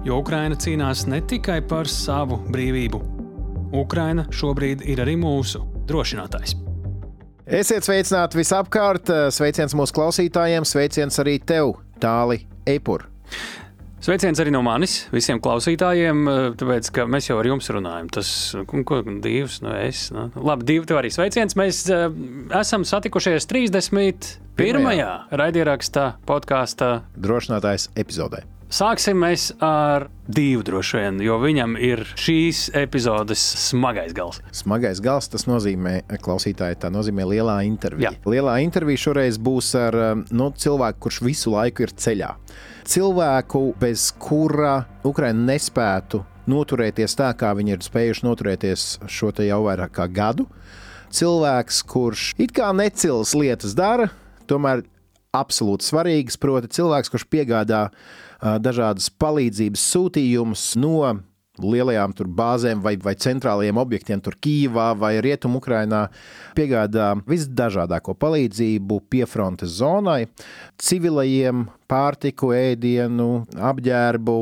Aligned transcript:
Jo 0.00 0.16
Ukraina 0.22 0.56
cīnās 0.56 1.02
ne 1.12 1.18
tikai 1.28 1.58
par 1.68 1.88
savu 1.90 2.38
brīvību. 2.48 2.98
Ukraina 3.76 4.24
šobrīd 4.32 4.80
ir 4.88 5.02
arī 5.04 5.12
mūsu 5.20 5.60
drošinātājs. 5.90 6.54
Esiet 7.44 7.84
sveicināti 7.84 8.38
visapkārt! 8.38 9.10
Sveiciens 9.34 9.74
mūsu 9.76 9.92
klausītājiem, 9.98 10.64
sveiciens 10.64 11.20
arī 11.20 11.36
tev, 11.44 11.74
Tāli 12.00 12.46
Eipur! 12.70 13.04
Sveiciens 14.00 14.40
arī 14.40 14.54
no 14.54 14.62
manis 14.64 15.02
visiem 15.12 15.42
klausītājiem, 15.44 16.22
tāpēc, 16.56 16.88
ka 16.96 17.04
mēs 17.04 17.28
jau 17.28 17.36
ar 17.36 17.48
jums 17.50 17.68
runājam. 17.68 18.08
Tas, 18.16 18.30
ko 18.64 19.02
divs, 19.20 19.58
nu 19.60 19.74
es, 19.76 20.06
nu, 20.16 20.30
labi, 20.40 20.64
divi 20.70 20.88
tev 20.88 21.02
arī 21.02 21.10
sveiciens. 21.12 21.58
Mēs 21.60 21.82
uh, 21.92 22.06
esam 22.56 22.88
satikušies 22.88 23.44
31. 23.50 25.04
raidierakstā 25.42 26.06
podkāstā 26.24 26.94
Drošinātājs 27.20 27.90
epizodē. 28.00 28.46
Sāksim 28.70 29.18
mēs 29.18 29.48
ar 29.66 30.04
divu 30.30 30.62
droši 30.62 31.00
vien, 31.00 31.16
jo 31.24 31.40
viņam 31.42 31.72
ir 31.82 32.04
šīs 32.14 32.68
epizodes 32.78 33.42
smagais 33.64 34.12
gals. 34.14 34.38
Smagais 34.54 35.00
gals 35.02 35.26
tas 35.32 35.48
nozīmē, 35.50 35.96
klausītāji, 36.22 36.78
tā 36.84 36.90
nozīmē 36.94 37.26
lielā 37.32 37.56
intervija. 37.66 38.12
Jā. 38.14 38.30
Lielā 38.30 38.60
intervija 38.62 39.02
šoreiz 39.08 39.40
būs 39.42 39.72
ar 39.74 39.98
nu, 40.30 40.52
cilvēku, 40.54 41.02
kurš 41.02 41.18
visu 41.26 41.56
laiku 41.56 41.82
ir 41.82 41.96
ceļā. 41.98 42.30
Cilvēku, 42.86 43.64
bez 43.82 44.06
kura 44.22 44.76
Ukraina 45.02 45.50
nespētu 45.50 46.22
noturēties 46.50 47.18
tā, 47.18 47.32
kā 47.34 47.50
viņi 47.58 47.74
ir 47.74 47.84
spējuši 47.90 48.26
noturēties 48.28 48.88
šo 49.10 49.34
jau 49.42 49.60
vairāk 49.66 49.98
kā 49.98 50.06
gadu. 50.06 50.46
Cilvēks, 51.10 51.82
kurš 51.90 52.30
it 52.38 52.54
kā 52.54 52.70
necils 52.70 53.34
lietas 53.34 53.74
dara, 53.74 54.12
tomēr 54.46 54.86
absolūti 55.34 55.90
svarīgas, 55.90 56.38
proti, 56.38 56.70
cilvēks, 56.78 57.10
kurš 57.10 57.26
piegādā 57.30 57.88
dažādas 58.40 59.10
palīdzības 59.20 59.82
sūtījumus 59.94 60.70
no 60.80 61.02
lielajām 61.60 62.14
bāzēm 62.36 62.80
vai, 62.84 62.94
vai 62.96 63.14
centrālajiem 63.18 63.78
objektiem, 63.80 64.20
tur 64.20 64.36
Kīvā 64.40 64.90
vai 64.98 65.18
Rietumukrainā, 65.20 66.06
piegādā 66.56 67.12
visdažādāko 67.28 68.14
palīdzību 68.20 69.00
piefrontes 69.10 69.78
zonai, 69.80 70.26
civilajiem, 70.80 71.66
pārtiku, 71.90 72.54
ēdienu, 72.56 73.46
apģērbu. 73.56 74.36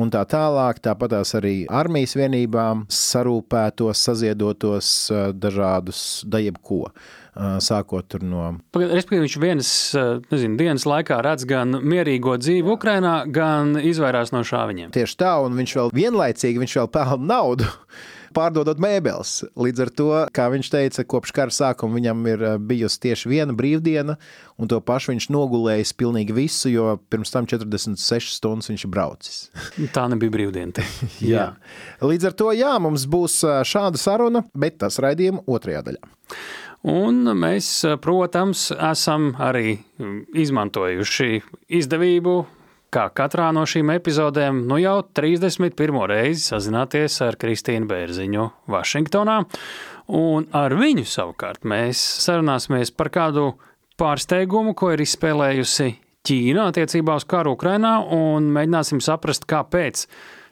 Un 0.00 0.06
tā 0.06 0.20
tālāk, 0.30 0.78
tāpat 0.78 1.16
arī 1.34 1.54
armijas 1.66 2.14
vienībām, 2.14 2.84
sarūpētos, 2.94 4.04
saziedotos 4.06 4.90
dažādus, 5.34 6.22
da 6.30 6.38
jebko 6.38 6.84
sākot 7.36 8.18
no. 8.24 8.46
Respektīvi, 8.74 9.24
viņš 9.26 9.36
vienas 9.42 9.72
nezinu, 10.30 10.58
dienas 10.60 10.86
laikā 10.88 11.20
redz 11.24 11.46
gan 11.48 11.80
mierīgo 11.80 12.36
dzīvi 12.40 12.74
Ukrajinā, 12.74 13.20
gan 13.30 13.76
izvairās 13.78 14.34
no 14.34 14.44
šāviņiem. 14.46 14.94
Tieši 14.96 15.20
tā, 15.20 15.36
un 15.44 15.58
viņš 15.58 15.76
vēl 15.78 15.92
vienlaicīgi 15.96 16.64
viņš 16.64 16.80
vēl 16.80 16.90
pelna 16.96 17.34
naudu. 17.34 17.68
Pārdodot 18.30 18.78
mēbeles. 18.78 19.40
Līdz 19.58 19.82
ar 19.82 19.90
to, 19.98 20.08
kā 20.34 20.44
viņš 20.52 20.68
teica, 20.70 21.04
kopš 21.10 21.32
kara 21.34 21.54
sākuma 21.54 21.96
viņam 21.98 22.20
ir 22.30 22.44
bijusi 22.62 23.00
tieši 23.08 23.30
viena 23.32 23.56
brīvdiena, 23.58 24.14
un 24.54 24.70
to 24.70 24.78
pašu 24.86 25.10
viņš 25.10 25.26
nogulējis 25.34 25.92
pilnīgi 25.98 26.36
visu, 26.36 26.70
jo 26.70 26.94
pirms 27.10 27.34
tam 27.34 27.48
46 27.50 28.30
stundas 28.36 28.70
viņš 28.70 28.86
ir 28.86 28.92
braucis. 28.94 29.40
Tā 29.96 30.06
nebija 30.12 30.34
brīvdiena. 30.36 30.86
jā. 31.32 31.48
Līdz 32.06 32.30
ar 32.30 32.38
to, 32.38 32.52
jā, 32.54 32.76
mums 32.82 33.08
būs 33.10 33.40
šāda 33.66 33.98
saruna, 33.98 34.44
bet 34.54 34.78
tas 34.84 35.02
raidījuma 35.02 35.42
otrajā 35.50 35.82
daļā. 35.90 36.14
Un 36.88 37.26
mēs, 37.36 37.66
protams, 38.00 38.70
esam 38.72 39.34
arī 39.36 39.74
izmantojuši 40.32 41.42
izdevību, 41.76 42.34
kā 42.90 43.04
katrā 43.12 43.50
no 43.52 43.66
šīm 43.68 43.92
epizodēm, 43.94 44.62
nu 44.68 44.78
jau 44.80 44.96
31. 45.04 46.00
reizi 46.08 46.46
sazināties 46.48 47.20
ar 47.26 47.36
Kristīnu 47.40 47.88
Bērziņu 47.90 48.46
Vašingtonā. 48.72 49.36
Un 50.16 50.48
ar 50.56 50.74
viņu 50.74 51.04
savukārt 51.06 51.68
mēs 51.68 52.00
sarunāsimies 52.24 52.90
par 52.96 53.12
kādu 53.14 53.52
pārsteigumu, 54.00 54.72
ko 54.74 54.94
ir 54.94 55.04
izspēlējusi 55.04 55.92
Ķīna 56.26 56.66
attiecībā 56.68 57.14
uz 57.16 57.24
karu 57.28 57.54
Ukrainā, 57.56 57.98
un 58.12 58.50
mēģināsim 58.52 59.00
saprast, 59.04 59.46
kāpēc 59.48 60.02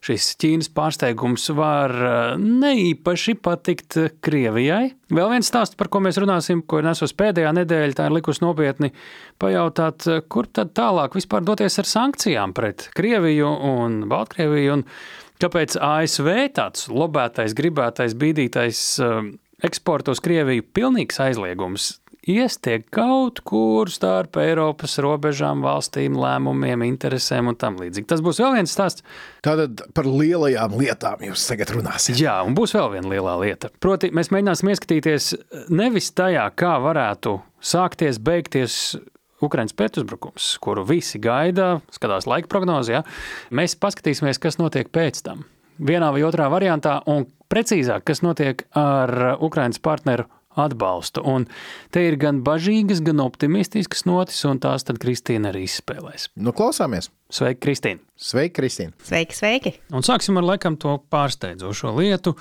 šis 0.05 0.31
Ķīnas 0.41 0.71
pārsteigums 0.75 1.49
var 1.57 1.95
eh, 1.95 2.17
neīpaši 2.39 3.37
patikt 3.43 3.99
Krievijai. 4.25 4.93
Vēl 5.15 5.33
viens 5.33 5.51
stāsts, 5.51 5.79
par 5.79 5.91
ko 5.93 6.03
mēs 6.05 6.21
runāsim, 6.21 6.63
ko 6.69 6.83
nesos 6.85 7.15
pēdējā 7.19 7.53
nedēļa, 7.61 7.97
tā 7.99 8.09
ir 8.09 8.17
likus 8.19 8.43
nopietni 8.45 8.93
pajautāt, 9.43 10.09
eh, 10.09 10.23
kur 10.31 10.51
tad 10.51 10.75
tālāk 10.79 11.19
vispār 11.19 11.47
doties 11.47 11.81
ar 11.83 11.91
sankcijām 11.91 12.55
pret 12.57 12.89
Krieviju 12.99 13.51
un 13.73 14.01
Baltkrieviju, 14.11 14.79
un 14.79 14.87
kāpēc 15.43 15.79
ASV 15.83 16.33
tāds 16.57 16.89
lobētais, 16.93 17.57
gribētais, 17.59 18.17
bīdītais 18.19 18.83
eh, 19.05 19.33
eksporta 19.67 20.15
uz 20.15 20.23
Krieviju 20.25 20.67
pilnīgs 20.75 21.19
aizliegums 21.25 21.97
iestiek 22.29 22.87
kaut 22.95 23.41
kur 23.47 23.91
starp 23.93 24.39
Eiropas 24.41 24.99
robežām, 25.03 25.63
valstīm, 25.65 26.17
lēmumiem, 26.21 26.85
interesēm 26.87 27.51
un 27.53 27.59
tam 27.59 27.79
līdzīgi. 27.81 28.09
Tas 28.11 28.23
būs 28.25 28.41
vēl 28.43 28.59
viens 28.59 28.75
stāsts. 28.75 29.05
Tātad 29.45 29.83
par 29.97 30.09
lielajām 30.09 30.77
lietām 30.79 31.25
jūs 31.29 31.49
tagad 31.51 31.73
runāsiet. 31.77 32.19
Jā, 32.21 32.39
un 32.47 32.57
būs 32.59 32.75
vēl 32.77 32.91
viena 32.97 33.13
lielā 33.15 33.37
lieta. 33.43 33.73
Proti, 33.83 34.13
mēs 34.15 34.33
mēģināsim 34.35 34.73
ieskatīties 34.73 35.31
nevis 35.73 36.13
tajā, 36.17 36.49
kā 36.59 36.77
varētu 36.85 37.39
sākties, 37.65 38.21
beigties 38.23 38.99
Ukraiņas 39.45 39.77
pretuzbrukums, 39.79 40.51
kuru 40.63 40.83
visi 40.87 41.21
gaida, 41.23 41.77
skatās 41.95 42.27
laika 42.27 42.51
prognozē. 42.51 42.99
Ja? 42.99 43.05
Mēs 43.55 43.79
paskatīsimies, 43.79 44.41
kas 44.43 44.59
notiek 44.59 44.91
pēc 44.95 45.23
tam. 45.27 45.45
Vienā 45.79 46.11
vai 46.11 46.25
otrā 46.27 46.49
variantā, 46.51 46.97
un 47.07 47.29
precīzāk, 47.53 48.03
kas 48.09 48.25
notiek 48.27 48.65
ar 48.77 49.39
Ukraiņas 49.39 49.79
partneru 49.85 50.27
atbalstu. 50.59 51.23
Un 51.27 51.47
te 51.95 52.05
ir 52.09 52.19
gan 52.21 52.43
bažīgas, 52.47 53.03
gan 53.05 53.23
optimistiskas 53.25 54.05
notis, 54.09 54.41
un 54.49 54.61
tās 54.63 54.87
tad 54.89 55.01
Kristīna 55.03 55.53
arī 55.53 55.65
izspēlēs. 55.69 56.31
Nu, 56.37 56.55
klausāmies! 56.57 57.11
Sveiki, 57.29 57.61
Kristīna! 57.61 58.01
Sveiki, 58.17 58.55
Kristīna! 58.57 58.95
Sveiki, 59.05 59.37
sveiki! 59.37 59.73
Un 59.93 60.07
sāksim 60.07 60.41
ar 60.41 60.47
laikam 60.49 60.79
to 60.81 60.95
pārsteidzošo 61.13 61.93
lietu. 61.99 62.33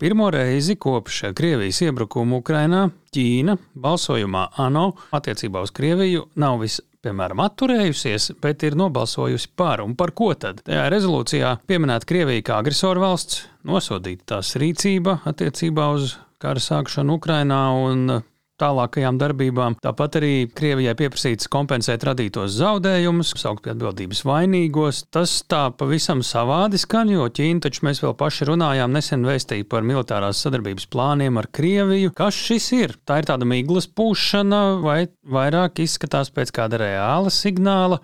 Pirmo 0.00 0.28
reizi 0.34 0.76
kopš 0.76 1.30
Krievijas 1.36 1.80
iebrukuma 1.86 2.42
Ukrainā 2.42 2.90
Ķīna 3.14 3.56
balsojumā 3.78 4.50
ANO 4.60 4.90
attiecībā 5.16 5.64
uz 5.64 5.72
Krieviju 5.72 6.28
nav 6.40 6.60
vis 6.60 6.82
piemēram, 7.04 7.42
atturējusies, 7.44 8.30
bet 8.42 8.64
ir 8.66 8.76
nobalsojusi 8.80 9.50
par. 9.58 9.82
Un 9.84 9.96
par 9.98 10.14
ko 10.16 10.32
tad? 10.38 10.62
Tajā 10.66 10.86
rezolūcijā 10.92 11.56
pieminēta 11.68 12.08
Krievija 12.08 12.46
kā 12.48 12.60
agresoru 12.62 13.04
valsts, 13.04 13.44
nosodīta 13.68 14.34
tās 14.36 14.54
rīcība 14.60 15.20
attiecībā 15.28 15.90
uz 15.96 16.14
kara 16.44 16.60
sākšanu 16.60 17.18
Ukrainā 17.18 17.64
un 17.88 18.20
tālākajām 18.60 19.18
darbībām. 19.18 19.76
Tāpat 19.82 20.18
arī 20.20 20.32
Krievijai 20.54 20.94
pieprasīts 20.98 21.48
kompensēt 21.50 22.04
radītos 22.06 22.54
zaudējumus, 22.54 23.32
saukt 23.40 23.64
pie 23.64 23.72
atbildības 23.72 24.22
vainīgos. 24.28 25.02
Tas 25.14 25.40
tā 25.50 25.64
pavisam 25.74 26.22
savādi 26.26 26.78
skan, 26.80 27.10
jo 27.10 27.26
Ķīna 27.34 27.64
taču 27.66 27.86
mēs 27.88 28.02
vēl 28.04 28.14
paši 28.20 28.48
runājām, 28.52 28.94
nesen 28.94 29.26
vēstīja 29.26 29.66
par 29.70 29.86
militārās 29.86 30.42
sadarbības 30.44 30.86
plāniem 30.92 31.40
ar 31.40 31.50
Krieviju. 31.54 32.14
Kas 32.14 32.38
šis 32.38 32.70
ir? 32.78 32.98
Tā 33.08 33.20
ir 33.22 33.30
tāda 33.30 33.48
miglas 33.48 33.90
pūšana 33.90 34.62
vai 34.84 35.00
vairāk 35.26 35.82
izskatās 35.82 36.30
pēc 36.34 36.54
kāda 36.54 36.84
reāla 36.84 37.34
signāla? 37.34 37.98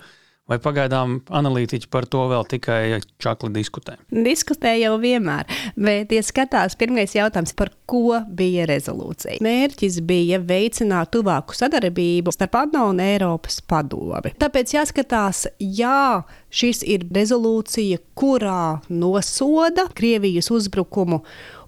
Vai 0.50 0.58
pagaidām 0.58 1.20
analītiķi 1.31 1.87
par 1.93 2.08
to 2.11 2.25
vēl 2.32 2.43
tikai 2.50 2.99
čakli 3.23 3.52
diskutē? 3.55 3.94
Diskutē 4.11 4.73
jau 4.81 4.97
vienmēr, 4.99 5.47
bet, 5.79 6.11
ja 6.11 6.25
skatās, 6.26 6.75
pirmais 6.81 7.14
jautājums, 7.14 7.55
par 7.55 7.70
ko 7.91 8.19
bija 8.35 8.67
rezolūcija? 8.67 9.38
Mērķis 9.47 10.00
bija 10.08 10.41
veicināt 10.43 11.12
tuvāku 11.14 11.55
sadarbību 11.55 12.35
starp 12.35 12.58
ANO 12.64 12.88
un 12.91 13.02
Eiropas 13.05 13.61
padomi. 13.62 14.35
Tāpēc 14.43 14.75
jāskatās, 14.75 15.47
jā, 15.62 16.25
Šis 16.50 16.82
ir 16.82 17.05
rezolūcija, 17.14 18.00
kurā 18.19 18.81
nosoda 18.91 19.87
Krievijas 19.94 20.50
uzbrukumu 20.50 21.20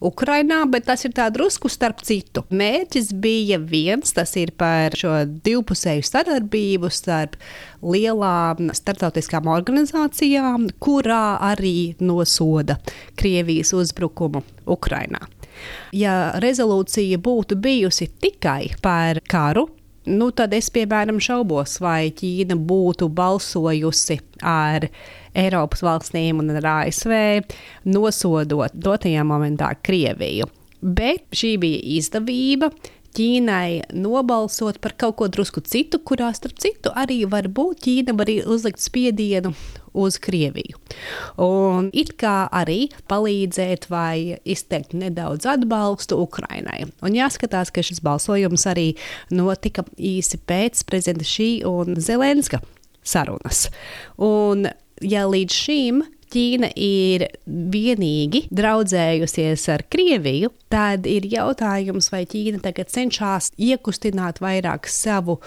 Ukrainā, 0.02 0.64
bet 0.70 0.88
tas 0.90 1.04
ir 1.06 1.12
drusku 1.14 1.70
starp 1.70 2.02
citu. 2.02 2.42
Mērķis 2.50 3.12
bija 3.22 3.58
viens, 3.58 4.12
tas 4.12 4.34
ir 4.36 4.50
par 4.58 4.96
šo 4.98 5.22
divpusēju 5.46 6.02
sadarbību 6.06 6.90
starp 6.90 7.36
lielām 7.82 8.72
starptautiskām 8.74 9.46
organizācijām, 9.46 10.68
kurā 10.82 11.38
arī 11.52 11.94
nosoda 12.00 12.78
Krievijas 13.16 13.72
uzbrukumu 13.72 14.42
Ukrainā. 14.66 15.22
Ja 15.94 16.32
rezolūcija 16.42 17.20
būtu 17.22 17.58
bijusi 17.62 18.08
tikai 18.22 18.72
par 18.82 19.20
karu, 19.28 19.68
nu, 20.08 20.30
tad 20.34 20.54
es, 20.56 20.70
piemēram, 20.72 21.20
šaubos, 21.22 21.78
vai 21.82 22.10
Ķīna 22.16 22.56
būtu 22.58 23.08
balsojusi 23.12 24.18
ar 24.42 24.88
Eiropas 25.38 25.84
valstīm 25.84 26.42
un 26.42 26.54
ar 26.56 26.68
ASV, 26.76 27.14
nosodot 27.88 28.74
dotajā 28.74 29.22
momentā 29.26 29.70
Krieviju. 29.82 30.48
Bet 30.82 31.28
šī 31.36 31.54
bija 31.62 31.84
izdevība. 31.98 32.72
Ķīnai 33.12 33.92
nobalsot 33.92 34.78
par 34.80 34.94
kaut 34.96 35.18
ko 35.18 35.26
drusku 35.28 35.60
citu, 35.68 36.00
kurā 36.00 36.30
starp 36.32 36.56
citu 36.62 36.94
arī 36.96 37.22
var 37.28 37.50
būt 37.52 37.84
Ķīna 37.84 38.16
var 38.16 38.32
uzlikt 38.48 38.80
spiedienu 38.80 39.52
uz 39.92 40.18
Krieviju. 40.22 40.78
Un 41.42 41.90
it 41.92 42.14
kā 42.20 42.46
arī 42.52 42.86
palīdzēt 43.10 43.88
vai 43.92 44.38
izteikt 44.44 44.96
nedaudz 44.96 45.46
atbalstu 45.48 46.20
Ukrainai. 46.22 46.86
Un 47.04 47.16
jāskatās, 47.16 47.72
ka 47.72 47.84
šis 47.84 48.02
balsojums 48.04 48.66
arī 48.70 48.92
notika 49.32 49.84
īsi 49.98 50.40
pēc 50.40 50.84
prezidenta 50.88 51.28
Šī 51.28 51.50
un 51.68 52.00
Zelenska 52.00 52.62
sarunas. 53.02 53.68
Un 54.22 54.68
ja 55.02 55.26
līdz 55.28 55.62
šim 55.64 56.02
Ķīna 56.32 56.70
ir 56.80 57.26
vienīgi 57.44 58.46
draudzējusies 58.56 59.66
ar 59.74 59.82
Krieviju, 59.92 60.48
tad 60.72 61.04
ir 61.10 61.26
jautājums, 61.28 62.08
vai 62.12 62.22
Ķīna 62.24 62.62
tagad 62.64 62.88
cenšas 62.88 63.50
iekustināt 63.60 64.40
vairāk 64.40 64.88
savu 64.88 65.42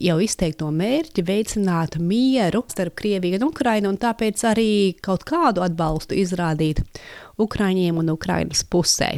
jau 0.00 0.16
izteikto 0.22 0.70
mērķi 0.74 1.24
veicināt 1.26 1.98
mieru 2.02 2.64
starp 2.70 2.96
Krieviju 2.98 3.38
un 3.40 3.48
Ukrainu, 3.48 3.92
un 3.92 4.00
tāpēc 4.00 4.42
arī 4.50 4.70
kaut 5.04 5.26
kādu 5.28 5.64
atbalstu 5.64 6.16
izrādīt 6.18 6.82
Ukraiņiem 7.40 8.00
un 8.02 8.10
Ukrainas 8.14 8.64
pusē. 8.66 9.16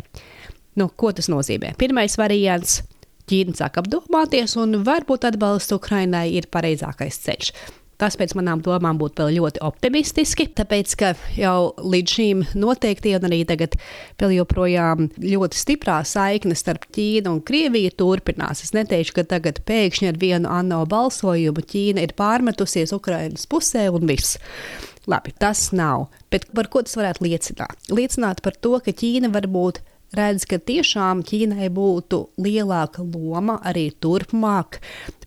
Nu, 0.77 0.91
ko 0.93 1.13
tas 1.17 1.31
nozīmē? 1.33 1.75
Pirmais 1.81 2.19
variants 2.21 2.83
Ķīna 3.27 3.57
sāk 3.59 3.81
apdomāties, 3.81 4.55
un 4.61 4.85
varbūt 4.87 5.25
atbalsts 5.27 5.75
Ukrainai 5.75 6.29
ir 6.39 6.47
pareizākais 6.53 7.17
ceļš. 7.25 7.49
Tas 7.97 8.17
pēc 8.21 8.35
manām 8.37 8.61
domām 8.65 8.99
būtu 9.01 9.25
vēl 9.25 9.39
ļoti 9.39 9.63
optimistiski, 9.65 10.49
tāpēc 10.59 10.95
ka 11.01 11.13
jau 11.39 11.73
līdz 11.81 12.17
šim 12.17 12.43
noteikti, 12.59 13.15
un 13.17 13.25
arī 13.31 13.41
tagad 13.49 13.79
vēl 14.21 14.35
joprojām 14.37 15.09
ļoti 15.23 15.61
stiprā 15.61 16.03
saikne 16.05 16.57
starp 16.59 16.85
Ķīnu 16.93 17.33
un 17.33 17.41
Krieviju 17.47 17.95
turpinās. 17.97 18.61
Es 18.67 18.75
neteikšu, 18.77 19.17
ka 19.17 19.27
tagad 19.33 19.63
pēkšņi 19.69 20.11
ar 20.13 20.21
vienu 20.21 20.53
ANO 20.53 20.83
balsojumu 20.91 21.65
Ķīna 21.65 22.05
ir 22.05 22.13
pārmetusies 22.21 22.93
Ukrainas 22.97 23.49
pusē 23.49 23.89
un 23.89 24.05
viss. 24.11 24.37
Labi, 25.09 25.33
tas 25.39 25.71
nav. 25.73 26.09
Bet 26.31 26.49
par 26.53 26.69
ko 26.69 26.83
tas 26.85 26.99
varētu 26.99 27.25
liecināt? 27.25 27.79
Liecināt 27.95 28.43
par 28.45 28.59
to, 28.61 28.77
ka 28.83 28.93
Ķīna 28.93 29.33
varbūt 29.33 29.81
redz, 30.17 30.45
ka 30.49 30.59
tiešām 30.61 31.23
Ķīnai 31.27 31.71
būtu 31.73 32.27
lielāka 32.43 33.05
loma 33.07 33.57
arī 33.65 33.89
turpmāk 34.03 34.81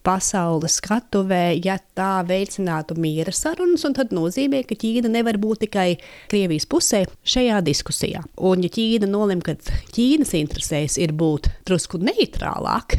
pasaules 0.10 0.80
skatuvē, 0.80 1.60
ja 1.62 1.78
tā 1.98 2.24
veicinātu 2.26 2.98
miera 3.00 3.34
sarunas, 3.36 3.86
un 3.86 3.96
tad 3.98 4.14
nozīmē, 4.16 4.64
ka 4.66 4.78
Ķīna 4.80 5.12
nevar 5.14 5.38
būt 5.42 5.68
tikai 5.68 5.90
Krievijas 6.32 6.66
pusē 6.70 7.04
šajā 7.30 7.60
diskusijā. 7.68 8.24
Un 8.50 8.66
ja 8.66 8.72
Ķīna 8.74 9.10
nolem, 9.12 9.44
ka 9.46 9.54
Ķīnas 9.94 10.34
interesēs 10.40 10.98
ir 11.02 11.14
būt 11.18 11.52
drusku 11.70 12.02
neitrālāk, 12.02 12.98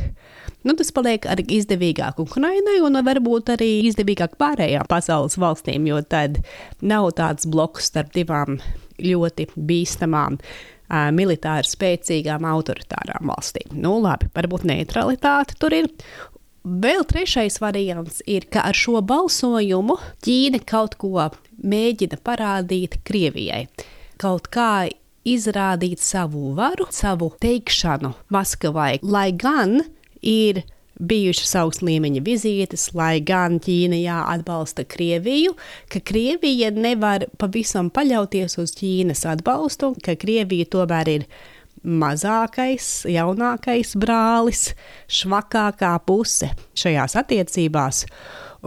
nu, 0.62 0.76
tas 0.78 0.92
paliek 0.94 1.26
arī 1.30 1.48
izdevīgāk 1.58 2.20
Ukrainai 2.22 2.78
un 2.86 3.00
varbūt 3.06 3.56
arī 3.56 3.72
izdevīgāk 3.90 4.38
pārējām 4.40 4.86
pasaules 4.90 5.38
valstīm, 5.40 5.90
jo 5.90 6.02
tad 6.06 6.42
nav 6.80 7.10
tāds 7.18 7.48
bloks 7.50 7.90
starp 7.90 8.14
divām 8.14 8.60
ļoti 9.00 9.50
bīstamām. 9.56 10.38
Uh, 10.90 11.10
militāri 11.14 11.68
spēcīgām, 11.70 12.42
autoritārām 12.50 13.30
valstīm. 13.30 13.76
Nu, 13.78 14.00
labi, 14.02 14.26
varbūt 14.34 14.66
neutralitāte 14.66 15.54
tur 15.62 15.76
ir. 15.76 15.86
Vēl 16.60 17.06
trešais 17.08 17.56
variants 17.62 18.20
ir, 18.28 18.44
ka 18.52 18.66
ar 18.68 18.76
šo 18.76 19.00
balsojumu 19.00 19.96
Ķīna 20.20 20.60
kaut 20.68 20.98
ko 21.00 21.30
mēģina 21.56 22.18
parādīt 22.20 22.98
Krievijai. 23.06 23.64
Kaut 24.20 24.50
kā 24.52 24.90
izrādīt 25.24 26.02
savu 26.04 26.52
varu, 26.58 26.88
savu 26.92 27.30
teikšanu 27.40 28.12
Maskavai, 28.28 28.98
lai 29.00 29.30
gan 29.32 29.80
ir 30.20 30.62
bijušas 31.00 31.54
augsta 31.62 31.86
līmeņa 31.88 32.20
vizītes, 32.26 32.90
lai 32.92 33.22
gan 33.24 33.56
Ķīna 33.64 34.02
jāatbalsta 34.02 34.84
Krieviju, 34.84 35.54
ka 35.88 36.02
Krievija 36.04 36.68
nevar 36.76 37.24
pavisam 37.40 37.88
paļauties 37.88 38.58
uz 38.60 38.76
Ķīnas 38.76 39.24
atbalstu, 39.32 39.94
ka 40.04 40.16
Krievija 40.20 40.68
tomēr 40.76 41.14
ir 41.16 41.26
mazākais, 41.84 42.88
jaunākais 43.08 43.94
brālis, 44.00 44.70
švakākā 45.08 45.94
puse 46.06 46.50
šajās 46.78 47.16
attiecībās, 47.20 48.04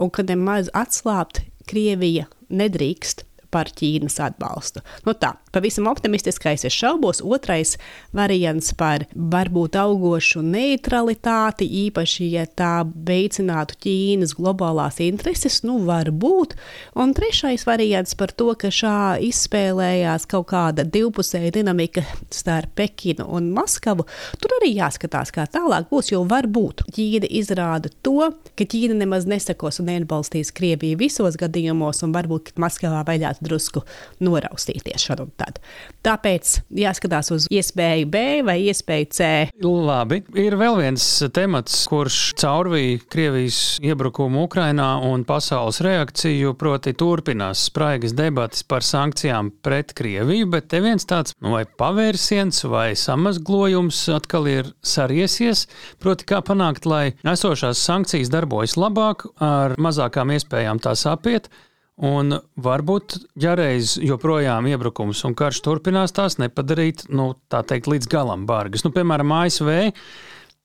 un 0.00 0.10
ka 0.10 0.26
nemaz 0.26 0.70
atslābt 0.74 1.44
Krievija 1.70 2.26
nedrīkst 2.50 3.24
par 3.54 3.70
Ķīnas 3.70 4.18
atbalstu. 4.24 4.82
Nu 5.06 5.14
tā, 5.14 5.34
pavisam 5.54 5.86
optimistiskais 5.90 6.64
es 6.66 6.74
šaubos. 6.74 7.22
Otrais 7.24 7.76
variants 8.14 8.72
par 8.78 9.06
varbūt 9.14 9.78
augošu 9.78 10.42
neutralitāti, 10.44 11.68
īpaši, 11.86 12.28
ja 12.34 12.44
tā 12.46 12.72
veicinātu 12.84 13.78
Ķīnas 13.84 14.34
globālās 14.38 15.00
intereses, 15.04 15.60
nu 15.66 15.78
varbūt. 15.86 16.56
Un 16.98 17.14
trešais 17.16 17.66
variants 17.68 18.16
par 18.18 18.34
to, 18.34 18.50
ka 18.58 18.72
šā 18.74 18.96
izspēlējās 19.28 20.26
kaut 20.30 20.48
kāda 20.52 20.86
divpusēja 20.88 21.54
dinamika 21.54 22.04
starp 22.34 22.74
Pekinu 22.74 23.26
un 23.36 23.52
Maskavu, 23.54 24.06
tur 24.42 24.56
arī 24.58 24.72
jāskatās, 24.74 25.30
kā 25.34 25.46
tālāk 25.50 25.88
būs, 25.92 26.10
jo 26.14 26.24
varbūt 26.28 26.86
Ķīna 26.94 27.30
izrāda 27.30 27.92
to, 28.02 28.30
ka 28.58 28.66
Ķīna 28.66 28.98
nemaz 29.04 29.28
nesakos 29.30 29.80
un 29.82 29.90
neatbalstīs 29.92 30.52
Krieviju 30.54 30.98
visos 31.00 31.38
gadījumos, 31.40 32.02
un 32.06 32.14
varbūt 32.16 32.54
Maskavā 32.60 33.04
vajadzētu 33.06 33.46
drusku 33.46 33.84
noraustīties 34.24 35.08
šad 35.08 35.24
un 35.24 35.32
tad. 35.44 35.60
Tāpēc 36.04 36.58
jāskatās 36.76 37.30
uz 37.32 37.46
iespēju 37.52 38.08
B 38.12 38.22
vai 38.44 38.58
iespēju 38.68 39.08
C. 39.14 39.28
Labi, 39.64 40.20
ir 40.40 40.56
vēl 40.60 40.78
viens 40.82 41.04
temats, 41.34 41.78
kurš 41.88 42.34
caurvīja 42.40 43.00
Krievijas 43.12 43.60
iebrukumu 43.84 44.44
Ukrainā 44.44 44.90
un 45.08 45.24
pasaules 45.28 45.80
reakciju, 45.84 46.54
proti 46.60 46.94
turpinās 46.98 47.66
spraigas 47.70 48.16
debatas 48.16 48.64
par 48.68 48.84
sankcijām 48.84 49.50
pret 49.64 49.94
Krieviju, 49.96 50.50
bet 50.52 50.68
te 50.72 50.82
viens 50.84 51.08
tāds 51.08 51.36
nu, 51.40 51.54
vai 51.56 51.64
pavērsiens 51.64 52.64
vai 52.68 52.90
samazglojums 52.98 54.04
atkal 54.14 54.48
ir 54.50 54.72
sariesies, 54.84 55.66
proti 56.02 56.28
kā 56.28 56.42
panākt, 56.44 56.88
lai 56.88 57.14
esošās 57.24 57.80
sankcijas 57.80 58.32
darbojas 58.32 58.76
labāk 58.80 59.24
ar 59.42 59.78
mazākām 59.80 60.34
iespējām 60.36 60.82
tās 60.84 61.06
apiet, 61.08 61.48
Un 61.94 62.34
varbūt, 62.58 63.20
ja 63.38 63.52
reiz 63.54 63.94
joprojām 64.02 64.66
iebrukums 64.66 65.20
un 65.28 65.36
karš 65.38 65.60
turpinās, 65.62 66.14
tās 66.14 66.40
nepadarīt 66.42 67.04
nu, 67.14 67.28
teikt, 67.54 67.86
līdz 67.86 68.08
galam 68.10 68.48
bargas. 68.48 68.82
Nu, 68.82 68.90
piemēram, 68.94 69.30
ASV 69.36 69.70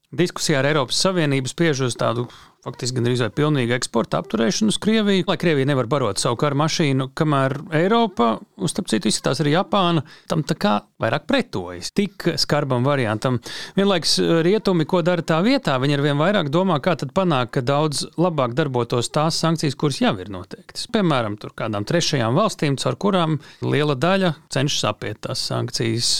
diskusijā 0.10 0.64
ar 0.64 0.72
Eiropas 0.72 0.98
Savienību 1.06 1.52
spiež 1.52 1.84
uz 1.86 1.98
tādu 2.00 2.26
faktiski 2.66 3.00
gandrīz 3.00 3.22
vai 3.24 3.30
pilnīgu 3.34 3.74
eksporta 3.78 4.20
apturēšanu 4.20 4.74
uz 4.74 4.78
Krieviju, 4.84 5.26
lai 5.30 5.38
Krievija 5.40 5.70
nevar 5.70 5.88
barot 5.92 6.20
savu 6.20 6.38
karu 6.40 6.58
mašīnu, 6.60 7.10
kamēr 7.18 7.56
Eiropa, 7.80 8.34
un 8.60 8.72
starp 8.72 8.90
citu 8.92 9.10
izskatās 9.10 9.40
arī 9.44 9.54
Japāna, 9.56 10.04
tam 10.32 10.44
tā 10.48 10.58
kā 10.60 10.74
vairāk 11.00 11.28
pretojas 11.30 11.94
tik 11.96 12.28
skarbam 12.42 12.88
variantam. 12.88 13.40
Vienlaiks 13.80 14.18
eh, 14.20 14.34
rietumi, 14.46 14.88
ko 14.90 15.02
dara 15.06 15.24
tā 15.24 15.40
vietā, 15.46 15.78
viņi 15.80 15.98
ar 15.98 16.06
vien 16.06 16.20
vairāk 16.20 16.52
domā, 16.54 16.82
kā 16.84 16.98
tad 17.00 17.16
panākt, 17.16 17.56
ka 17.56 17.66
daudz 17.66 18.06
labāk 18.20 18.56
darbotos 18.58 19.12
tās 19.16 19.40
sankcijas, 19.40 19.80
kuras 19.80 20.02
jau 20.04 20.14
ir 20.20 20.32
noteiktas. 20.34 20.90
Piemēram, 20.92 21.40
tur 21.40 21.56
kādām 21.58 21.88
trešajām 21.88 22.36
valstīm, 22.40 22.80
caur 22.82 23.00
kurām 23.00 23.40
liela 23.64 23.96
daļa 23.96 24.36
cenšas 24.52 24.90
apiet 24.92 25.24
tās 25.28 25.48
sankcijas. 25.48 26.18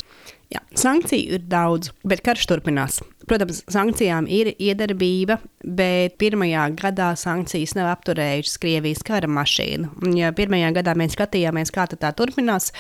Jā, 0.50 0.64
sankciju 0.74 1.38
ir 1.38 1.44
daudz, 1.46 1.92
bet 2.08 2.24
karš 2.26 2.48
turpinās. 2.50 3.04
Protams, 3.30 3.62
sankcijām 3.70 4.26
ir 4.32 4.52
iedarbība, 4.58 5.38
bet 5.62 6.16
pirmajā 6.22 6.64
gadā 6.80 7.12
sankcijas 7.20 7.76
nav 7.78 7.92
apturējušas 7.92 8.58
Krievijas 8.64 9.04
kara 9.06 9.30
mašīnu. 9.30 9.92
Ja 10.18 10.32
pirmajā 10.36 10.72
gadā 10.80 10.96
mēs 10.98 11.14
skatījāmies, 11.14 11.70
kā 11.76 11.86
tā 11.92 12.10
turpinās, 12.18 12.72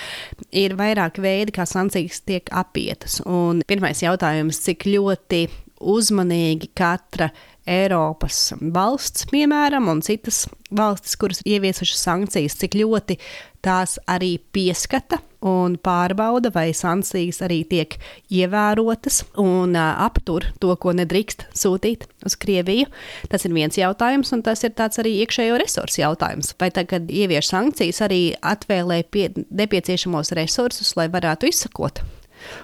ir 0.49 0.73
vairāk 0.79 1.21
veidi, 1.21 1.53
kā 1.53 1.67
sankcijas 1.69 2.23
tiek 2.25 2.49
apietas. 2.49 3.19
Un 3.29 3.61
pirmais 3.69 4.01
jautājums, 4.01 4.63
cik 4.65 4.87
ļoti 4.89 5.45
uzmanīgi 5.79 6.73
katra 6.75 7.29
Eiropas 7.69 8.49
valsts, 8.59 9.27
piemēram, 9.29 9.89
un 9.91 10.01
citas 10.05 10.47
valstis, 10.73 11.15
kuras 11.19 11.41
ieviesušas 11.45 12.01
sankcijas, 12.07 12.57
cik 12.57 12.77
ļoti 12.79 13.19
tās 13.65 13.97
arī 14.09 14.37
pieskata 14.53 15.19
un 15.45 15.77
pārbauda, 15.83 16.51
vai 16.55 16.71
sankcijas 16.75 17.41
arī 17.45 17.61
tiek 17.69 17.95
ievērotas 18.33 19.21
un 19.39 19.77
aptur 19.79 20.49
to, 20.59 20.73
ko 20.81 20.93
nedrīkst 20.97 21.47
sūtīt 21.55 22.07
uz 22.27 22.35
Krieviju. 22.39 22.89
Tas 23.31 23.45
ir 23.47 23.55
viens 23.55 23.77
jautājums, 23.79 24.33
un 24.35 24.43
tas 24.43 24.65
ir 24.65 24.75
arī 24.75 25.15
iekšējo 25.23 25.59
resursu 25.61 26.01
jautājums. 26.01 26.53
Vai 26.59 26.71
tagad 26.75 27.11
ievieš 27.11 27.53
sankcijas 27.53 28.01
arī 28.07 28.21
atvēlē 28.41 29.03
pie 29.11 29.29
nepieciešamos 29.49 30.33
resursus, 30.39 30.95
lai 30.99 31.07
varētu 31.11 31.51
izsakot 31.51 32.03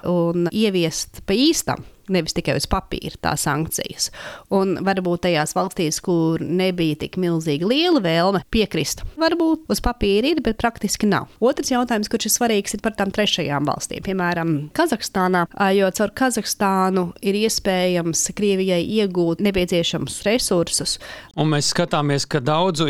un 0.07 0.47
ieviest 0.55 1.23
pa 1.27 1.35
īstam 1.35 1.83
nevis 2.13 2.35
tikai 2.37 2.57
uz 2.59 2.67
papīra 2.69 3.17
tās 3.21 3.45
sankcijas. 3.45 4.09
Un 4.53 4.77
varbūt 4.85 5.25
tajās 5.25 5.55
valstīs, 5.57 6.01
kur 6.03 6.41
nebija 6.43 6.99
tik 7.05 7.19
milzīgi 7.21 7.67
liela 7.69 8.01
vēlme 8.03 8.43
piekrist, 8.53 9.03
varbūt 9.19 9.69
uz 9.71 9.81
papīra 9.83 10.33
ir, 10.33 10.41
bet 10.45 10.59
praktiski 10.61 11.09
nav. 11.09 11.29
Otrs 11.43 11.71
jautājums, 11.73 12.09
kurš 12.11 12.29
ir 12.29 12.35
svarīgs, 12.35 12.75
ir 12.77 12.83
par 12.85 12.95
tām 12.97 13.13
trešajām 13.15 13.69
valstīm, 13.69 14.03
piemēram, 14.05 14.55
Kazahstānā, 14.75 15.45
jo 15.75 15.89
caur 15.97 16.13
Kazahstānu 16.17 17.07
ir 17.25 17.39
iespējams 17.45 18.25
Krievijai 18.35 18.81
iegūt 18.99 19.43
nepieciešamus 19.45 20.21
resursus. 20.27 20.97
Un 21.39 21.51
mēs 21.53 21.71
skatāmies, 21.73 22.27
ka 22.29 22.41
daudzu 22.43 22.89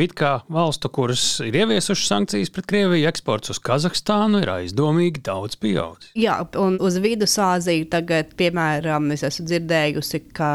valstu, 0.51 0.89
kuras 0.93 1.39
ir 1.43 1.55
ieviesušas 1.55 2.09
sankcijas 2.11 2.51
pret 2.53 2.67
Krieviju, 2.69 3.07
eksports 3.09 3.51
uz 3.53 3.59
Kazahstānu 3.63 4.41
ir 4.43 4.51
aizdomīgi 4.53 5.23
daudz 5.25 5.57
pieaudzis. 5.59 6.11
Jā, 6.17 6.37
un 6.61 6.77
uz 6.83 6.99
Vidusāziju 7.01 7.87
tagad, 7.91 8.33
piemēram, 8.39 9.04
es 9.13 9.23
esmu 9.27 9.45
dzirdējusi, 9.49 10.21
ka 10.35 10.49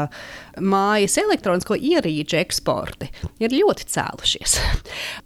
mājas 0.59 1.17
elektronisko 1.21 1.77
ierīču 1.77 2.39
eksporti 2.41 3.11
ir 3.43 3.55
ļoti 3.55 3.87
cēlušies. 3.93 4.57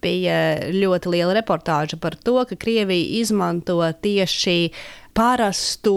Bija 0.04 0.38
ļoti 0.76 1.16
liela 1.16 1.38
reportāža 1.40 2.00
par 2.02 2.18
to, 2.20 2.38
ka 2.50 2.60
Krievija 2.60 3.22
izmanto 3.22 3.80
tieši 4.02 4.58
parastu 5.16 5.96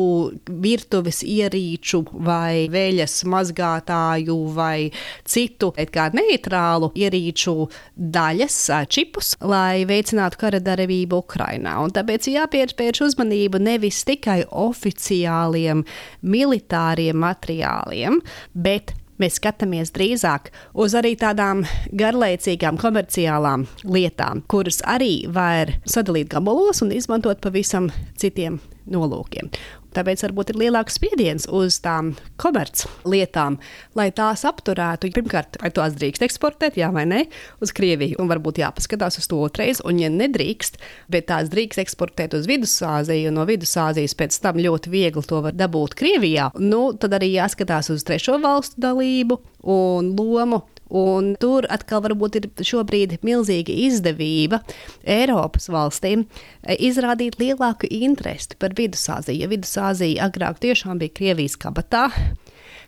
virtuves 0.63 1.21
ierīču, 1.27 2.03
vai 2.25 2.69
veļas 2.71 3.21
mazgātāju, 3.29 4.37
vai 4.55 4.91
citu 5.29 5.73
neitrālu 6.15 6.93
ierīču 6.99 7.57
daļas, 7.97 8.59
čipus, 8.95 9.35
lai 9.43 9.85
veicinātu 9.89 10.41
kara 10.41 10.63
darbību 10.63 11.23
Ukrajinā. 11.25 11.75
Tāpēc 11.97 12.31
jāpievērš 12.31 13.05
uzmanība 13.09 13.61
nevis 13.63 14.05
tikai 14.09 14.43
oficiāliem 14.49 15.85
militāriem 16.23 17.19
materiāliem, 17.19 18.23
bet 18.55 18.95
mēs 19.23 19.39
skatāmies 19.41 19.93
drīzāk 19.97 20.51
uz 20.79 20.97
arī 20.99 21.15
tādām 21.19 21.65
garlaicīgām 21.99 22.81
komerciālām 22.81 23.67
lietām, 23.85 24.45
kuras 24.51 24.81
arī 24.87 25.27
var 25.33 25.75
sadalīt 25.89 26.31
gabalos 26.35 26.83
un 26.85 26.95
izmantot 26.95 27.43
pavisam 27.45 27.91
citiem 28.19 28.61
nolūkiem. 28.89 29.51
Tāpēc 29.97 30.23
varbūt 30.27 30.53
ir 30.53 30.59
lielāks 30.63 30.99
spiediens 30.99 31.47
uz 31.55 31.79
tām 31.85 32.13
komerclietām, 32.41 33.57
lai 33.99 34.11
tās 34.15 34.45
apturētu. 34.49 35.11
Pirmkārt, 35.17 35.59
vai 35.63 35.71
tās 35.75 35.97
drīkst 35.99 36.27
eksportēt, 36.27 36.77
jā 36.81 36.91
vai 36.95 37.07
nē, 37.09 37.25
uz 37.65 37.73
Krieviju. 37.77 38.19
Un 38.23 38.31
varbūt 38.31 38.61
jāpaskatās 38.63 39.21
uz 39.23 39.29
to 39.31 39.41
otrreiz, 39.47 39.83
un 39.89 40.01
ja 40.03 40.11
nedrīkst, 40.13 40.79
bet 41.13 41.29
tās 41.33 41.51
drīkst 41.53 41.83
eksportēt 41.85 42.37
uz 42.39 42.49
Vidusāziju, 42.51 43.33
un 43.33 43.41
no 43.41 43.47
Vidusāzijas 43.49 44.17
pēc 44.19 44.41
tam 44.45 44.61
ļoti 44.61 44.93
viegli 44.93 45.25
to 45.29 45.43
var 45.45 45.57
dabūt 45.57 45.97
Krievijā, 45.99 46.51
nu, 46.61 46.91
tad 47.01 47.17
arī 47.19 47.33
jāskatās 47.35 47.93
uz 47.95 48.05
trešo 48.07 48.39
valstu 48.45 48.81
dalību 48.85 49.41
un 49.69 50.13
lomu 50.19 50.63
Un 50.89 51.35
tur 51.41 51.67
atkal 51.69 52.01
varbūt 52.05 52.39
ir 52.41 52.47
šobrīd 52.65 53.19
milzīga 53.27 53.75
izdevība 53.89 54.63
Eiropas 55.05 55.69
valstīm 55.73 56.25
e, 56.25 56.77
izrādīt 56.89 57.37
lielāku 57.41 57.91
interesi 57.93 58.57
par 58.59 58.77
Vidusāziju. 58.79 59.43
Ja 59.43 59.51
Vidusāzija 59.53 60.29
agrāk 60.29 60.63
tiešām 60.65 61.03
bija 61.03 61.13
Krievijas 61.19 61.59
kabatā, 61.61 62.07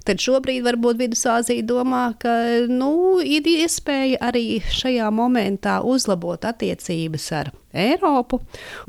tad 0.09 0.23
šobrīd 0.25 0.64
varbūt 0.64 1.00
Vidusāzija 1.02 1.66
domā, 1.69 2.07
ka 2.21 2.33
nu, 2.73 3.21
ir 3.21 3.45
iespēja 3.45 4.23
arī 4.30 4.62
šajā 4.64 5.11
momentā 5.12 5.80
uzlabot 5.85 6.49
attiecības 6.49 7.28
ar 7.37 7.52
Eiropu, 7.76 8.40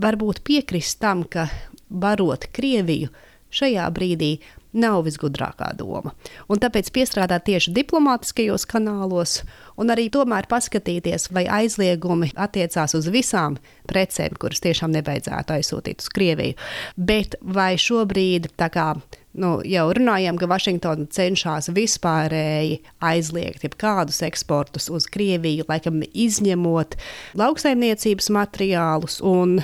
varbūt 0.01 0.39
piekrist 0.47 1.01
tam, 1.03 1.25
ka 1.27 1.49
barot 1.91 2.47
Krieviju 2.55 3.11
šajā 3.51 3.91
brīdī 3.91 4.37
nav 4.73 5.03
visgudrākā 5.07 5.71
doma. 5.79 6.13
Un 6.51 6.61
tāpēc 6.61 6.91
piestrādāt 6.95 7.47
tieši 7.49 7.73
diplomātiskajos 7.75 8.67
kanālos, 8.69 9.41
un 9.79 9.91
arī 9.93 10.07
tomēr 10.13 10.47
paskatīties, 10.51 11.29
vai 11.35 11.45
aizliegumi 11.61 12.31
attiecās 12.35 12.95
uz 12.97 13.09
visām 13.11 13.57
precēm, 13.89 14.37
kuras 14.39 14.63
tiešām 14.63 14.93
nevajadzētu 14.95 15.57
aizsūtīt 15.57 16.03
uz 16.03 16.11
Krieviju. 16.13 16.59
Bet 16.95 17.35
vai 17.41 17.73
šobrīd, 17.81 18.51
tā 18.59 18.71
kā 18.71 18.93
nu, 19.33 19.53
jau 19.67 19.85
runājām, 19.95 20.39
ka 20.39 20.49
Vašingtona 20.51 21.07
cenšas 21.11 21.71
vispārēji 21.75 22.81
aizliegt 23.11 23.65
jebkādus 23.67 24.21
eksportus 24.27 24.89
uz 24.91 25.07
Krieviju, 25.11 25.67
laikam 25.69 26.01
izņemot 26.11 26.97
lauksaimniecības 27.39 28.31
materiālus 28.35 29.19
un 29.23 29.59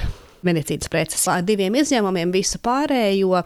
medicīnas 0.47 0.91
preces. 0.91 1.27
Ar 1.31 1.45
diviem 1.45 1.75
izņēmumiem 1.79 2.31
visu 2.35 2.61
pārējo 2.63 3.41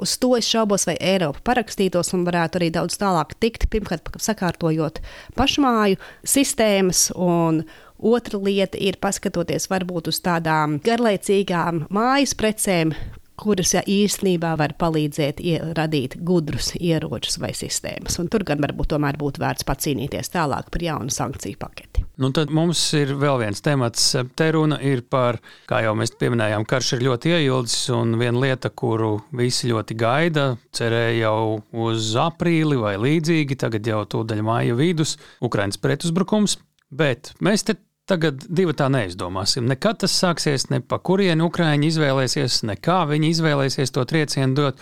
Uz 0.00 0.14
to 0.20 0.32
es 0.38 0.48
šaubos, 0.48 0.86
vai 0.88 0.96
Eiropa 0.96 1.42
parakstītos 1.50 2.14
un 2.16 2.24
varētu 2.28 2.60
arī 2.60 2.70
daudz 2.72 2.96
tālāk 3.00 3.34
tikt. 3.42 3.68
Pirmkārt, 3.72 4.08
sakārtojot 4.22 5.02
pašmāju 5.36 5.98
sistēmas, 6.24 7.08
un 7.12 7.64
otra 7.98 8.40
lieta 8.40 8.80
ir 8.80 8.96
paskatoties 9.02 9.68
varbūt 9.68 10.08
uz 10.12 10.22
tādām 10.24 10.78
garlaicīgām 10.84 11.84
mājas 11.92 12.32
precēm, 12.38 12.94
kuras 13.38 13.74
ja, 13.76 13.82
īstenībā 13.86 14.54
var 14.58 14.74
palīdzēt 14.80 15.42
radīt 15.78 16.18
gudrus 16.26 16.72
ieročus 16.78 17.38
vai 17.42 17.52
sistēmas. 17.56 18.18
Un 18.22 18.30
tur 18.32 18.44
gan 18.48 18.62
varbūt 18.64 18.92
tomēr 18.94 19.18
būtu 19.20 19.42
vērts 19.42 19.66
pacīnīties 19.68 20.34
tālāk 20.34 20.70
par 20.74 20.84
jaunu 20.84 21.14
sankciju 21.14 21.60
paketi. 21.60 22.04
Nu, 22.18 22.32
tad 22.34 22.50
mums 22.50 22.80
ir 22.98 23.12
vēl 23.14 23.38
viens 23.44 23.62
temats. 23.62 24.10
Te 24.34 24.48
runa 24.54 24.80
ir 24.82 25.04
par, 25.06 25.38
kā 25.70 25.84
jau 25.84 25.94
mēs 25.98 26.16
pieminējām, 26.18 26.66
karš 26.66 26.96
ir 26.96 27.04
ļoti 27.06 27.34
ieildzis, 27.36 27.84
un 27.94 28.16
viena 28.18 28.42
lieta, 28.42 28.72
kuru 28.74 29.20
visi 29.38 29.70
ļoti 29.70 29.94
gaida, 29.98 30.48
cerēja 30.74 31.14
jau 31.20 31.60
uz 31.86 32.10
aprīli 32.18 32.80
vai 32.80 32.96
līdzīgi, 32.98 33.60
tagad 33.62 33.86
jau 33.86 34.02
tūdaļ 34.16 34.42
māja 34.46 34.78
vidus, 34.78 35.14
Ukraiņas 35.46 35.78
pretuzbrukums. 35.84 36.58
Bet 36.88 37.34
mēs 37.44 37.68
te 37.68 37.76
Tagad 38.08 38.46
divi 38.48 38.72
tā 38.72 38.86
neizdomāsim. 38.88 39.66
Nekad 39.68 39.98
tas 40.00 40.14
sāksies, 40.16 40.70
ne 40.72 40.80
pa 40.80 40.96
kurieni 41.04 41.44
Ukrāņi 41.44 41.90
izvēlēsies, 41.90 42.62
ne 42.64 42.78
kā 42.80 43.02
viņi 43.10 43.34
izvēlēsies 43.34 43.92
to 43.92 44.04
triecienu 44.08 44.56
dot. 44.56 44.80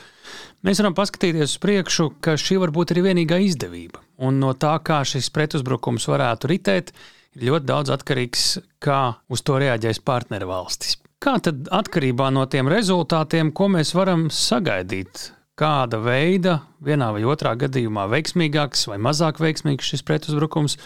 Mēs 0.66 0.78
varam 0.78 0.95
paskatīties 0.95 1.56
uz 1.56 1.62
priekšu, 1.62 2.06
ka 2.23 2.37
šī 2.38 2.61
var 2.62 2.71
būt 2.75 2.95
arī 2.95 3.09
vienīgā 3.09 3.40
izdevība. 3.42 4.04
Un 4.23 4.38
no 4.42 4.52
tā, 4.54 4.76
kā 4.78 5.00
šis 5.02 5.33
pretuzbrukums 5.35 6.06
varētu 6.12 6.52
ritēt, 6.52 6.92
ir 7.35 7.49
ļoti 7.50 7.68
daudz 7.73 7.92
atkarīgs, 7.97 8.47
kā 8.83 9.00
uz 9.26 9.42
to 9.42 9.59
reaģēs 9.59 10.00
partneru 10.06 10.52
valstis. 10.52 10.95
Kā 11.18 11.38
tad 11.42 11.66
atkarībā 11.73 12.28
no 12.30 12.45
tiem 12.47 12.71
rezultātiem, 12.71 13.50
ko 13.50 13.66
mēs 13.75 13.90
varam 13.97 14.28
sagaidīt? 14.30 15.33
Kāda 15.56 15.99
veida, 16.04 16.61
vienā 16.85 17.09
vai 17.16 17.25
otrā 17.26 17.56
gadījumā 17.59 18.06
veiksmīgāks 18.12 18.87
vai 18.90 19.00
mazāk 19.02 19.40
veiksmīgs 19.40 19.95
šis 19.95 20.04
pretuzbrukums 20.06 20.76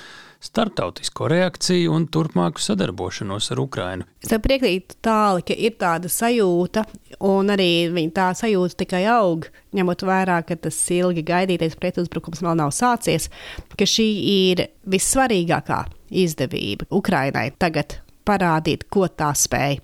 starptautisko 0.40 1.28
reakciju 1.28 1.92
un 1.92 2.06
turpmāku 2.08 2.62
sadarbošanos 2.64 3.50
ar 3.52 3.60
Ukrajinu. 3.60 4.06
Es 4.22 4.32
tev 4.32 4.42
piekrītu 4.46 4.96
tāli, 5.04 5.44
ka 5.46 5.56
ir 5.56 5.76
tāda 5.80 6.10
sajūta, 6.12 6.86
un 7.28 7.52
arī 7.52 7.88
tā 8.16 8.30
sajūta 8.36 8.80
tikai 8.84 9.04
aug, 9.12 9.46
ņemot 9.76 10.04
vērā, 10.08 10.40
ka 10.48 10.56
tas 10.56 10.78
ilgi 10.96 11.24
gaidītais 11.28 11.76
pretuzbrukums 11.80 12.42
vēl 12.44 12.56
nav 12.62 12.72
sācies, 12.76 13.28
ka 13.76 13.88
šī 13.88 14.08
ir 14.34 14.66
vissvarīgākā 14.90 15.84
izdevība 16.24 16.88
Ukrainai 16.90 17.50
tagad 17.60 18.00
parādīt, 18.26 18.88
ko 18.92 19.08
tā 19.08 19.32
spēj. 19.36 19.78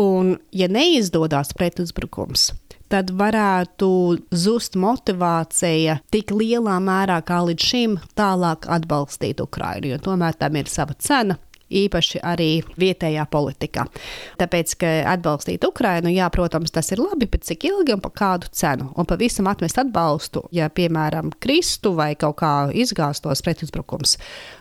Un, 0.00 0.34
ja 0.56 0.66
neizdodas 0.72 1.52
pretuzbrukums, 1.54 2.52
tad 2.92 3.10
varētu 3.16 3.88
zust 4.30 4.76
motivācija 4.80 5.98
tik 6.14 6.34
lielā 6.34 6.76
mērā 6.82 7.20
kā 7.26 7.40
līdz 7.48 7.70
šim 7.70 7.96
tālāk 8.18 8.68
atbalstīt 8.70 9.42
Ukrainu, 9.44 9.94
jo 9.94 10.02
tomēr 10.10 10.38
tam 10.38 10.60
ir 10.60 10.70
sava 10.70 10.96
cena 10.98 11.38
īpaši 11.70 12.20
arī 12.24 12.48
vietējā 12.80 13.24
politikā. 13.30 13.86
Tāpēc, 14.40 14.74
ka 14.80 14.92
atbalstīt 15.14 15.64
Ukrainu, 15.66 16.12
jā, 16.12 16.28
protams, 16.34 16.72
tas 16.74 16.90
ir 16.94 17.02
labi, 17.02 17.28
bet 17.30 17.46
cik 17.48 17.66
ilgi 17.68 17.94
un 17.96 18.02
par 18.04 18.14
kādu 18.16 18.50
cenu? 18.54 18.90
Un 18.98 19.08
pavisam 19.08 19.48
atmest 19.50 19.80
atbalstu, 19.80 20.44
ja, 20.54 20.68
piemēram, 20.72 21.32
kristu 21.42 21.94
vai 21.98 22.12
kaut 22.18 22.38
kā 22.42 22.52
izgāstos 22.74 23.44
pretuzbrukums. 23.44 24.16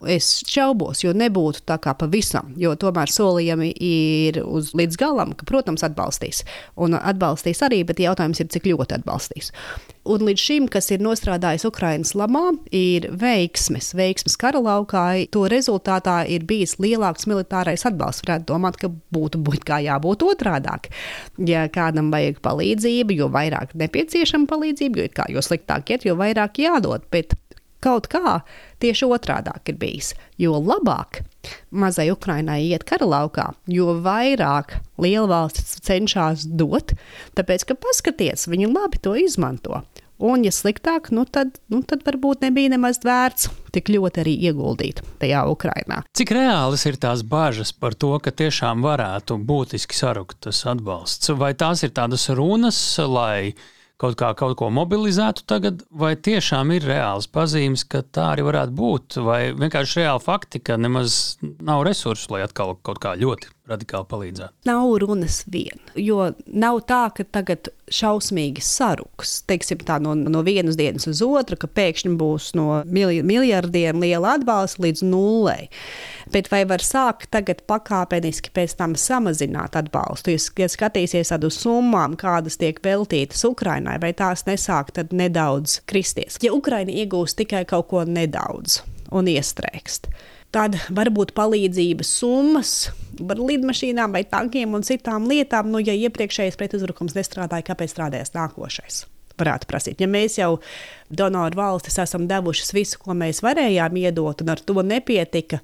Es 0.09 0.35
šaubos, 0.49 1.03
jo 1.05 1.13
nebūtu 1.17 1.65
tā 1.69 1.79
kā 1.83 1.95
pavisam, 1.97 2.53
jo 2.59 2.75
tomēr 2.79 3.11
solījumi 3.11 3.73
ir 3.83 4.43
uz 4.43 4.73
līdz 4.77 4.99
galam, 4.99 5.33
ka, 5.37 5.47
protams, 5.49 5.85
atbalstīs. 5.85 6.43
Un 6.79 6.97
atbalstīs 6.99 7.63
arī, 7.65 7.83
bet 7.87 8.01
jautājums 8.03 8.43
ir, 8.43 8.51
cik 8.53 8.71
ļoti 8.71 8.99
atbalstīs. 9.01 9.53
Un 10.03 10.25
līdz 10.27 10.41
šim, 10.43 10.65
kas 10.67 10.89
ir 10.91 10.99
nostrādājis 10.99 11.63
Ukraiņas 11.69 12.09
labā, 12.19 12.41
ir 12.75 13.05
veiksmes. 13.21 13.93
Veiksmes 13.95 14.35
kara 14.39 14.59
laukā, 14.59 15.03
to 15.31 15.45
rezultātā 15.51 16.17
ir 16.27 16.43
bijis 16.47 16.75
lielāks 16.83 17.23
militārais 17.31 17.85
atbalsts. 17.87 18.25
Varētu 18.25 18.49
domāt, 18.51 18.79
ka 18.81 18.91
būtu 18.91 19.39
būt 19.47 19.63
kā 19.69 19.79
jābūt 19.85 20.25
otrādāk. 20.27 20.91
Ja 21.47 21.69
kādam 21.71 22.11
vajag 22.11 22.43
palīdzību, 22.43 23.15
jo 23.21 23.29
vairāk 23.31 23.77
nepieciešama 23.79 24.51
palīdzība, 24.51 25.05
jo, 25.05 25.13
kā, 25.15 25.29
jo 25.31 25.45
sliktāk 25.45 25.95
iet, 25.95 26.03
jo 26.09 26.17
vairāk 26.19 26.59
jādod. 26.65 27.07
Bet 27.13 27.37
kaut 27.83 28.07
kā 28.11 28.41
tieši 28.83 29.07
otrādi 29.07 29.55
ir 29.71 29.79
bijis. 29.79 30.13
Jo 30.39 30.59
labāk 30.59 31.23
mazai 31.71 32.09
Ukrainai 32.13 32.61
iet 32.69 32.85
kara 32.87 33.07
laukā, 33.07 33.49
jo 33.67 33.95
vairāk 34.03 34.77
lielvalstis 35.01 35.79
cenšas 35.83 36.47
dot, 36.47 36.95
tāpēc 37.37 37.67
ka 37.67 37.79
paskatieties, 37.79 38.47
viņi 38.51 38.71
labi 38.71 39.01
to 39.03 39.15
izmanto. 39.19 39.83
Un, 40.23 40.45
ja 40.47 40.53
sliktāk, 40.55 41.09
nu 41.11 41.25
tad, 41.27 41.57
nu 41.67 41.81
tad 41.83 42.05
varbūt 42.07 42.45
nebija 42.45 42.71
nemaz 42.71 43.01
vērts 43.03 43.49
tik 43.75 43.91
ļoti 43.91 44.23
arī 44.23 44.37
ieguldīt 44.47 45.01
tajā 45.19 45.43
Ukrajinā. 45.51 45.99
Cik 46.15 46.31
reālas 46.37 46.85
ir 46.87 46.99
tās 47.01 47.25
bažas 47.27 47.73
par 47.75 47.97
to, 47.99 48.13
ka 48.23 48.31
tiešām 48.31 48.85
varētu 48.85 49.35
būtiski 49.43 49.97
sarukt 49.97 50.39
tas 50.47 50.63
atbalsts? 50.69 51.33
Vai 51.35 51.51
tās 51.59 51.83
ir 51.83 51.91
tādas 51.97 52.29
runas, 52.31 52.79
lai 53.03 53.53
kaut 54.03 54.17
kā 54.19 54.31
kaut 54.35 54.55
ko 54.59 54.69
mobilizētu 54.73 55.45
tagad, 55.47 55.83
vai 55.91 56.13
tiešām 56.15 56.73
ir 56.75 56.87
reāls 56.87 57.27
pazīmes, 57.31 57.85
ka 57.87 58.01
tā 58.03 58.33
arī 58.33 58.47
varētu 58.47 58.75
būt, 58.79 59.19
vai 59.23 59.41
vienkārši 59.55 60.01
reāli 60.01 60.23
fakti, 60.23 60.63
ka 60.63 60.79
nemaz 60.79 61.37
nav 61.63 61.85
resursu, 61.87 62.33
lai 62.33 62.43
atkal 62.47 62.75
kaut 62.83 62.99
kā 63.03 63.15
ļoti 63.19 63.51
radikāli 63.69 64.07
palīdzētu? 64.11 64.65
Nav 64.67 64.89
runas 64.99 65.41
vien, 65.51 65.79
jo 65.95 66.31
nav 66.47 66.81
tā, 66.89 67.05
ka 67.15 67.23
tagad 67.23 67.69
šausmīgi 67.93 68.63
saruks, 68.63 69.37
teiksim 69.47 69.83
tā 69.87 69.99
no, 70.03 70.15
no 70.15 70.41
vienas 70.43 70.77
dienas 70.79 71.07
uz 71.07 71.21
otru, 71.23 71.57
ka 71.59 71.69
pēkšņi 71.71 72.13
būs 72.19 72.51
no 72.57 72.81
miljardiem 72.87 74.03
liela 74.03 74.35
atbalsta 74.37 74.83
līdz 74.83 75.05
nullei. 75.07 75.69
Bet 76.33 76.49
vai 76.51 76.63
var 76.67 76.83
sākt 76.83 77.29
tagad 77.35 77.63
pakāpeniski 77.69 78.51
pēc 78.55 78.75
tam 78.79 78.97
samazināt 78.99 79.77
atbalstu? 79.79 80.35
Ja 80.59 80.69
skatīsies 80.71 81.33
uz 81.35 81.59
summām, 81.59 82.17
kādas 82.19 82.59
tiek 82.59 82.79
veltītas 82.83 83.43
Ukrainai, 83.47 83.99
vai 84.01 84.13
tās 84.17 84.47
nesāk 84.49 84.91
tad 84.97 85.15
nedaudz 85.15 85.79
kristies? 85.89 86.39
Ja 86.43 86.55
Ukraina 86.55 86.91
iegūs 86.91 87.37
tikai 87.39 87.63
kaut 87.69 87.91
ko 87.91 88.03
nedaudz 88.07 88.81
un 89.13 89.27
iestrēgst, 89.29 90.09
tad 90.09 90.32
varbūt 90.53 91.33
palīdzības 91.37 92.11
summas 92.19 92.73
par 93.17 93.41
lidmašīnām 93.41 94.13
vai 94.15 94.23
tankiem 94.29 94.73
un 94.73 94.85
citām 94.85 95.27
lietām, 95.29 95.69
nu, 95.73 95.81
ja 95.83 95.93
iepriekšējais 95.93 96.57
pretuzbrukums 96.59 97.17
nestrādāja, 97.17 97.65
kāpēc 97.69 97.93
strādājas 97.93 98.33
nākošais? 98.35 99.03
Varētu 99.39 99.69
prasīt. 99.69 100.01
Ja 100.01 100.09
mēs 100.09 100.37
jau 100.37 100.59
donoru 101.09 101.57
valstis 101.57 101.97
esam 102.03 102.27
devušas 102.29 102.73
visu, 102.75 102.99
ko 103.01 103.15
mēs 103.17 103.41
varējām 103.45 103.97
iedot, 104.03 104.43
un 104.45 104.53
ar 104.53 104.61
to 104.61 104.83
nepietika, 104.85 105.59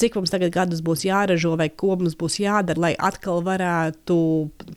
cik 0.00 0.16
mums 0.16 0.32
tagad 0.32 0.52
gadus 0.52 0.82
būs 0.84 1.06
jāražo, 1.08 1.54
vai 1.60 1.70
ko 1.72 1.96
mums 2.00 2.16
būs 2.20 2.40
jādara, 2.42 2.80
lai 2.88 2.92
atkal 2.96 3.40
varētu 3.44 4.18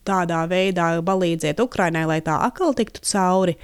tādā 0.07 0.43
veidā 0.51 0.93
palīdzēt 1.03 1.59
Ukrainai, 1.63 2.05
lai 2.07 2.21
tā 2.23 2.39
atkal 2.47 2.75
tiktu 2.75 3.03
cauri. 3.12 3.57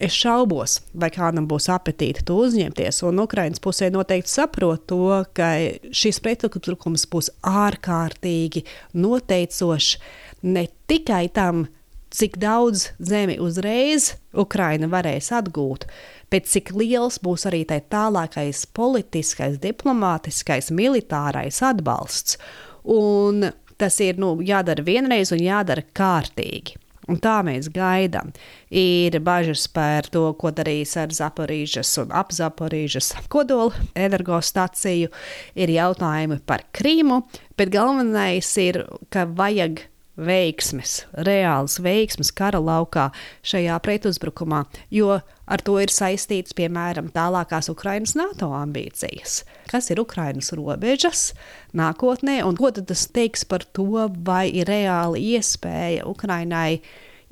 Es 0.00 0.14
šaubos, 0.16 0.78
vai 0.96 1.10
kādam 1.12 1.44
būs 1.48 1.66
apetīte 1.68 2.22
to 2.24 2.38
uzņemties. 2.46 3.02
Un 3.04 3.20
Ukraiņas 3.20 3.60
pusē 3.60 3.90
noteikti 3.92 4.32
saprot 4.32 4.86
to, 4.88 5.18
ka 5.36 5.50
šis 5.92 6.22
pretuzbrukums 6.24 7.04
būs 7.12 7.28
ārkārtīgi 7.44 8.64
noteicošs 8.96 9.98
ne 10.48 10.64
tikai 10.88 11.26
tam, 11.36 11.66
cik 12.16 12.40
daudz 12.40 12.88
zemi 12.96 13.36
uzreiz 13.44 14.14
Ukraina 14.32 14.88
varēs 14.88 15.30
atgūt, 15.36 15.84
bet 16.32 16.48
cik 16.48 16.72
liels 16.74 17.20
būs 17.22 17.44
arī 17.50 17.66
tai 17.68 17.82
tālākais 17.92 18.64
politiskais, 18.72 19.60
diplomātiskais, 19.60 20.72
militārais 20.72 21.60
atbalsts. 21.60 22.40
Un 22.88 23.50
tas 23.76 24.00
ir 24.00 24.16
nu, 24.16 24.38
jādara 24.40 24.80
vienreiz 24.84 25.32
un 25.36 25.44
jādara 25.44 25.84
kārtīgi. 25.92 26.80
Un 27.10 27.18
tā 27.18 27.40
mēs 27.46 27.66
gaidām. 27.74 28.30
Ir 28.70 29.16
bažas 29.26 29.66
par 29.74 30.06
to, 30.14 30.28
ko 30.38 30.52
darīs 30.54 30.94
ar 31.00 31.10
Zaporīžas 31.14 31.90
un 32.02 32.14
ap 32.14 32.30
Zaporīžas 32.34 33.12
kodola 33.32 33.74
energostaciju, 33.98 35.10
ir 35.58 35.74
jautājumi 35.74 36.38
par 36.46 36.62
Krīmu, 36.76 37.24
bet 37.58 37.72
galvenais 37.74 38.52
ir, 38.62 38.84
ka 39.10 39.26
vajag 39.26 39.88
veiksmes, 40.20 41.04
reāls 41.26 41.78
veiksmes 41.82 42.30
kara 42.36 42.60
laukā 42.62 43.08
šajā 43.46 43.78
pretuzbrukumā, 43.84 44.64
jo 44.92 45.18
ar 45.20 45.64
to 45.66 45.78
ir 45.82 45.92
saistīts, 45.92 46.54
piemēram, 46.56 47.10
tālākās 47.14 47.70
Ukrainas 47.72 48.14
NATO 48.18 48.52
ambīcijas. 48.56 49.42
Kas 49.70 49.90
ir 49.90 50.02
Ukrainas 50.02 50.52
robežas 50.56 51.30
nākotnē, 51.76 52.40
un 52.46 52.58
ko 52.60 52.72
tas 52.76 53.06
teiks 53.10 53.46
par 53.48 53.66
to, 53.76 54.06
vai 54.26 54.46
ir 54.52 54.70
reāli 54.70 55.34
iespēja 55.34 56.06
Ukrainai 56.10 56.80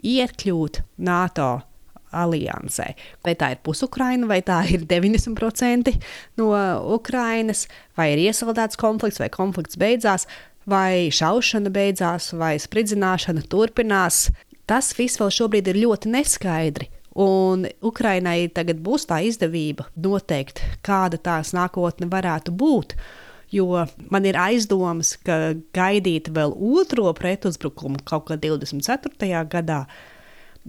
iekļūt 0.03 0.83
NATO 1.05 1.59
aliansē. 2.15 2.93
Vai 3.25 3.35
tā 3.39 3.53
ir 3.53 3.63
pusukraina, 3.65 4.29
vai 4.31 4.41
tā 4.47 4.63
ir 4.73 4.87
90% 4.89 5.95
no 6.41 6.53
Ukrainas, 6.97 7.67
vai 7.99 8.13
ir 8.15 8.25
iesaldēts 8.29 8.81
konflikts, 8.81 9.21
vai 9.21 9.29
konflikts 9.33 9.79
beidzās 9.81 10.29
vai 10.69 11.09
šaušana 11.15 11.73
beidzās, 11.73 12.33
vai 12.37 12.57
spridzināšana 12.61 13.45
turpinās. 13.51 14.29
Tas 14.69 14.93
viss 14.99 15.21
vēl 15.21 15.33
šobrīd 15.33 15.71
ir 15.73 15.83
ļoti 15.87 16.13
neskaidri. 16.13 16.91
Un 17.19 17.65
Ukrainai 17.83 18.51
tagad 18.55 18.79
būs 18.85 19.09
tā 19.11 19.19
izdevība 19.27 19.89
noteikt, 19.99 20.61
kāda 20.87 21.19
tās 21.19 21.51
nākotne 21.57 22.07
varētu 22.13 22.55
būt. 22.55 22.95
Jo 23.51 23.87
man 24.13 24.29
ir 24.29 24.37
aizdomas, 24.39 25.15
ka 25.25 25.57
gaidīt 25.75 26.29
vēl 26.37 26.53
otro 26.53 27.09
pretuzbrukumu 27.17 28.05
kaut 28.07 28.29
kādā 28.29 28.53
24. 28.53 29.43
gadā 29.49 29.87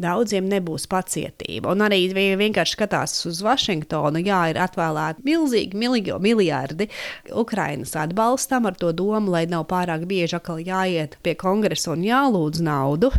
daudziem 0.02 0.48
nebūs 0.50 0.88
pacietība. 0.90 1.74
Un 1.74 1.84
arī 1.86 2.02
vienkārši 2.14 2.78
skatās 2.78 3.16
uz 3.30 3.42
Vašingtonu, 3.46 4.22
jā, 4.26 4.42
ir 4.52 4.62
atvēlēti 4.64 5.26
milzīgi 5.28 5.80
miljardi 6.24 6.90
Ukrainas 7.36 7.96
atbalstam 8.00 8.70
ar 8.70 8.78
to 8.80 8.94
domu, 8.96 9.36
lai 9.36 9.46
nav 9.50 9.68
pārāk 9.72 10.08
bieži 10.10 10.40
atkal 10.40 10.62
jāiet 10.64 11.20
pie 11.24 11.36
kongresa 11.40 11.94
un 11.96 12.06
jālūdz 12.08 12.64
naudu. 12.66 13.12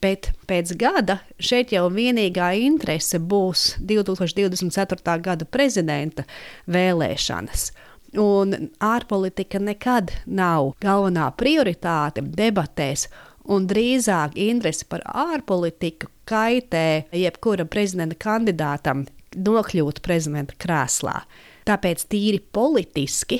Bet 0.00 0.30
pēc 0.48 0.72
gada 0.80 1.18
šeit 1.42 1.74
jau 1.74 1.88
vienīgā 1.92 2.54
interese 2.62 3.18
būs 3.20 3.74
2024. 3.84 5.16
gada 5.20 5.44
prezidenta 5.44 6.24
vēlēšanas. 6.70 7.70
Un 8.18 8.70
ārpolitika 8.82 9.60
nekad 9.62 10.10
nav 10.26 10.72
galvenā 10.82 11.28
prioritāte 11.38 12.24
debatēs 12.24 13.06
un 13.48 13.66
drīzāk 13.70 14.36
interese 14.40 14.86
par 14.88 15.04
ārpolitiku 15.06 16.10
kaitē 16.28 17.06
jebkura 17.16 17.66
prezidenta 17.68 18.18
kandidātam 18.20 19.06
nokļūt 19.36 20.02
prezidenta 20.04 20.56
krēslā. 20.60 21.20
Tāpēc 21.68 22.06
tīri 22.10 22.40
politiski, 22.52 23.38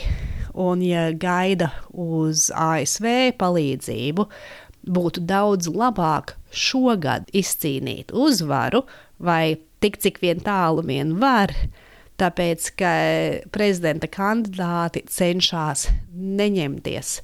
un 0.55 0.83
ja 0.85 1.09
gaida 1.17 1.71
uz 1.91 2.49
ASV 2.55 3.37
palīdzību, 3.41 4.27
būtu 4.91 5.25
daudz 5.27 5.69
labāk 5.73 6.37
šogad 6.51 7.29
izcīnīt 7.37 8.15
uzvaru, 8.17 8.85
vai 9.19 9.59
tik 9.83 9.99
cik 10.01 10.21
vien 10.23 10.41
tālu 10.45 10.85
vien 10.87 11.17
var, 11.21 11.53
tāpēc 12.21 12.73
ka 12.77 12.95
prezidenta 13.53 14.09
kandidāti 14.13 15.05
cenšas 15.09 15.89
neņemties 16.13 17.21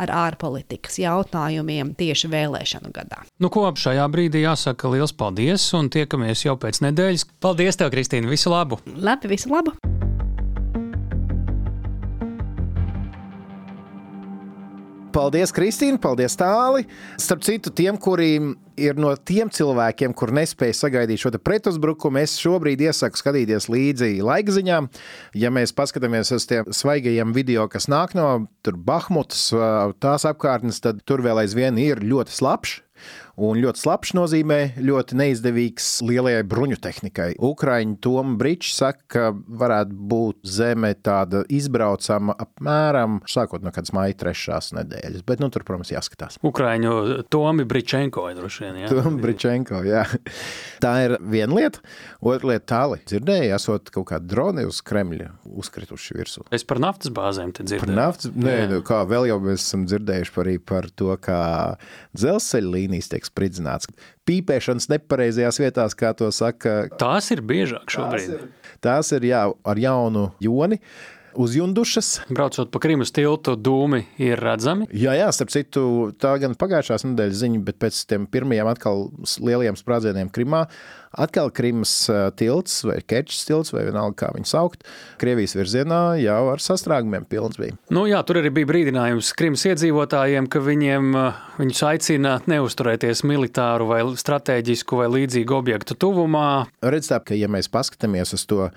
ar 0.00 0.12
ārpolitikas 0.26 1.00
jautājumiem 1.02 1.94
tieši 1.98 2.30
vēlēšanu 2.32 2.92
gadā. 2.96 3.24
Nu, 3.42 3.52
ko 3.52 3.66
ap 3.70 3.80
šajā 3.80 4.06
brīdī 4.12 4.44
jāsaka 4.44 4.92
liels 4.92 5.14
paldies 5.16 5.66
un 5.76 5.92
tiekamies 5.92 6.46
jau 6.46 6.56
pēc 6.60 6.82
nedēļas. 6.86 7.28
Paldies, 7.44 7.80
tev, 7.80 7.92
Kristīne! 7.94 8.30
Visu 8.30 8.52
labu! 8.52 8.80
Labi, 8.96 9.34
visu 9.34 9.52
labu! 9.52 9.76
Paldies, 15.10 15.50
Kristīne, 15.54 15.98
paldies, 16.02 16.36
Tāli. 16.38 16.84
Starp 17.20 17.42
citu, 17.46 17.72
tiem, 17.74 17.98
kuriem 18.00 18.52
ir 18.80 18.98
no 19.00 19.10
tiem 19.16 19.50
cilvēkiem, 19.52 20.14
kur 20.16 20.32
nespēja 20.34 20.76
sagaidīt 20.78 21.20
šo 21.22 21.32
pretuzbrukumu, 21.42 22.20
es 22.22 22.36
šobrīd 22.40 22.84
iesaku 22.86 23.18
skatīties 23.18 23.68
līdzi 23.72 24.12
laikziņām. 24.24 24.88
Ja 25.40 25.50
mēs 25.54 25.74
paskatāmies 25.76 26.32
uz 26.36 26.46
tiem 26.50 26.70
svaigajiem 26.74 27.34
video, 27.36 27.66
kas 27.70 27.90
nāk 27.90 28.14
no 28.18 28.46
Bahmutas, 28.70 29.48
tās 30.02 30.28
apkārtnes, 30.28 30.80
tad 30.84 31.02
tur 31.08 31.24
vēl 31.26 31.42
aizvien 31.44 31.80
ir 31.80 32.04
ļoti 32.04 32.38
slapjš. 32.38 32.78
Un 33.40 33.56
ļoti 33.56 33.80
slapjš 33.80 34.10
nozīmē 34.18 34.58
ļoti 34.84 35.16
neizdevīgs 35.16 35.86
lielajai 36.04 36.42
bruņu 36.50 36.76
tehnikai. 36.84 37.30
Ukraiņu 37.40 37.96
Toms 38.04 38.36
Brīsīs 38.40 38.76
saka, 38.76 39.00
ka 39.08 39.22
varētu 39.32 39.96
būt 40.10 40.42
zeme 40.44 40.90
tāda 41.00 41.40
izbraucama 41.48 42.34
apmēram 42.36 43.20
sākot 43.30 43.64
no 43.64 43.72
kādas 43.72 43.94
maija 43.96 44.18
trešās 44.20 44.74
nedēļas. 44.76 45.24
Bet, 45.24 45.40
nu, 45.40 45.48
tur, 45.52 45.64
protams, 45.64 45.92
jāskatās. 45.94 46.36
Ukraiņu 46.44 47.24
Tomi 47.32 47.64
Bričenko 47.68 48.26
ir 48.28 48.36
droši 48.42 48.66
vien. 48.66 48.90
Tomi 48.92 49.22
Bričenko, 49.24 49.80
jā. 49.88 50.04
Tā 50.84 50.92
ir 51.06 51.16
viena 51.24 51.56
lieta. 51.56 51.80
Otra 52.20 52.52
lieta 52.52 52.66
tāli. 52.74 53.00
Dzirdēju, 53.08 53.54
esot 53.56 53.88
kaut 53.94 54.10
kādi 54.12 54.28
droni 54.34 54.66
uz 54.68 54.82
Kremļa 54.84 55.30
uzkrituši 55.64 56.18
virsū. 56.18 56.44
Es 56.52 56.66
par 56.68 56.82
naftas 56.82 57.12
bāzēm 57.16 57.54
te 57.56 57.64
dzirdēju. 57.64 57.88
Par 57.88 57.96
naftas, 57.96 58.36
nē, 58.36 58.58
nu, 58.74 58.84
kā 58.84 59.00
vēl 59.08 59.30
jau 59.32 59.40
mēs 59.48 59.64
esam 59.64 59.88
dzirdējuši 59.88 60.36
par, 60.36 60.52
par 60.68 60.92
to, 60.92 61.10
kā 61.24 61.40
dzelzceļa 62.16 62.74
līnijas 62.76 63.10
tiek 63.12 63.29
spridzināts. 63.30 63.88
Pīpēšanas 64.28 64.90
nepareizajās 64.92 65.60
vietās, 65.62 65.96
kā 65.98 66.12
to 66.18 66.30
saka. 66.34 66.84
Tās 67.00 67.30
ir 67.34 67.42
biežāk 67.46 67.90
šobrīd. 67.94 68.28
Tās 68.28 68.36
ir, 68.36 68.76
tās 68.84 69.14
ir 69.16 69.30
jā, 69.30 69.46
ar 69.50 69.80
jaunu 69.80 70.28
joni 70.42 70.80
uzjundušas. 71.34 72.12
Braucot 72.30 72.70
pa 72.72 72.82
Krimas 72.82 73.14
tiltu, 73.14 73.56
dūmi 73.56 74.04
ir 74.22 74.40
redzami. 74.42 74.88
Jā, 74.94 75.16
jā, 75.18 75.28
starp 75.34 75.52
citu, 75.54 75.84
tā 76.20 76.36
gan 76.42 76.56
pagājušās 76.58 77.06
nedēļas 77.08 77.42
ziņa, 77.42 77.62
bet 77.66 77.80
pēc 77.82 78.04
tiem 78.10 78.26
pirmajiem 78.30 78.70
atkal 78.70 79.08
lielajiem 79.38 79.78
sprādzieniem 79.78 80.32
Krimā 80.34 80.66
Atkal 81.10 81.50
Krimas 81.50 81.90
tilts 82.38 82.84
vai 82.86 83.00
Kečs 83.02 83.42
tilts, 83.48 83.72
vai 83.74 83.82
vienalga, 83.88 84.14
kā 84.22 84.28
viņu 84.30 84.46
saukt, 84.46 84.84
Krievijas 85.18 85.56
virzienā 85.58 86.20
jau 86.22 86.44
ar 86.52 86.62
sastrēgumiem 86.62 87.26
pilns 87.26 87.58
bija. 87.58 87.74
Nu, 87.90 88.04
jā, 88.06 88.20
tur 88.26 88.38
arī 88.38 88.52
bija 88.54 88.70
brīdinājums 88.70 89.32
Krimas 89.38 89.66
iedzīvotājiem, 89.66 90.46
ka 90.50 90.62
viņiem, 90.62 91.10
viņus 91.58 91.82
aicina 91.90 92.38
neusturēties 92.50 93.24
militāru 93.26 93.90
vai 93.90 94.04
strateģisku 94.22 95.02
vai 95.02 95.10
līdzīgu 95.16 95.58
objektu 95.58 95.98
tuvumā. 95.98 96.48
Redz 96.78 97.10
tā, 97.10 97.18
ka 97.26 97.34
ja 97.34 97.50
mēs 97.50 97.66
paskatāmies 97.74 98.36
uz 98.38 98.46
to, 98.46 98.70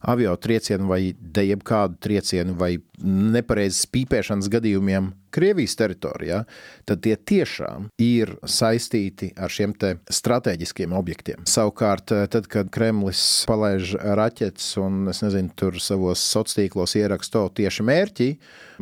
avio 0.00 0.34
triecienu 0.36 0.88
vai 0.88 1.12
jebkādu 1.12 1.98
triecienu 2.00 2.56
vai 2.58 2.76
nepareizas 3.04 3.86
pīpēšanas 3.92 4.48
gadījumiem 4.52 5.12
Krievijas 5.34 5.76
teritorijā, 5.78 6.42
tad 6.88 7.02
tie 7.04 7.16
tiešām 7.16 7.90
ir 8.02 8.34
saistīti 8.44 9.30
ar 9.38 9.52
šiem 9.52 9.74
strateģiskiem 10.10 10.92
objektiem. 10.96 11.44
Savukārt, 11.48 12.12
tad, 12.32 12.48
kad 12.50 12.70
Kremlis 12.74 13.44
palaiž 13.48 13.94
raķetes 14.18 14.72
un, 14.82 15.06
nezinu, 15.10 15.52
tur 15.56 15.78
savos 15.82 16.20
sociālos 16.20 16.58
tīklos 16.60 16.96
ieraksto 16.98 17.44
tieši 17.56 17.84
mērķi, 17.86 18.28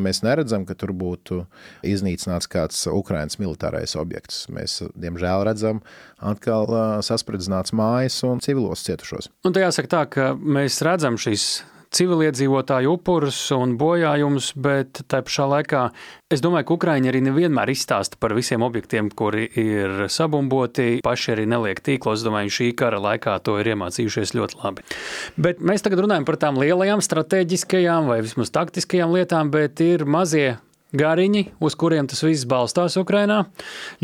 mēs 0.00 0.22
neredzam, 0.24 0.64
ka 0.68 0.76
tur 0.78 0.94
būtu 0.96 1.42
iznīcināts 1.86 2.50
kāds 2.50 2.84
Ukraiņas 2.90 3.38
militārais 3.42 3.96
objekts. 3.98 4.46
Mēs, 4.52 4.80
diemžēl, 4.98 5.46
redzam 5.48 5.82
atkal 6.18 6.68
saspridzināts 7.04 7.74
mājas 7.76 8.20
un 8.26 8.42
civilos 8.44 8.84
cietušos. 8.86 9.30
Un 9.46 9.56
tā 9.56 9.66
jāsaka 9.66 9.94
tā, 9.94 10.04
ka 10.12 10.30
mēs 10.38 10.80
redzam 10.86 11.18
šīs 11.20 11.48
civiliedzīvotāju 11.94 12.92
upurus 12.98 13.38
un 13.56 13.76
bojājumus, 13.80 14.52
bet 14.60 15.02
tā 15.08 15.22
pašā 15.24 15.46
laikā 15.48 15.82
es 16.32 16.42
domāju, 16.44 16.68
ka 16.68 16.76
Ukraiņi 16.76 17.10
arī 17.10 17.22
nevienmēr 17.28 17.72
izstāsta 17.72 18.20
par 18.20 18.34
visiem 18.36 18.64
objektiem, 18.66 19.10
kuri 19.10 19.48
ir 19.58 20.06
sabumboti. 20.12 21.00
Paši 21.04 21.34
arī 21.36 21.48
neliek 21.48 21.82
tīklos. 21.84 22.20
Es 22.20 22.26
domāju, 22.26 22.54
šī 22.58 22.70
kara 22.78 23.00
laikā 23.02 23.38
to 23.46 23.58
ir 23.62 23.72
iemācījušies 23.74 24.34
ļoti 24.36 24.62
labi. 24.62 24.86
Bet 25.40 25.64
mēs 25.64 25.84
tagad 25.86 26.04
runājam 26.04 26.28
par 26.28 26.40
tām 26.40 26.60
lielajām 26.60 27.04
strateģiskajām 27.04 28.10
vai 28.12 28.22
vismaz 28.26 28.52
taktiskajām 28.54 29.14
lietām, 29.16 29.52
bet 29.54 29.80
ir 29.84 30.04
mazie 30.08 30.56
gariņi, 30.96 31.44
uz 31.60 31.76
kuriem 31.78 32.08
tas 32.08 32.22
viss 32.24 32.46
balstās 32.48 32.96
Ukrajinā. 33.00 33.42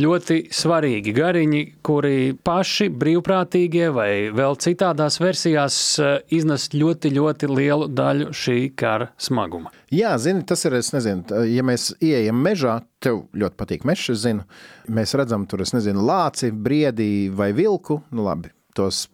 Ļoti 0.00 0.40
svarīgi 0.54 1.14
gariņi, 1.16 1.62
kuri 1.84 2.34
paši 2.44 2.90
brīvprātīgie 2.92 3.88
vai 3.94 4.10
vēl 4.34 4.58
citādās 4.60 5.20
versijās 5.22 5.78
eh, 6.02 6.16
iznes 6.36 6.68
ļoti, 6.74 7.14
ļoti 7.16 7.50
lielu 7.50 7.88
daļu 7.88 8.30
šī 8.36 8.58
kara 8.76 9.10
smaguma. 9.16 9.72
Jā, 9.94 10.16
zini, 10.18 10.44
tas 10.48 10.64
ir, 10.66 10.76
es 10.80 10.92
nezinu, 10.94 11.44
ja 11.48 11.64
mēs 11.66 11.92
ieejam 12.02 12.40
mežā, 12.44 12.80
tev 13.04 13.24
ļoti 13.36 13.60
patīk 13.60 13.88
mežs, 13.88 14.10
es 14.14 14.24
zinu, 14.24 14.44
mēs 14.92 15.14
redzam 15.16 15.46
tur, 15.48 15.62
es 15.64 15.74
nezinu, 15.76 16.02
lāci, 16.04 16.50
briedī 16.52 17.28
vai 17.32 17.52
vilku, 17.56 18.02
nu 18.12 18.26
labi, 18.26 18.50
tos 18.76 19.06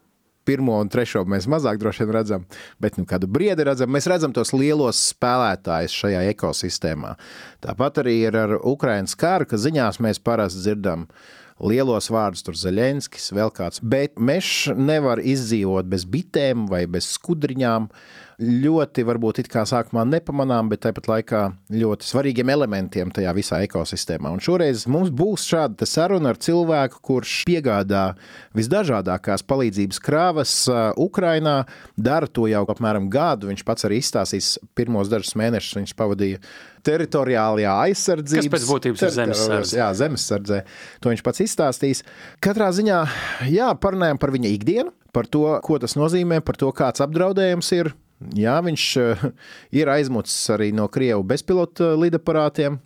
pirmo 0.48 0.78
un 0.80 0.90
trešo 0.90 1.24
mēs 1.28 1.48
mazāk 1.50 1.80
droši 1.80 2.04
vien 2.04 2.14
redzam, 2.16 2.46
bet 2.82 2.98
nu, 2.98 3.06
kādu 3.08 3.28
briedi 3.30 3.66
redzam. 3.66 3.90
Mēs 3.92 4.08
redzam 4.10 4.34
tos 4.36 4.54
lielos 4.56 5.00
spēlētājus 5.12 5.96
šajā 6.02 6.24
ekosistēmā. 6.32 7.16
Tāpat 7.64 8.02
arī 8.04 8.16
ir 8.28 8.38
ar 8.40 8.56
Ukraiņas 8.58 9.18
karu, 9.20 9.48
ka 9.50 9.60
ziņās 9.60 10.00
mēs 10.04 10.22
parasti 10.22 10.64
dzirdam 10.64 11.06
lielos 11.60 12.08
vārdus, 12.12 12.44
tur 12.44 12.56
Zelenskis, 12.56 13.30
vēl 13.36 13.52
kāds. 13.52 13.82
Bet 13.84 14.16
mežs 14.16 14.70
nevar 14.76 15.20
izdzīvot 15.20 15.90
bez 15.92 16.06
bitēm 16.08 16.66
vai 16.70 16.86
bez 16.90 17.10
skudriņām 17.18 17.90
ļoti, 18.40 19.04
varbūt 19.04 19.42
it 19.42 19.48
kā 19.52 19.66
sākumā 19.68 20.06
nepamanām, 20.08 20.70
bet 20.72 20.82
tāpat 20.86 21.08
laikā 21.10 21.42
ļoti 21.76 22.08
svarīgiem 22.08 22.50
elementiem 22.54 23.12
tajā 23.12 23.34
visā 23.36 23.60
ekosistēmā. 23.66 24.32
Un 24.32 24.40
šoreiz 24.42 24.86
mums 24.90 25.12
būs 25.12 25.44
šāda 25.50 25.88
saruna 25.88 26.32
ar 26.32 26.40
cilvēku, 26.40 27.02
kurš 27.04 27.34
piegādā 27.48 28.06
visdažādākās 28.56 29.44
palīdzības 29.44 30.00
krāvas 30.04 30.56
Ukrainā, 31.00 31.62
dara 32.00 32.30
to 32.30 32.48
jau 32.50 32.64
apmēram 32.72 33.10
gadu. 33.12 33.50
Viņš 33.52 33.64
pats 33.68 33.88
arī 33.88 34.00
izstāstīs 34.00 34.54
pirmos 34.78 35.12
dažus 35.12 35.36
mēnešus, 35.38 35.78
viņš 35.82 35.96
pavadīja 36.00 36.40
teritoriālajā 36.86 37.72
aizsardzībā. 37.90 38.46
Tas 38.46 38.54
pēc 38.56 38.68
būtības 38.70 39.04
ir 39.04 39.16
zemesardze. 39.18 39.76
Jā, 39.76 39.90
zemesardze. 39.96 40.62
To 41.04 41.12
viņš 41.12 41.24
pats 41.26 41.44
izstāstīs. 41.44 42.04
Katrā 42.40 42.70
ziņā, 42.72 43.02
jā, 43.52 43.68
parunājam 43.82 44.20
par 44.22 44.32
viņa 44.32 44.54
ikdienu, 44.56 44.94
par 45.12 45.28
to, 45.28 45.44
ko 45.66 45.76
tas 45.82 45.98
nozīmē, 46.00 46.40
par 46.40 46.56
to, 46.56 46.72
kāds 46.72 47.04
apdraudējums 47.04 47.76
ir 47.76 47.92
Jā, 48.36 48.58
viņš 48.64 48.84
eh, 49.00 49.24
ir 49.80 49.90
aizmucis 49.92 50.52
arī 50.52 50.70
no 50.76 50.88
Krievu 50.92 51.24
bezpilota 51.26 51.94
lidaparātiem. 51.96 52.78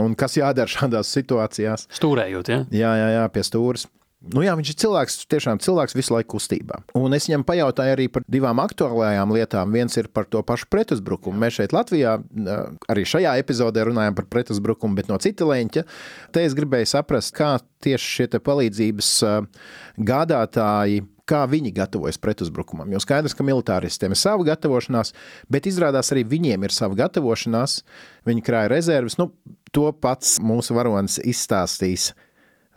Un 0.00 0.14
kas 0.16 0.38
jādara 0.38 0.70
šādās 0.72 1.10
situācijās? 1.12 1.88
Stūrējot, 1.92 2.48
ja? 2.48 2.62
Jā, 2.72 2.94
jā, 2.96 3.10
jā 3.18 3.26
pie 3.32 3.44
stūres. 3.44 3.88
Nu 4.22 4.44
jā, 4.44 4.52
viņš 4.54 4.68
ir 4.70 4.76
cilvēks, 4.78 5.16
tiešām 5.32 5.58
cilvēks 5.64 5.96
visu 5.98 6.14
laiku 6.14 6.36
kustībā. 6.36 6.78
Un 6.94 7.16
es 7.16 7.26
viņam 7.26 7.42
pajautāju 7.46 7.94
arī 7.96 8.04
par 8.12 8.22
divām 8.30 8.60
aktuālajām 8.62 9.32
lietām. 9.34 9.72
Viens 9.74 9.98
ir 9.98 10.06
par 10.14 10.28
to 10.30 10.44
pašu 10.46 10.68
pretuzbrukumu. 10.70 11.40
Mēs 11.42 11.58
šeit 11.58 11.74
Latvijā 11.74 12.14
eh, 12.20 12.60
arī 12.92 13.04
šajā 13.08 13.34
epizodē 13.42 13.88
runājam 13.88 14.14
par 14.20 14.28
pretuzbrukumu, 14.30 14.94
bet 15.00 15.10
no 15.10 15.18
cita 15.22 15.48
leņķa. 15.48 15.84
Te 16.32 16.46
es 16.46 16.54
gribēju 16.54 16.92
saprast, 16.92 17.34
kā 17.34 17.56
tieši 17.82 18.12
šie 18.16 18.28
palīdzības 18.38 19.10
eh, 19.26 19.66
gādātāji 20.12 21.02
kā 21.32 21.42
viņi 21.48 21.72
gatavojas 21.76 22.20
pretuzbrukumam. 22.20 22.90
Jo 22.92 23.00
skaidrs, 23.02 23.34
ka 23.36 23.46
militāristiem 23.46 24.12
ir 24.12 24.20
sava 24.20 24.44
gatavošanās, 24.52 25.14
bet 25.52 25.68
izrādās 25.70 26.12
arī 26.12 26.26
viņiem 26.28 26.66
ir 26.66 26.74
sava 26.74 26.98
gatavošanās. 27.04 27.80
Viņi 28.28 28.44
krāja 28.44 28.72
rezerves. 28.72 29.18
Nu, 29.20 29.30
to 29.72 29.88
pats 29.96 30.36
mūsu 30.44 30.76
varonis 30.76 31.18
izstāstīs 31.24 32.12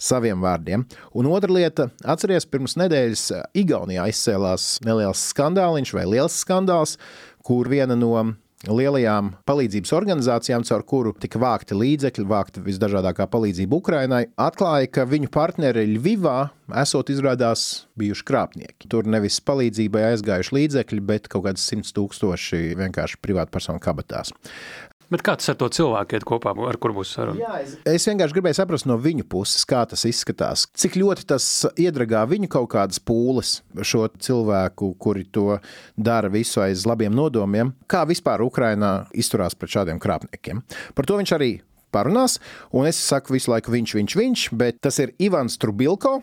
saviem 0.01 0.41
vārdiem. 0.43 0.83
Un 1.15 1.29
otra 1.31 1.53
lieta, 1.55 1.89
atcerieties, 2.03 2.47
pirms 2.51 2.75
nedēļas 2.79 3.27
Igaunijā 3.55 4.09
izcēlās 4.11 4.79
neliels 4.85 5.21
skandāliņš 5.31 5.93
vai 5.95 6.07
liels 6.15 6.35
skandāls, 6.43 6.97
kur 7.45 7.69
viena 7.71 7.95
no 7.99 8.17
lielajām 8.69 9.33
palīdzības 9.47 9.93
organizācijām, 9.95 10.65
caur 10.67 10.83
kuru 10.87 11.13
tika 11.21 11.39
vākti 11.41 11.77
līdzekļi, 11.77 12.25
vākta 12.29 12.63
visdažādākā 12.65 13.27
palīdzība 13.31 13.79
Ukrainai, 13.79 14.23
atklāja, 14.41 14.89
ka 14.91 15.07
viņu 15.09 15.29
partneri 15.33 15.85
Ļuvivā 15.93 16.37
esot 16.81 17.11
izrādās 17.13 17.85
bijuši 17.99 18.25
krāpnieki. 18.27 18.89
Tur 18.91 19.09
nevis 19.09 19.37
palīdzībai 19.45 20.07
aizgājuši 20.11 20.57
līdzekļi, 20.59 21.05
bet 21.05 21.29
kaut 21.31 21.45
kāds 21.49 21.65
simts 21.65 21.93
tūkstoši 21.95 22.75
vienkārši 22.79 23.21
privātpersonu 23.21 23.83
kabatās. 23.83 24.33
Bet 25.11 25.21
kā 25.25 25.35
tas 25.37 25.51
ar 25.51 25.57
to 25.59 25.69
cilvēku 25.73 26.17
iet 26.17 26.25
kopā, 26.27 26.53
ar 26.69 26.79
kur 26.81 26.93
būs 26.95 27.11
saruna? 27.15 27.39
Jā, 27.41 27.59
es... 27.61 27.75
es 27.91 28.07
vienkārši 28.09 28.37
gribēju 28.37 28.57
saprast 28.57 28.87
no 28.89 28.97
viņu 29.01 29.27
puses, 29.29 29.65
kā 29.69 29.83
tas 29.89 30.05
izskatās. 30.09 30.65
Cik 30.77 30.97
ļoti 31.01 31.27
tas 31.29 31.45
iedragā 31.81 32.23
viņu 32.29 32.49
kaut 32.55 32.71
kādas 32.73 33.01
pūles, 33.03 33.59
šo 33.85 34.07
cilvēku, 34.15 34.93
kuri 35.01 35.27
to 35.29 35.59
dara 35.95 36.31
visu 36.33 36.63
aiz 36.65 36.87
labiem 36.89 37.13
nodomiem. 37.15 37.75
Kā 37.91 38.05
vispār 38.09 38.43
Ukrainā 38.45 38.95
izturās 39.13 39.57
pret 39.57 39.77
šādiem 39.77 40.01
krāpniekiem? 40.01 40.63
Par 40.97 41.09
to 41.09 41.19
viņš 41.21 41.35
arī 41.37 41.51
parunās, 41.95 42.39
un 42.75 42.89
es 42.89 42.99
saku 42.99 43.37
visu 43.37 43.53
laiku 43.53 43.73
viņš, 43.75 43.97
viņš, 43.99 44.15
viņš, 44.19 44.47
bet 44.59 44.81
tas 44.83 44.99
ir 45.03 45.15
Ivans 45.23 45.59
Trubilko. 45.61 46.19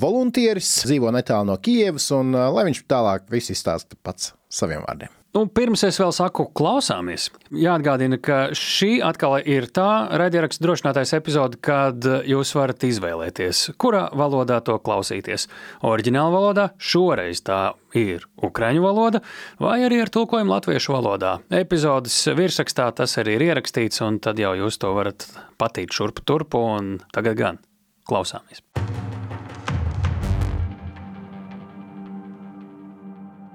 Voluntieris 0.00 0.70
dzīvo 0.86 1.12
netālu 1.12 1.50
no 1.50 1.58
Kievas, 1.60 2.08
un 2.16 2.32
lai 2.32 2.68
viņš 2.70 2.86
tālāk 2.88 3.28
viss 3.32 3.52
izstāsta 3.52 3.98
pats 4.00 4.32
saviem 4.48 4.86
vārdiem. 4.86 5.21
Nu, 5.32 5.46
pirms 5.48 5.80
es 5.86 5.96
vēl 5.96 6.10
saku, 6.12 6.44
klausāmies. 6.52 7.30
Jāatgādina, 7.56 8.18
ka 8.20 8.50
šī 8.56 8.98
atkal 9.00 9.38
ir 9.48 9.64
tā 9.72 10.10
raidierakstu 10.20 10.60
drošinātais 10.66 11.14
epizode, 11.16 11.56
kad 11.64 12.04
jūs 12.28 12.50
varat 12.52 12.84
izvēlēties, 12.84 13.62
kurā 13.80 14.02
valodā 14.12 14.58
to 14.66 14.76
klausīties. 14.84 15.46
Oriģināla 15.88 16.34
valodā 16.34 16.66
šoreiz 16.76 17.40
tā 17.46 17.62
ir 17.96 18.26
ukraiņu 18.44 18.84
valoda, 18.84 19.22
vai 19.56 19.78
arī 19.86 20.02
ar 20.04 20.12
tulkojumu 20.12 20.52
latviešu 20.52 20.98
valodā. 20.98 21.38
Epizodes 21.62 22.18
virsrakstā 22.36 22.90
tas 23.00 23.16
arī 23.22 23.38
ir 23.38 23.46
ierakstīts, 23.48 24.04
un 24.04 24.20
tad 24.20 24.42
jau 24.42 24.52
jūs 24.60 24.76
to 24.84 24.92
varat 24.92 25.24
patīt 25.56 25.96
šurpu 25.96 26.28
turpu, 26.28 26.60
un 26.76 26.98
tagad 27.16 27.40
gan 27.40 27.64
klausāmies. 28.04 28.60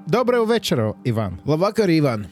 Доброго 0.06 0.44
вечора, 0.44 0.94
Ivан. 1.04 1.38
Labvakar, 1.46 1.90
Ivан. 1.90 2.26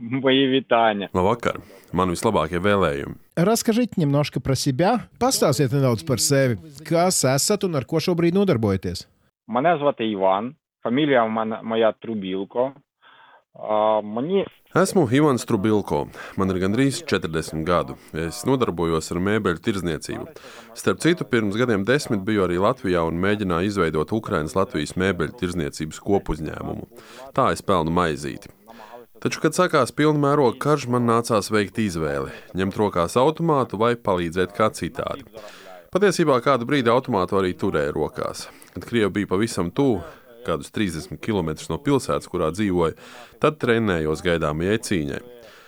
Мої 0.00 0.48
вітання. 0.48 1.08
Labvakar! 1.14 1.56
Man 1.92 2.10
vislabākie 2.10 2.58
vēlējumi. 2.62 3.14
Расскажите 3.36 3.98
немножко 4.00 4.40
про 4.40 4.54
себя. 4.54 5.00
Pastāstiet 5.18 5.72
nedaudz 5.72 6.04
par 6.06 6.20
sevi. 6.22 6.54
Kas 6.86 7.24
esat 7.24 7.64
un 7.66 7.74
ar 7.74 7.84
ko 7.84 7.98
šobrīd 7.98 8.34
nodarbojaties? 8.34 9.06
Мене 9.48 9.78
звати 9.78 10.06
Іван. 10.06 10.54
Фамілія 10.82 11.24
в 11.24 11.30
мене 11.30 11.60
моя 11.62 11.92
Трубілко. 11.92 12.72
Mani... 14.03 14.45
Esmu 14.75 15.07
Ivans 15.11 15.45
Trubilko. 15.47 16.01
Man 16.35 16.51
ir 16.51 16.59
gandrīz 16.59 16.99
40 17.07 17.63
gadu. 17.63 17.95
Es 18.11 18.41
nodarbojos 18.43 19.07
ar 19.13 19.21
mēbeļu 19.23 19.61
tirdzniecību. 19.63 20.25
Starp 20.75 20.99
citu, 20.99 21.23
pirms 21.23 21.55
gadiem 21.55 21.85
desmit 21.87 22.25
biju 22.27 22.43
arī 22.43 22.59
Latvijā 22.59 23.05
un 23.07 23.21
mēģināju 23.23 23.71
izveidot 23.71 24.11
Ukraiņas-Latvijas 24.17 24.97
mēbeļu 24.99 25.39
tirdzniecības 25.39 26.01
kopuzņēmumu. 26.03 26.89
Tā 27.37 27.53
es 27.55 27.63
pelnu 27.63 27.95
maizīti. 27.95 28.51
Taču, 29.23 29.39
kad 29.39 29.55
sākās 29.55 29.95
pilnvērtīga 29.95 30.59
karš, 30.59 30.89
man 30.91 31.07
nācās 31.07 31.47
veikt 31.55 31.79
izvēli, 31.79 32.35
ņemt 32.59 32.75
rokās 32.81 33.15
automātu 33.17 33.79
vai 33.79 33.95
palīdzēt 33.95 34.51
kā 34.57 34.67
citādi. 34.75 35.23
Patiesībā 35.95 36.41
kādu 36.43 36.67
brīdi 36.67 36.91
automātu 36.91 37.39
arī 37.39 37.55
turēju 37.55 37.95
rokās. 37.95 38.49
Kad 38.75 38.83
Krievija 38.83 39.13
bija 39.15 39.31
pavisam 39.31 39.71
tuvu, 39.71 40.03
kādus 40.46 40.72
30 40.72 41.20
km 41.20 41.52
no 41.68 41.78
pilsētas, 41.78 42.28
kurā 42.30 42.50
dzīvoju, 42.54 42.96
tad 43.42 43.60
trenējos 43.60 44.24
gaidāmajai 44.24 44.80
cīņai. 44.88 45.22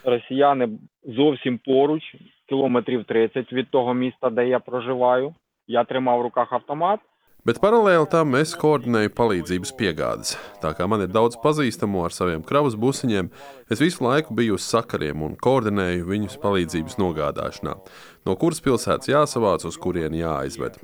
росіяни 0.04 0.68
зовсім 1.04 1.58
поруч, 1.64 2.02
кілометрів 2.48 3.04
30 3.04 3.52
від 3.52 3.70
того 3.70 3.94
міста, 3.94 4.30
де 4.30 4.48
я 4.48 4.58
проживаю. 4.58 5.34
Я 5.66 5.84
тримав 5.84 6.18
в 6.18 6.22
руках 6.22 6.52
автомат. 6.52 7.00
Bet 7.42 7.58
paralēli 7.58 8.06
tam 8.06 8.36
es 8.38 8.52
koordinēju 8.54 9.10
palīdzības 9.18 9.72
piegādes. 9.74 10.36
Tā 10.62 10.70
kā 10.78 10.86
man 10.86 11.02
ir 11.02 11.10
daudz 11.10 11.34
pazīstamo 11.42 12.04
ar 12.06 12.14
saviem 12.14 12.44
kravas 12.46 12.76
busiņiem, 12.78 13.32
es 13.66 13.82
visu 13.82 14.04
laiku 14.06 14.36
biju 14.38 14.54
uz 14.54 14.62
sakariem 14.70 15.24
un 15.26 15.34
koordinēju 15.34 16.06
viņus 16.06 16.38
palīdzības 16.38 17.00
nogādāšanā, 17.02 17.74
no 18.26 18.36
kuras 18.38 18.62
pilsētas 18.62 19.10
jāsavāc, 19.10 19.66
uz 19.66 19.74
kurieni 19.74 20.22
jāaizved. 20.22 20.78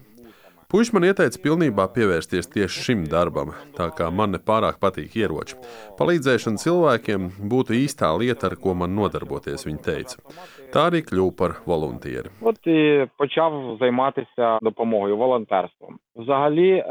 Puiši 0.72 0.92
man 0.92 1.06
ieteica 1.08 1.40
pilnībā 1.40 1.86
pievērsties 1.94 2.50
tieši 2.52 2.82
šim 2.84 3.04
darbam, 3.08 3.54
tā 3.72 3.86
kā 3.96 4.10
man 4.12 4.34
nepārāk 4.36 4.76
patīk 4.82 5.14
ieroči. 5.16 5.56
Palīdzēšana 5.96 6.60
cilvēkiem 6.60 7.30
būtu 7.52 7.72
īstā 7.78 8.10
lieta, 8.20 8.50
ar 8.50 8.58
ko 8.60 8.74
man 8.76 8.92
nodarboties, 8.98 9.64
viņa 9.64 9.80
teica. 9.86 10.20
Tā 10.68 10.90
arī 10.90 11.00
kļuva 11.08 11.32
par 11.38 11.56
voluntieri. 11.64 12.28
От 12.42 12.66
і 12.66 13.08
почав 13.16 13.76
займатися 13.80 14.58
допомогою, 14.62 15.16
волонтерством. 15.16 15.98
Взагалі, 16.16 16.70
е, 16.70 16.84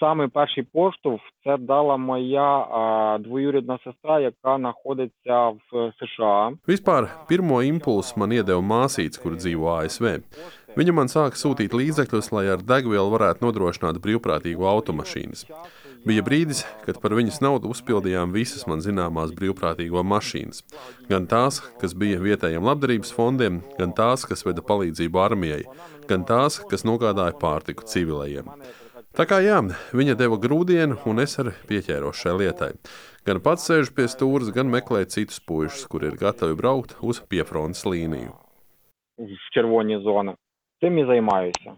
саме 0.00 0.28
перший 0.28 0.62
поштовх 0.62 1.20
це 1.44 1.56
дала 1.56 1.96
моя 1.96 2.58
е, 2.58 3.18
двоюрідна 3.18 3.78
сестра, 3.84 4.20
яка 4.20 4.56
знаходиться 4.56 5.48
в 5.48 5.92
США. 5.98 6.52
Vispār 6.68 7.08
pirmo 7.28 7.60
impulsu 7.60 8.16
man 8.16 8.32
iedeva 8.32 8.62
māsīca, 8.62 9.20
kur 9.22 9.36
dzīvo 9.36 9.68
ASV. 9.82 10.22
Viņa 10.76 10.92
man 10.92 11.08
sāka 11.08 11.38
sūtīt 11.40 11.72
līdzekļus, 11.72 12.30
lai 12.36 12.46
ar 12.52 12.60
degvielu 12.60 13.08
varētu 13.14 13.46
nodrošināt 13.46 13.96
brīvprātīgo 14.04 14.66
automašīnas. 14.68 15.46
Bija 16.06 16.22
brīdis, 16.22 16.60
kad 16.84 17.00
par 17.02 17.16
viņas 17.16 17.40
naudu 17.42 17.70
uzpildījām 17.72 18.34
visas 18.34 18.66
man 18.70 18.82
zināmās 18.84 19.32
brīvprātīgo 19.34 20.04
mašīnas. 20.06 20.62
Gan 21.08 21.26
tās, 21.30 21.62
kas 21.80 21.96
bija 21.98 22.20
vietējiem 22.22 22.68
labdarības 22.68 23.14
fondiem, 23.16 23.62
gan 23.80 23.96
tās, 23.96 24.28
kas 24.28 24.44
veda 24.46 24.62
palīdzību 24.62 25.22
armijai, 25.24 25.64
gan 26.10 26.28
tās, 26.28 26.60
kas 26.70 26.86
nogādāja 26.86 27.34
pārtiku 27.40 27.88
civilajiem. 27.88 28.52
Tā 29.16 29.24
kā 29.24 29.40
jā, 29.40 29.62
viņa 29.96 30.14
deva 30.20 30.36
grūdienu, 30.36 31.00
un 31.08 31.24
es 31.24 31.38
arī 31.40 31.56
pieķēros 31.70 32.20
šai 32.20 32.36
lietai. 32.42 32.74
Gan 33.26 33.40
pats 33.42 33.64
sēžu 33.66 33.96
pie 33.96 34.10
stūres, 34.12 34.52
gan 34.54 34.68
meklēju 34.70 35.14
citus 35.16 35.40
puišus, 35.40 35.88
kuri 35.88 36.12
ir 36.12 36.20
gatavi 36.20 36.54
braukt 36.60 36.98
uz 37.00 37.24
piefrontes 37.24 37.88
līniju. 37.88 38.36
в 39.18 39.54
червоні 39.54 39.98
зони. 40.02 40.34
Цим 40.80 40.98
і 40.98 41.04
займаюся. 41.06 41.72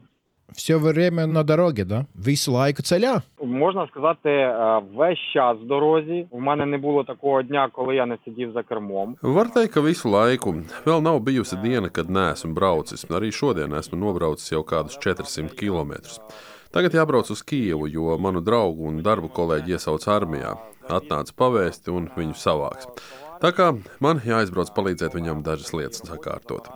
Все 0.53 0.77
время 0.77 1.27
на 1.27 1.43
дороге, 1.43 1.85
да? 1.85 2.07
Visu 2.17 2.53
laiku 2.53 2.83
ceļā. 2.83 3.21
Можна 3.43 3.87
сказати, 3.87 4.31
е, 4.31 4.81
весь 4.95 5.19
час 5.33 5.57
в 5.59 5.67
дорозі. 5.67 6.27
У 6.31 6.41
мене 6.41 6.67
не 6.67 6.79
було 6.79 7.05
такого 7.05 7.43
дня, 7.43 7.69
коли 7.73 7.97
я 7.97 8.07
не 8.07 8.19
сидів 8.25 8.53
за 8.53 8.62
кермом. 8.62 9.17
Var 9.23 9.53
teikt, 9.53 9.73
ka 9.75 9.81
visu 9.81 10.09
laiku 10.09 10.55
vēl 10.87 11.03
nav 11.03 11.21
bijusi 11.21 11.57
diena, 11.62 11.88
kad 11.88 12.11
neesmu 12.11 12.55
braucis. 12.55 13.05
Arī 13.11 13.29
šodien 13.33 13.77
esmu 13.77 13.99
nobraucis 13.99 14.53
jau 14.53 14.64
kādus 14.64 14.97
400 14.99 15.53
km. 15.61 15.93
Tagad 16.73 16.95
jābrauc 16.95 17.31
uz 17.31 17.43
Kijevu, 17.43 17.88
jo 17.88 18.19
manu 18.19 18.41
draugu 18.41 18.88
un 18.88 19.03
darbu 19.03 19.29
kolēģi 19.29 19.77
iesauc 19.77 20.09
armijā. 20.09 20.57
Atnāca 20.88 21.33
pavēsti 21.37 21.93
un 21.93 22.09
viņu 22.17 22.37
savāks. 22.37 22.88
Tā 23.41 23.53
kā 23.53 23.71
man 24.01 24.21
jāizbrauc 24.25 24.73
palīdzēt 24.77 25.12
viņam 25.14 25.45
dažas 25.45 25.73
lietas 25.77 26.03
sakārtot. 26.09 26.73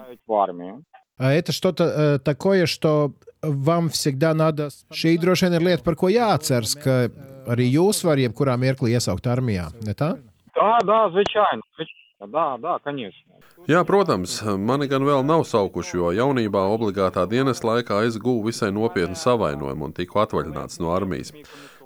Навіть 1.18 1.18
в 1.18 1.22
армію. 1.22 1.22
А 1.22 1.32
Это 1.32 1.52
что-то 1.52 1.84
э, 1.84 2.18
такое, 2.18 2.66
что 2.66 3.12
вам 3.42 3.88
всегда 3.88 4.34
надо. 4.34 4.68
Šī 4.90 5.18
droši 5.18 5.46
vien 5.46 5.54
ir 5.58 5.62
lieta, 5.62 5.84
par 5.84 5.96
ko 5.96 6.08
jāatceras, 6.08 6.74
ka 6.78 7.08
arī 7.50 7.68
jūs 7.72 8.04
varat 8.06 8.28
jebkurā 8.28 8.56
mirklī 8.56 8.94
iesaukt 8.94 9.26
armijā. 9.26 9.70
Ne 9.82 9.94
tā? 9.94 10.16
Так, 10.54 10.84
да, 10.84 11.10
звичайно, 11.10 11.62
звичайно, 11.76 12.26
да, 12.32 12.56
да, 12.58 12.78
звісно. 12.84 13.32
Jā, 13.70 13.84
protams, 13.86 14.40
mani 14.58 14.88
gan 14.90 15.04
vēl 15.06 15.22
nav 15.22 15.44
saukuši, 15.46 15.94
jo 15.96 16.08
jaunībā 16.10 16.64
obligātā 16.74 17.28
dienas 17.30 17.62
laikā 17.62 18.00
es 18.08 18.16
guvu 18.18 18.48
visai 18.48 18.72
nopietnu 18.74 19.14
savainojumu 19.14 19.86
un 19.86 19.92
tiku 19.94 20.18
atvaļināts 20.18 20.80
no 20.82 20.90
armijas. 20.90 21.30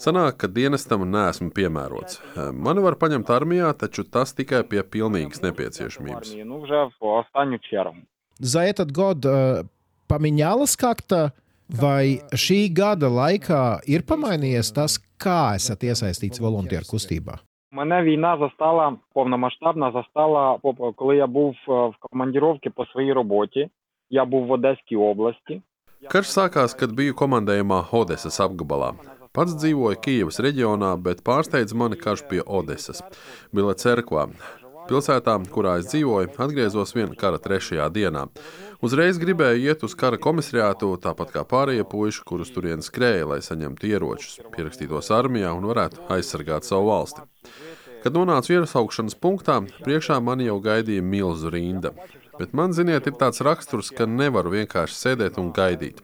Sanāk, 0.00 0.38
ka 0.40 0.48
dienestam 0.48 1.04
neesmu 1.10 1.50
piemērots. 1.52 2.22
Mani 2.56 2.80
var 2.84 2.96
paņemt 2.96 3.28
armijā, 3.28 3.74
taču 3.76 4.08
tas 4.08 4.32
tikai 4.32 4.64
pie 4.64 4.80
pilnīgas 4.80 5.44
В 5.44 5.50
nepieciešamības. 5.50 6.32
армії, 8.40 8.74
ну 8.74 8.76
вже 8.76 8.76
в 8.76 8.76
останню 8.76 8.76
чергу. 8.76 8.76
За 8.78 8.82
этот 8.82 8.92
год 8.92 9.24
э, 9.24 9.64
поменялось 10.08 10.76
как-то, 10.76 11.32
vai 11.68 12.20
šī 12.32 12.68
gada 12.72 13.08
laikā 13.08 13.80
ir 13.86 14.02
pamainījies 14.02 14.72
tas, 14.74 14.98
kā 15.18 15.54
esat 15.56 15.82
iesaistīts 15.82 16.40
volunteeru 16.40 16.84
kustībā? 16.92 17.38
Мене 17.72 18.02
війна 18.02 18.38
застала 18.38 18.96
повномасштабна, 19.14 19.92
застала 19.92 20.58
по- 20.62 20.92
коли 20.92 21.16
я 21.16 21.26
був 21.26 21.54
е, 21.68 21.72
в 21.72 21.94
командіровці 22.00 22.70
по 22.70 22.86
своїй 22.86 23.12
роботі. 23.12 23.68
Я 24.10 24.24
був 24.24 24.46
в 24.46 24.50
Одеській 24.52 24.96
області. 24.96 25.62
Karš 26.10 26.28
sākās, 26.38 26.76
kad 26.82 26.92
biju 26.92 27.12
komandējumā 27.14 27.90
Odesas 27.90 28.40
apgabalā. 28.40 28.92
Pats 29.34 29.56
dzīvoju 29.56 29.96
Kijavas 30.00 30.38
reģionā, 30.40 30.96
bet 31.02 31.22
pārsteidz 31.24 31.74
mani 31.74 31.96
karš 31.96 32.22
pie 32.30 32.42
Odesas. 32.46 33.02
Bila 33.52 33.74
cerkvā. 33.74 34.28
pilsētā, 34.91 35.37
kurā 35.53 35.77
es 35.79 35.87
dzīvoju, 35.91 36.33
atgriezos 36.43 36.91
viena 36.95 37.15
kara 37.17 37.39
trešajā 37.41 37.87
dienā. 37.95 38.27
Uzreiz 38.83 39.19
gribēju 39.21 39.69
iet 39.69 39.83
uz 39.87 39.95
kara 39.95 40.19
komisariātu, 40.19 40.89
tāpat 41.01 41.31
kā 41.35 41.45
pārējie 41.47 41.85
puiši, 41.87 42.23
kurus 42.27 42.51
turienes 42.51 42.89
skrēja, 42.91 43.27
lai 43.29 43.39
saņemtu 43.45 43.87
ieročus, 43.91 44.39
pierakstītos 44.55 45.11
armijā 45.15 45.53
un 45.55 45.69
varētu 45.69 46.09
aizsargāt 46.11 46.67
savu 46.67 46.89
valsti. 46.89 47.23
Kad 48.01 48.17
nonācu 48.17 48.55
ierasaukšanas 48.55 49.15
punktā, 49.21 49.59
priekšā 49.85 50.17
man 50.25 50.41
jau 50.41 50.57
gaidīja 50.63 51.05
milzu 51.05 51.53
rinda. 51.53 51.93
Bet 52.39 52.55
man, 52.57 52.73
ziniet, 52.73 53.05
ir 53.05 53.17
tāds 53.21 53.43
raksturs, 53.45 53.91
ka 53.93 54.09
nevaru 54.09 54.55
vienkārši 54.55 54.97
sēdēt 54.97 55.37
un 55.37 55.51
gaidīt. 55.53 56.01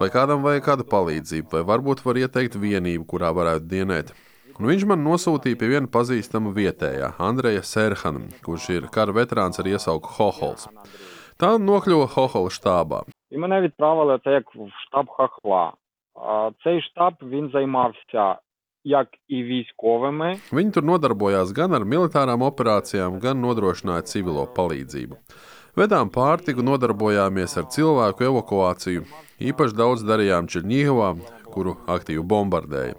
Vai 0.00 0.10
kādam 0.12 0.42
vajag 0.44 0.64
kādu 0.64 0.84
palīdzību, 0.84 1.48
vai 1.52 1.62
varbūt 1.64 2.04
var 2.04 2.16
ieteikt 2.16 2.56
vienību, 2.60 3.06
kurā 3.08 3.32
varētu 3.32 3.64
dienēt. 3.64 4.12
Un 4.60 4.66
viņš 4.68 4.86
man 4.88 5.04
nosūtīja 5.04 5.56
pie 5.56 5.68
viena 5.68 5.88
pazīstama 5.88 6.52
vietējā, 6.52 7.14
Andreja 7.18 7.62
Serhana, 7.62 8.20
kurš 8.44 8.68
ir 8.70 8.88
kara 8.92 9.12
veterāns 9.12 9.60
ar 9.60 9.66
iesauku 9.68 10.08
Hohols. 10.16 10.68
Tā 11.36 11.56
nokļuva 11.60 12.08
Hohola 12.12 12.52
štābā. 12.52 13.04
і 13.30 13.38
мене 13.38 13.60
відправили 13.60 14.18
це 14.24 14.30
як 14.30 14.54
в 14.54 14.68
штаб 14.86 15.08
Хахла. 15.08 15.72
А 16.14 16.50
цей 16.64 16.82
штаб 16.82 17.14
він 17.22 17.50
займався 17.52 18.36
як 18.84 19.08
і 19.28 19.42
військовими, 19.42 20.38
Viņi 20.52 20.70
tur 20.70 20.84
nodarbojās 20.86 21.50
gan 21.50 21.74
ar 21.74 21.82
militārām 21.82 22.44
operācijām, 22.46 23.18
gan 23.18 23.42
nodrošināja 23.42 24.06
civilo 24.06 24.46
palīdzību. 24.46 25.18
Vedām 25.76 26.08
pārtiku, 26.08 26.62
nodarbojāmies 26.62 27.58
ar 27.58 27.66
cilvēku 27.74 28.28
evakuāciju. 28.30 29.02
Īpaši 29.42 29.76
daudz 29.76 30.06
darījām 30.06 30.46
Černigovā, 30.46 31.16
kuru 31.50 31.74
aktīvi 31.90 32.22
bombardēja. 32.22 32.94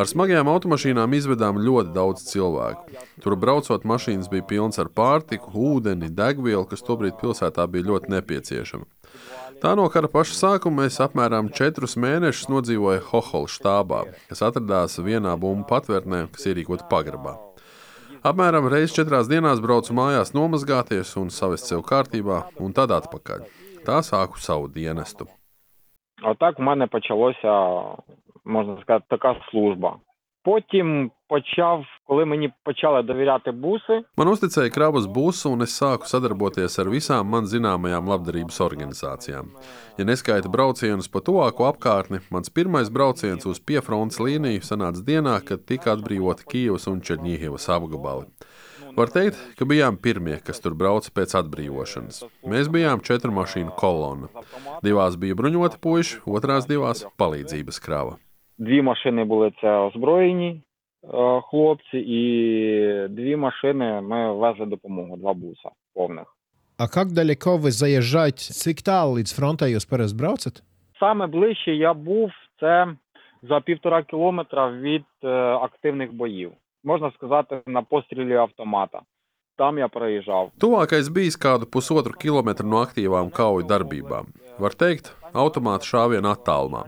Ar 0.00 0.08
smagajām 0.08 0.48
automašīnām 0.50 1.14
izvedām 1.14 1.62
ļoti 1.62 1.94
daudz 1.94 2.26
cilvēku. 2.26 2.98
Tur 3.22 3.36
braucot, 3.36 3.86
mašīnas 3.86 4.30
bija 4.32 4.46
pilnas 4.50 4.82
ar 4.82 4.90
pārtiku, 4.90 5.54
ūdeni, 5.54 6.10
degvielu, 6.10 6.66
kas 6.68 6.82
tobrīd 6.82 7.20
pilsētā 7.22 7.66
bija 7.70 7.88
ļoti 7.92 8.12
nepieciešama. 8.16 8.88
Tā 9.64 9.74
no 9.76 9.84
kara 9.92 10.08
paša 10.08 10.36
sākuma 10.38 10.86
es 10.88 11.00
apmēram 11.04 11.50
četrus 11.56 11.96
mēnešus 12.00 12.48
nodzīvoju 12.52 13.02
Hohola 13.10 13.50
štābā, 13.50 14.00
kas 14.30 14.42
atradās 14.46 14.98
vienā 15.04 15.34
bumbu 15.40 15.68
patvērtnē, 15.68 16.26
kas 16.32 16.48
ierīkota 16.52 16.88
pagrabā. 16.90 17.36
Apmēram 18.20 18.68
reizes 18.68 18.96
četrās 18.96 19.28
dienās 19.28 19.60
braucu 19.64 19.96
mājās 19.96 20.34
nomazgāties 20.36 21.12
un 21.20 21.30
savest 21.32 21.70
sev 21.70 21.84
kārtībā, 21.88 22.42
un 22.60 22.72
tad 22.76 22.92
atpakaļ. 22.92 23.44
Tā 23.86 24.00
sāku 24.04 24.40
savu 24.40 24.68
dienestu. 24.68 25.26
Отак 26.22 26.58
в 26.58 26.62
мене 26.62 26.86
почалося, 26.86 27.82
можна 28.44 28.80
сказати, 28.82 29.04
така 29.08 29.36
служба. 29.50 29.96
Потім 30.42 31.10
почав, 31.28 31.84
коли 32.06 32.24
мені 32.24 32.52
почали 32.64 33.02
довіряти 33.02 33.50
буси, 33.50 34.02
Man 34.16 34.28
uzticēja 34.28 34.70
kravas 34.74 35.06
busu, 35.06 35.52
un 35.54 35.62
es 35.66 35.74
sāku 35.80 36.08
sadarboties 36.10 36.78
ar 36.82 36.90
visām 36.92 37.30
man 37.34 37.46
zināmajām 37.46 38.08
labdarības 38.12 38.58
organizācijām. 38.68 39.52
Ja 39.98 40.04
neskaita 40.04 40.50
braucienus 40.52 41.08
pa 41.08 41.22
tuvāko 41.26 41.68
apkārtni, 41.70 42.20
mans 42.34 42.50
pirmais 42.50 42.90
brauciens 42.90 43.46
uz 43.46 43.60
piefrontes 43.68 44.20
līniju 44.20 44.62
sanāca 44.66 45.04
dienā, 45.10 45.36
kad 45.48 45.64
tika 45.70 45.94
atbrīvoti 45.96 46.48
Kijavas 46.50 46.88
un 46.92 47.00
Černīhivas 47.00 47.68
apgabali. 47.76 48.26
Var 48.98 49.08
teikt, 49.16 49.38
ka 49.58 49.64
bijām 49.70 49.96
pirmie, 50.04 50.40
kas 50.46 50.58
tur 50.60 50.74
brauca 50.74 51.14
pēc 51.14 51.36
atbrīvošanas. 51.40 52.24
Mēs 52.52 52.72
bijām 52.74 53.04
četru 53.06 53.30
mašīnu 53.36 53.76
kolonna. 53.78 54.26
Divās 54.82 55.14
bija 55.22 55.38
bruņoti 55.38 55.78
puiši, 55.84 56.24
otrās 56.26 56.66
divās - 56.66 57.20
palīdzības 57.22 57.80
krava. 57.86 58.18
дві 58.60 58.82
машини 58.82 59.24
були 59.24 59.52
це 59.60 59.76
озброєні 59.76 60.48
е, 60.48 60.62
хлопці, 61.49 61.97
і 61.97 62.21
дві 63.09 63.35
машини 63.35 64.01
ми 64.01 64.33
везли 64.33 64.65
допомогу, 64.65 65.17
два 65.17 65.33
буса 65.33 65.69
повних. 65.93 66.35
А 66.77 66.87
как 66.87 67.13
далеко 67.13 67.57
вы 67.57 67.71
заезжаете? 67.71 68.51
Cik 68.51 68.83
tālu 68.83 69.15
līdz 69.19 69.31
frontē 69.31 69.71
jūs? 69.71 69.87
Саме 70.99 71.27
ближче 71.27 71.75
я 71.75 71.93
був 71.93 72.31
це 72.59 72.87
за 73.49 73.59
півтора 73.59 74.03
кілометра 74.03 74.71
від 74.71 75.05
е, 75.23 75.27
активних 75.37 76.13
боїв. 76.13 76.51
Можна 76.83 77.11
сказати, 77.11 77.61
на 77.65 77.81
пострілі 77.81 78.33
автомата. 78.33 79.01
Там 79.57 79.77
я 79.77 79.87
проїжджав. 79.87 80.51
Tuvākais 80.59 81.07
bijis 81.09 81.37
kādu 81.39 81.65
pusotru 81.65 82.11
kilometru 82.11 82.67
no 82.67 82.83
aktīvām 82.83 83.31
kauju 83.31 83.63
darbībām. 83.63 84.27
Var 84.59 84.73
teikt, 84.75 85.13
automāta 85.31 85.87
šāviena 85.87 86.35
attālumā. 86.35 86.81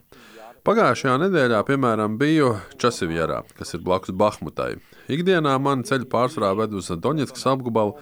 Pagājušajā 0.68 1.14
nedēļā, 1.22 1.62
piemēram, 1.64 2.18
biju 2.20 2.50
Časivjerā, 2.76 3.38
kas 3.56 3.70
ir 3.78 3.80
blakus 3.86 4.12
Bahmutai. 4.12 4.74
Ikdienā 5.08 5.54
man 5.64 5.86
ceļu 5.88 6.10
pārsvarā 6.12 6.50
ved 6.60 6.74
uz 6.76 6.90
Doņetskas 6.92 7.46
apgabalu, 7.54 7.94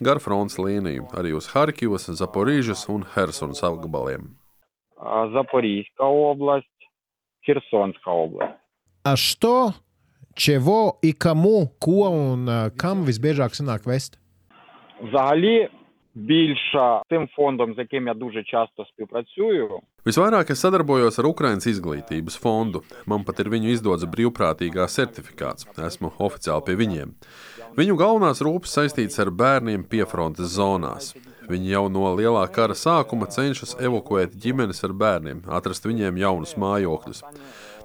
gar 0.00 0.22
fronts 0.24 0.56
līniju, 0.56 1.10
arī 1.20 1.34
uz 1.36 1.50
Harkivas, 1.52 2.08
Zaporīžas 2.08 2.86
un 2.88 3.04
Helsinas 3.12 3.60
apgabaliem. 3.68 4.30
Zaporīžska 5.36 6.08
oblast, 6.08 6.88
Helsinska 7.44 8.16
oblast. 8.24 8.56
A 9.04 9.12
što, 9.20 9.74
čevo, 10.32 10.96
ikamu, 11.04 11.74
ko 11.76 12.08
un 12.08 12.48
kam 12.80 13.04
visbiežāk 13.04 13.52
sanāk 13.52 13.84
vest? 13.84 14.16
Zāli 15.12 15.66
більша 16.15 17.01
тим 17.09 17.27
фондом, 17.35 17.73
з 17.73 17.77
яким 17.77 18.07
я 18.07 18.13
дуже 18.13 18.43
часто 18.43 18.85
співпрацюю, 18.85 19.79
Visvairāk 20.07 20.47
es 20.53 20.61
sadarbojos 20.63 21.19
ar 21.19 21.27
Ukraiņas 21.27 21.67
izglītības 21.69 22.37
fondu. 22.39 22.79
Man 23.05 23.25
pat 23.27 23.41
ir 23.43 23.49
viņu 23.51 23.73
izdots 23.75 24.07
brīvprātīgā 24.07 24.87
certifikāts. 24.87 25.67
Esmu 25.75 26.13
oficiāli 26.17 26.65
pie 26.65 26.75
viņiem. 26.79 27.11
Viņu 27.77 27.97
galvenās 27.99 28.39
rūpes 28.41 28.73
saistītas 28.77 29.19
ar 29.19 29.29
bērniem 29.29 29.83
piefrontes 29.91 30.55
zonās. 30.55 31.11
Viņi 31.51 31.73
jau 31.75 31.83
no 31.91 32.13
lielā 32.15 32.45
kara 32.55 32.77
sākuma 32.79 33.27
cenšas 33.29 33.75
evakuēt 33.75 34.33
ģimenes 34.39 34.81
ar 34.87 34.95
bērniem, 35.03 35.43
atrast 35.59 35.85
viņiem 35.85 36.17
jaunus 36.23 36.55
mājokļus. 36.61 37.21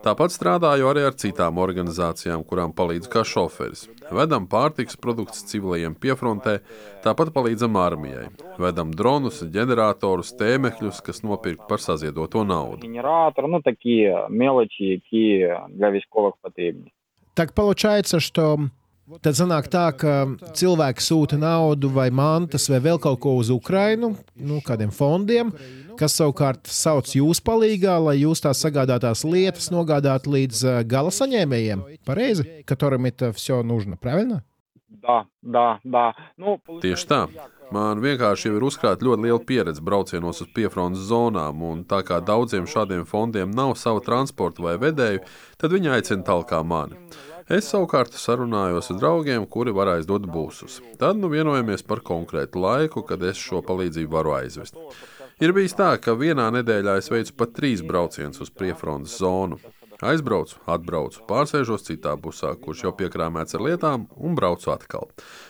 Tāpat 0.05 0.35
strādāju 0.35 0.88
arī 0.90 1.07
ar 1.09 1.14
citām 1.17 1.59
organizācijām, 1.64 2.43
kurām 2.45 2.75
palīdzu 2.77 3.09
kā 3.09 3.23
šoferis. 3.25 3.87
Vedam 4.11 4.47
pārtiks 4.47 4.97
produktus 4.97 5.45
civilajiem 5.51 5.95
piefrontē, 5.95 6.59
tāpat 7.05 7.33
palīdzam 7.37 7.77
armijai. 7.77 8.29
Vedam 8.59 8.90
dronus, 8.95 9.43
ģeneratorus, 9.43 10.35
tēmekļus, 10.40 11.03
kas 11.05 11.23
nopirkt 11.23 11.69
par 11.69 11.79
saziedoto 11.79 12.45
naudu. 12.45 12.81
генератор, 12.85 13.49
ну 13.49 13.61
такі 13.61 14.14
мелочі, 14.31 14.85
які 14.85 15.57
для 15.69 15.90
військових 15.90 16.35
потрібні. 16.40 16.93
Так 17.35 17.53
получается, 17.53 18.21
что 18.21 18.59
tad 19.25 19.37
sanāk 19.37 19.69
tā, 19.73 19.87
ka 19.97 20.14
cilvēki 20.57 21.05
sūta 21.05 21.38
naudu 21.40 21.90
vai 21.93 22.09
mantas 22.14 22.69
vai 22.73 22.81
vēl 22.85 23.01
kaut 23.03 23.21
ko 23.25 23.37
uz 23.40 23.51
Ukrainu, 23.53 24.14
nu, 24.37 24.61
kādiem 24.64 24.93
fondiem, 24.95 25.53
kas 26.01 26.17
savukārt 26.19 26.67
sauc 26.71 27.12
jūs 27.14 27.43
palīgā, 27.45 27.99
lai 28.03 28.17
jūs 28.23 28.43
tās 28.45 28.62
sagādātās 28.64 29.27
lietas 29.29 29.71
nogādātu 29.75 30.33
līdz 30.35 30.64
uh, 30.64 30.81
gala 30.88 31.12
saņēmējiem. 31.14 31.85
Pareizi, 32.05 32.64
которым 32.67 33.07
это 33.07 33.33
все 33.33 33.62
нужно, 33.62 33.97
правильно? 33.97 34.43
Да, 35.05 35.27
да, 35.43 35.81
да. 35.85 36.14
Ну, 36.38 36.59
Tieši 36.81 37.07
tā. 37.07 37.27
Man 37.75 38.01
vienkārši 38.01 38.49
jau 38.49 38.59
ir 38.59 38.64
uzkrāta 38.64 39.05
ļoti 39.05 39.27
liela 39.27 39.40
pieredze 39.43 39.83
braucienos 39.85 40.40
uz 40.45 40.49
piefrontes 40.55 41.07
zonām, 41.09 41.62
un 41.64 41.83
tā 41.88 42.03
kā 42.07 42.21
daudziem 42.25 42.69
šādiem 42.71 43.05
fondiem 43.09 43.51
nav 43.53 43.75
sava 43.81 44.01
transporta 44.05 44.64
vai 44.64 44.77
vedēju, 44.81 45.25
tad 45.61 45.75
viņi 45.75 45.93
aicina 45.97 46.25
tālāk 46.29 46.55
mani. 46.64 47.01
Es 47.50 47.66
savukārt 47.66 48.14
sarunājos 48.14 48.92
ar 48.94 48.98
draugiem, 49.00 49.48
kuri 49.50 49.72
var 49.74 49.90
aizdot 49.96 50.28
būsus. 50.30 50.76
Tad 51.02 51.18
nu 51.18 51.32
vienojamies 51.32 51.82
par 51.82 52.04
konkrētu 52.06 52.62
laiku, 52.62 53.02
kad 53.02 53.24
es 53.26 53.42
šo 53.42 53.64
palīdzību 53.66 54.14
varu 54.14 54.36
aizvest. 54.36 54.78
Ir 55.42 55.56
bijis 55.58 55.74
tā, 55.74 55.88
ka 55.98 56.14
vienā 56.20 56.46
nedēļā 56.54 57.00
es 57.02 57.10
veicu 57.10 57.34
pat 57.42 57.56
trīs 57.58 57.82
braucienus 57.82 58.44
uz 58.46 58.54
priefrontes 58.54 59.18
zonu. 59.18 59.58
Aizbraucu, 60.06 60.62
atbraucu, 60.70 61.26
pārsēžos 61.26 61.90
citā 61.90 62.14
busā, 62.22 62.54
kurš 62.54 62.86
jau 62.86 62.94
piekrāmēts 63.02 63.58
ar 63.58 63.66
lietām, 63.66 64.06
un 64.16 64.38
braucu 64.38 64.70
atkal. 64.72 65.10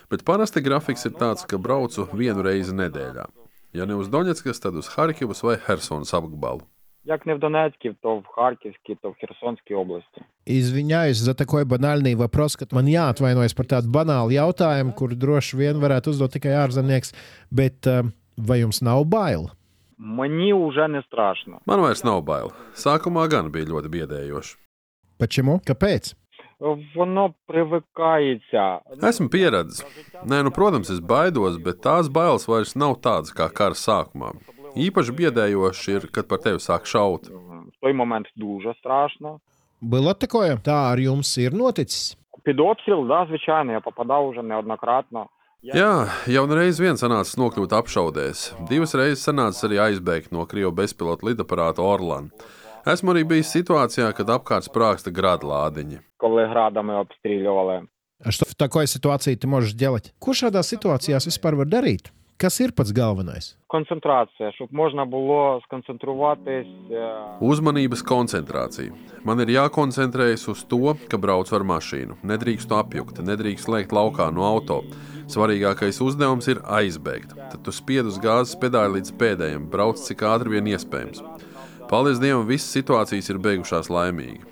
Bet 0.10 0.24
parasti 0.26 0.64
grafiks 0.64 1.04
ir 1.06 1.20
tāds, 1.20 1.44
ka 1.44 1.60
braucu 1.60 2.08
vienu 2.16 2.48
reizi 2.48 2.80
nedēļā. 2.80 3.28
Ja 3.76 3.86
ne 3.86 4.00
uz 4.00 4.08
Doņetskas, 4.08 4.64
tad 4.64 4.80
uz 4.80 4.88
Harkivas 4.96 5.44
vai 5.44 5.60
Helsonas 5.68 6.16
apgabalu. 6.16 6.64
як 7.05 7.27
не 7.27 7.35
в 7.35 7.38
Донецькій, 7.38 7.97
то 8.03 8.17
в 8.17 8.27
Харківській, 8.27 8.97
то 9.03 9.11
в 9.11 9.14
Херсонській 9.21 9.75
області. 9.75 10.21
Извиняюсь 10.47 11.17
за 11.17 11.35
такой 11.35 11.64
банальный 11.64 12.14
вопрос, 12.14 12.57
ka 12.57 12.67
man 12.73 12.88
jāatvainojas 12.88 13.57
par 13.57 13.67
tādu 13.67 13.88
banālu 13.88 14.31
jautājumu, 14.33 14.93
kur 14.93 15.14
droši 15.14 15.57
vien 15.57 15.77
varētu 15.81 16.11
uzdot 16.12 16.33
tikai 16.33 16.53
ārzemnieks, 16.64 17.14
bet 17.51 17.87
uh, 17.87 18.05
vai 18.37 18.61
jums 18.61 18.83
nav 18.83 19.05
bail? 19.05 19.51
Мені 19.99 20.55
вже 20.55 20.88
не 20.88 21.03
страшно. 21.03 21.61
Man 21.67 21.81
vairs 21.81 22.05
nav 22.05 22.23
bail. 22.25 22.53
Sākumā 22.75 23.29
gan 23.29 23.53
bija 23.53 23.64
ļoti 23.64 23.88
biedējoši. 23.88 24.57
Почему? 25.19 25.61
Kāpēc? 25.67 26.14
Воно 26.95 27.35
привикається. 27.47 28.81
Esmu 29.03 29.29
pieredzējis. 29.29 29.85
Nē, 30.25 30.43
nu, 30.47 30.51
protams, 30.51 30.90
es 30.90 31.01
baidos, 31.01 31.59
bet 31.59 31.83
tās 31.85 32.09
bailes 32.09 32.49
vairs 32.49 32.75
nav 32.75 32.99
tādas 33.05 33.35
kā 33.35 33.49
kara 33.53 33.75
sākumā. 33.75 34.33
Īpaši 34.79 35.12
biedējoši 35.14 35.97
ir, 35.97 36.07
kad 36.11 36.27
par 36.29 36.43
tevi 36.45 36.59
sāk 36.59 36.87
šaut. 36.90 37.29
В 37.29 37.79
той 37.81 37.93
момент 37.93 38.27
дуже 38.37 38.75
страшно. 38.79 39.40
Было 39.81 40.14
такое? 40.14 40.57
Tā 40.57 40.93
ar 40.93 40.99
jums 40.99 41.37
ir 41.38 41.53
noticis. 41.53 42.17
Під 42.43 42.61
обстріл, 42.61 43.07
да, 43.07 43.27
звичайно, 43.29 43.73
я 43.73 43.81
попадав 43.81 44.29
уже 44.29 44.43
неоднократно. 44.43 45.29
Jā, 45.64 46.12
jau 46.29 46.45
reiz 46.53 46.77
vien 46.77 46.99
sanāca 47.01 47.38
nokļūt 47.40 47.73
apšaudēs. 47.73 48.40
Divas 48.69 48.93
reizes 48.93 49.25
sanāca 49.25 49.64
arī 49.64 49.79
aizbēgt 49.81 50.29
no 50.29 50.45
Krievijas 50.45 50.77
bezpilota 50.77 51.25
lidaparāta 51.25 51.81
Orlāna. 51.81 52.29
Esmu 52.85 53.14
arī 53.14 53.23
bijis 53.25 53.49
situācijā, 53.55 54.11
kad 54.12 54.29
apkārt 54.29 54.69
sprāgsta 54.69 55.09
gradlādiņi. 55.09 56.03
Коли 56.21 56.45
градами 56.53 56.93
обстрілювали. 57.01 57.88
А 58.25 58.31
Что 58.31 58.45
в 58.45 58.55
такой 58.55 58.87
ситуации 58.87 59.35
ты 59.37 59.47
можешь 59.47 59.73
делать? 59.73 60.12
Ko 60.19 60.33
šādās 60.37 60.69
situācijās 60.69 61.25
vispār 61.25 61.57
var 61.57 61.67
darīt? 61.67 62.12
Kas 62.38 62.59
ir 62.61 62.73
pats 62.75 62.93
galvenais? 62.93 63.57
Концентрація, 63.67 64.53
щоб 64.53 64.69
можна 64.73 65.05
було 65.05 65.61
сконцентруватись. 65.64 66.67
е, 66.90 67.14
Uzmanības 67.40 68.03
koncentrācija. 68.03 68.93
Man 69.25 69.40
ir 69.40 69.49
jākoncentrējas 69.49 70.49
uz 70.51 70.64
to, 70.64 70.97
ka 71.09 71.17
braucu 71.19 71.55
ar 71.57 71.62
mašīnu. 71.62 72.14
Nedrīkst 72.23 72.71
apjukt, 72.75 73.19
nedrīkst 73.23 73.69
lēkt 73.69 73.93
laukā 73.93 74.31
no 74.35 74.43
auto. 74.45 74.83
Svarīgākais 75.27 76.03
uzdevums 76.05 76.49
ir 76.49 76.59
aizbēgt. 76.67 77.33
Tad 77.51 77.62
tu 77.64 77.73
spied 77.73 78.07
uz 78.07 78.19
gāzes 78.19 78.59
pedāli 78.61 78.99
līdz 78.99 79.11
pēdējiem, 79.21 79.71
brauc 79.71 79.97
cik 79.97 80.21
ātri 80.23 80.49
vien 80.59 80.67
iespējams. 80.75 81.23
Paldies 81.88 82.19
Dievam, 82.21 82.47
visas 82.47 82.71
situācijas 82.77 83.31
ir 83.31 83.38
beigušās 83.38 83.88
laimīgi. 83.88 84.43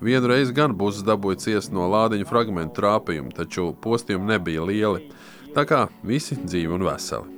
Vienu 0.00 0.28
reizi 0.28 0.52
gan 0.56 0.72
būs 0.76 1.02
dabūjis 1.04 1.44
ciest 1.44 1.72
no 1.72 1.88
lādiņa 1.92 2.26
fragmentu 2.28 2.80
trāpījuma, 2.80 3.32
taču 3.36 3.74
postījumi 3.84 4.26
nebija 4.34 4.62
lieli. 4.64 5.10
Tā 5.56 5.66
kā 5.66 5.86
visi 6.02 6.38
dzīvi 6.38 6.78
un 6.78 6.86
veseli. 6.86 7.36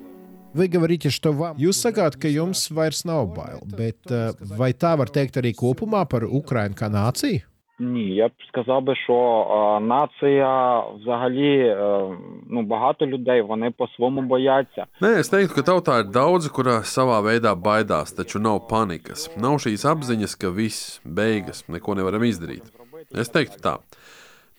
Вы 0.54 0.68
говорите, 0.68 1.08
что 1.08 1.32
вам... 1.32 1.56
Jūs 1.56 1.80
sakāt, 1.80 2.18
ka 2.20 2.28
jums 2.28 2.66
vairs 2.70 3.06
nav 3.08 3.30
bail, 3.32 3.62
bet 3.64 4.12
uh, 4.12 4.36
vai 4.58 4.74
tā 4.76 4.92
var 5.00 5.08
teikt 5.08 5.38
arī 5.40 5.54
kopumā 5.56 6.04
par 6.04 6.28
Ukrainu 6.28 6.76
kā 6.76 6.92
nāciju? 6.92 7.40
Ні, 7.82 8.14
я 8.14 8.28
б 8.28 8.32
сказав 8.48 8.82
би, 8.82 8.96
що 8.96 9.14
е, 9.14 9.84
нація 9.84 10.80
взагалі 10.80 11.58
е, 11.58 12.06
ну 12.50 12.62
багато 12.62 13.06
людей 13.06 13.42
вони 13.42 13.70
по-своєму 13.70 14.22
бояться. 14.22 14.86
Nē, 15.00 15.18
es 15.18 15.32
teiktu, 15.32 15.56
ka 15.56 15.62
tautā 15.66 15.96
ir 16.04 16.12
daudzi, 16.14 16.52
kurā 16.52 16.82
savā 16.86 17.18
veidā 17.24 17.56
baidās, 17.58 18.14
taču 18.14 18.38
nav 18.38 18.68
panikas. 18.70 19.26
Nav 19.40 19.58
šīs 19.64 19.82
apziņas, 19.88 20.36
ka 20.38 20.52
viss 20.54 21.00
beigas, 21.02 21.64
neko 21.66 21.96
nevaram 21.98 22.22
izdarīt. 22.22 22.68
Es 23.10 23.32
teiktu 23.32 23.58
tā. 23.64 23.74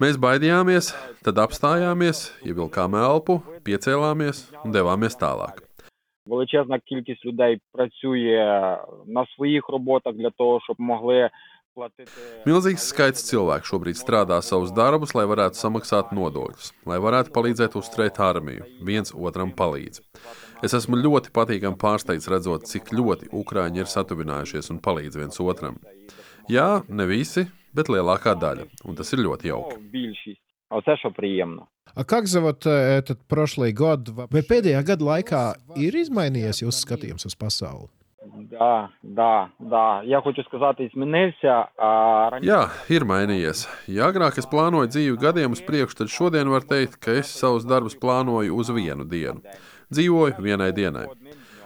Mēs 0.01 0.17
baidījāmies, 0.17 0.91
tad 1.23 1.37
apstājāmies, 1.39 2.25
ievilkām 2.43 2.95
elpu, 2.97 3.39
piecēlāmies 3.63 4.47
un 4.63 4.73
devāmies 4.73 5.15
tālāk. 5.19 5.61
Величезна 6.25 6.79
кількість 6.79 7.25
людей 7.25 7.59
працює 7.71 8.77
на 9.07 9.25
своїх 9.35 9.69
роботах 9.69 10.13
для 10.13 10.29
того, 10.29 10.59
щоб 10.63 10.75
могли 10.79 11.29
платити. 11.73 12.11
Milzīgs 12.45 12.85
skaits 12.91 13.25
cilvēku 13.27 13.69
šobrīd 13.69 13.97
strādā 13.97 14.39
savus 14.41 14.73
darbus, 14.75 15.13
lai 15.17 15.25
varētu 15.29 15.59
samaksāt 15.59 16.13
nodokļus, 16.15 16.71
lai 16.89 16.99
varētu 17.01 17.33
palīdzēt 17.35 17.77
uzturēt 17.79 18.19
armiju, 18.23 18.67
viens 18.81 19.13
otram 19.13 19.51
palīdz. 19.51 20.03
Es 20.63 20.75
esmu 20.77 20.99
ļoti 21.01 21.33
patīkami 21.35 21.79
pārsteigts 21.79 22.29
redzot, 22.31 22.69
cik 22.69 22.93
ļoti 22.93 23.31
Ukrāņi 23.33 23.83
ir 23.83 23.89
satuvinājušies 23.91 24.71
un 24.73 24.79
palīdz 24.85 25.19
viens 25.19 25.41
otram. 25.43 25.79
Jā, 26.51 26.83
ne 26.87 27.07
visi, 27.09 27.47
bet 27.73 27.89
lielākā 27.89 28.35
daļa, 28.39 28.67
un 28.85 28.95
tas 28.95 29.13
ir 29.13 29.23
ļoti 29.25 29.51
jauki. 29.51 29.75
Ну, 29.77 29.89
більшість. 29.91 30.41
Оце 30.69 30.97
що 30.97 31.11
приємно. 31.11 31.67
А 31.95 32.03
как 32.03 32.27
за 32.27 32.39
вот 32.39 32.65
э, 32.65 32.69
этот 32.69 33.19
прошлый 33.29 33.71
год, 33.71 34.09
vai 34.09 34.41
pēdējā 34.41 34.81
gada 34.83 35.05
laikā 35.05 35.41
ir 35.77 35.93
izmainījies 35.93 36.63
jūsu 36.63 36.79
skatījums 36.87 37.25
uz 37.29 37.35
pasauli? 37.35 37.89
Да, 38.25 38.89
да, 39.03 39.47
да. 39.59 40.01
Я 40.05 40.21
хочу 40.21 40.43
сказати, 40.43 40.89
змінився. 40.93 41.67
А 41.77 42.29
раніше 42.31 42.49
Jā, 42.49 42.61
ir 42.89 43.03
mainījies. 43.05 43.67
Ja 43.87 44.07
agrāk 44.09 44.39
es 44.39 44.47
plānoju 44.47 44.87
dzīvi 44.89 45.17
gadiem 45.19 45.53
uz 45.53 45.61
priekšu, 45.61 45.97
tad 46.01 46.09
šodien 46.09 46.49
var 46.49 46.63
teikt, 46.63 46.95
ka 47.03 47.19
es 47.19 47.27
savus 47.27 47.67
darbus 47.67 47.99
plānoju 47.99 48.55
uz 48.55 48.71
vienu 48.71 49.03
dienu. 49.03 49.43
Dzīvoju 49.91 50.39
vienai 50.39 50.71
dienai. 50.71 51.07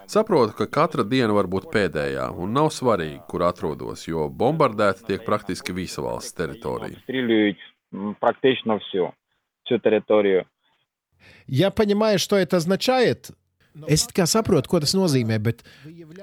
Saprotu, 0.07 0.53
ka 0.55 0.65
katra 0.71 1.03
diena 1.03 1.33
var 1.35 1.49
būt 1.51 1.67
pēdējā, 1.73 2.29
un 2.39 2.53
nav 2.55 2.69
svarīgi, 2.71 3.25
kur 3.27 3.43
atrodos, 3.43 4.05
jo 4.07 4.29
bombardēta 4.31 5.03
tiek 5.07 5.25
praktiski 5.25 5.73
visa 5.75 6.01
valsts 6.01 6.33
teritorija. 6.33 6.95
обстрілюють 6.97 7.57
м, 7.93 8.15
практично 8.19 8.77
всю, 8.77 9.11
всю 9.65 9.79
територію. 9.79 10.45
Я 11.47 11.71
понимаю, 11.71 12.19
что 12.19 12.35
это 12.38 12.57
означает. 12.57 13.31
Es 13.88 14.05
it 14.05 14.13
kā 14.15 14.25
saprotu, 14.25 14.69
ko 14.69 14.79
tas 14.79 14.95
nozīmē, 14.97 15.38
bet 15.39 15.61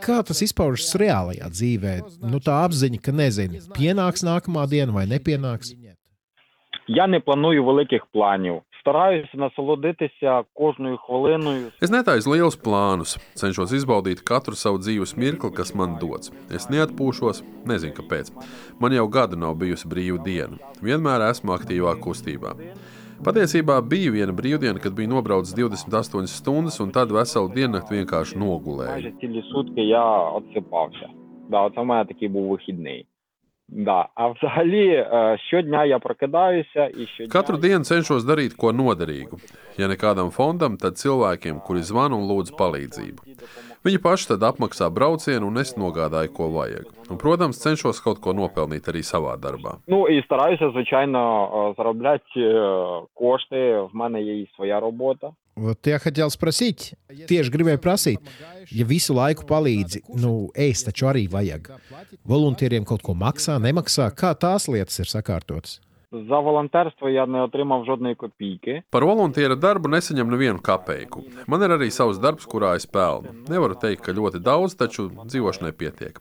kā 0.03 0.25
tas 0.27 0.43
izpaužas 0.43 0.95
reālajā 0.99 1.47
dzīvē? 1.55 1.93
Nu, 2.23 2.41
tā 2.43 2.65
apziņa, 2.67 2.99
ka 2.99 3.13
nezinu, 3.15 3.61
pienāks 3.77 4.25
nākamā 4.27 4.67
diena 4.67 4.93
vai 4.93 5.07
nepienāks. 5.07 5.71
Я 6.87 7.07
не 7.07 7.21
планую 7.21 7.65
великих 7.65 8.07
планів. 8.13 8.63
Стараюся 8.81 9.35
насолодитися 9.35 10.43
кожною 10.53 10.97
хвилиною. 10.97 11.73
Es 11.81 11.91
netaisu 11.91 12.35
lielus 12.35 12.57
plānus, 12.65 13.17
cenšos 13.35 13.73
izbaudīt 13.73 14.21
katru 14.21 14.55
savu 14.55 14.79
dzīves 14.79 15.17
mirkli, 15.17 15.51
kas 15.57 15.73
man 15.75 15.97
dots. 16.03 16.33
Es 16.53 16.69
neatpūšos, 16.73 17.41
nezinu 17.65 17.97
kāpēc. 17.97 18.33
Man 18.81 18.93
jau 18.93 19.07
gadu 19.09 19.41
nav 19.41 19.57
bijusi 19.57 19.89
brīva 19.89 20.21
diena. 20.27 20.61
Vienmēr 20.85 21.31
esmu 21.31 21.57
aktīvā 21.57 21.97
kustībā. 22.05 22.53
Patiesībā 23.25 23.79
bija 23.89 24.11
viena 24.13 24.35
brīvdiena, 24.37 24.81
kad 24.83 24.93
bija 24.93 25.09
nobraucis 25.09 25.55
28 25.57 26.29
stundas, 26.29 26.81
un 26.83 26.91
tad 26.93 27.13
veselu 27.15 27.49
diennakti 27.57 27.97
vienkārši 27.97 28.37
nogulēju. 28.37 29.01
Майже 29.01 29.13
цілі 29.21 29.43
сутки 29.53 29.81
я 29.81 30.05
отсипався. 30.39 31.09
Да, 31.51 31.71
це 31.71 31.81
в 31.81 31.85
мене 31.85 32.05
такий 32.05 32.29
був 32.29 32.49
вихідний. 32.49 33.07
Да. 33.69 34.09
А 34.15 34.29
взагалі 34.29 34.87
е, 34.89 35.39
щодня 35.47 35.85
я 35.85 35.99
прокидаюся 35.99 36.87
і 36.87 37.07
щодня 37.07 37.41
Katru 37.41 37.57
dienu 37.59 37.85
cenšos 37.85 38.23
darīt 38.29 38.57
ko 38.61 38.73
noderīgu. 38.73 39.41
Ja 39.81 39.89
ne 39.89 39.97
kādam 39.97 40.31
fondam, 40.31 40.77
tad 40.77 41.01
cilvēkiem, 41.01 41.63
kuri 41.65 41.83
zvana 41.83 42.15
un 42.15 42.29
lūdz 42.29 42.53
palīdzību. 42.61 43.25
Viņi 43.85 44.01
paši 44.01 44.29
tad 44.33 44.45
apmaksā 44.49 44.89
braucienu, 44.89 45.51
un 45.51 45.61
es 45.61 45.75
nogādāju, 45.77 46.33
ko 46.33 46.49
vajag. 46.55 46.89
Un, 47.11 47.19
protams, 47.21 47.61
cenšos 47.61 48.01
kaut 48.05 48.23
ko 48.25 48.33
nopelnīt 48.33 48.89
arī 48.89 49.05
savā 49.05 49.37
darbā. 49.37 49.79
Ну 49.87 50.09
і 50.09 50.23
стараюся, 50.25 50.71
звичайно, 50.73 51.21
е, 51.45 51.75
заробляти 51.77 52.41
е, 52.41 52.53
кошти. 53.15 53.79
В 53.93 53.97
мене 53.97 54.23
є 54.23 54.41
і 54.41 54.49
своя 54.57 54.81
робота. 54.81 55.31
Вот 55.57 55.87
я 55.87 55.99
хотел 55.99 56.31
спросить, 56.35 56.95
tieši 57.31 57.53
gribēju 57.55 57.79
prasīt, 57.79 58.31
ja 58.75 58.85
visu 58.91 59.15
laiku 59.15 59.47
palīdzi, 59.47 60.01
nu, 60.19 60.51
es 60.51 60.83
taču 60.83 61.07
arī 61.07 61.29
vajag. 61.31 61.71
Volontieriem 62.27 62.83
kaut 62.83 63.05
ko 63.07 63.15
maksā, 63.15 63.61
nemaksā, 63.63 64.09
kā 64.19 64.33
tās 64.35 64.67
lietas 64.67 64.99
ir 64.99 65.07
sakārtotas? 65.07 65.79
За 66.29 66.39
волонтерство 66.39 67.09
я 67.09 67.27
не 67.27 67.43
отримав 67.43 67.85
жодної 67.85 68.15
копійки. 68.15 68.83
Par 68.93 69.03
volunteera 69.03 69.57
darbu 69.59 69.89
nesaņem 69.91 70.31
nevienu 70.31 70.61
kapeiku. 70.63 71.25
Man 71.51 71.63
ir 71.67 71.75
arī 71.75 71.91
savs 71.91 72.21
darbs, 72.23 72.47
kurā 72.47 72.77
es 72.79 72.87
pelnu. 72.87 73.35
Nevaru 73.51 73.75
teikt, 73.75 74.05
ka 74.07 74.15
ļoti 74.15 74.39
daudz, 74.39 74.77
taču 74.79 75.09
dzīvošanai 75.11 75.73
pietiek. 75.75 76.21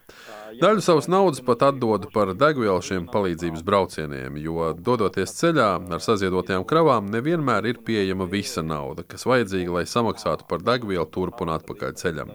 Daļu 0.62 0.82
savas 0.82 1.08
naudas 1.08 1.46
pat 1.46 1.62
atdodu 1.70 2.10
par 2.14 2.34
degvielu 2.34 2.82
šiem 2.82 3.06
palīdzības 3.14 3.62
braucieniem, 3.70 4.42
jo, 4.42 4.74
dodoties 4.74 5.38
ceļā 5.38 5.70
ar 5.94 6.02
saziedotajām 6.02 6.66
kravām, 6.66 7.14
nevienmēr 7.14 7.70
ir 7.70 7.86
pieejama 7.86 8.26
visa 8.26 8.66
nauda, 8.66 9.06
kas 9.06 9.28
vajadzīga, 9.30 9.78
lai 9.78 9.86
samaksātu 9.86 10.50
par 10.50 10.66
degvielu 10.66 11.06
turp 11.06 11.46
un 11.46 11.54
atpakaļ 11.60 11.98
ceļam. 12.02 12.34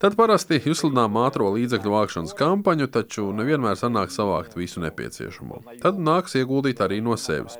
Tad 0.00 0.16
parasti 0.16 0.56
izsludinām 0.56 1.18
ātrā 1.20 1.50
līdzekļu 1.52 1.90
vākšanas 1.92 2.36
kampaņu, 2.38 2.86
taču 2.88 3.26
nevienmēr 3.36 3.76
sanāk 3.76 4.14
savākt 4.14 4.56
visu 4.56 4.80
nepieciešamo. 4.80 5.60
Tad 5.82 6.00
nāks 6.00 6.38
ieguldīt 6.40 6.80
arī 6.80 7.02
no 7.04 7.18
sevis. 7.20 7.58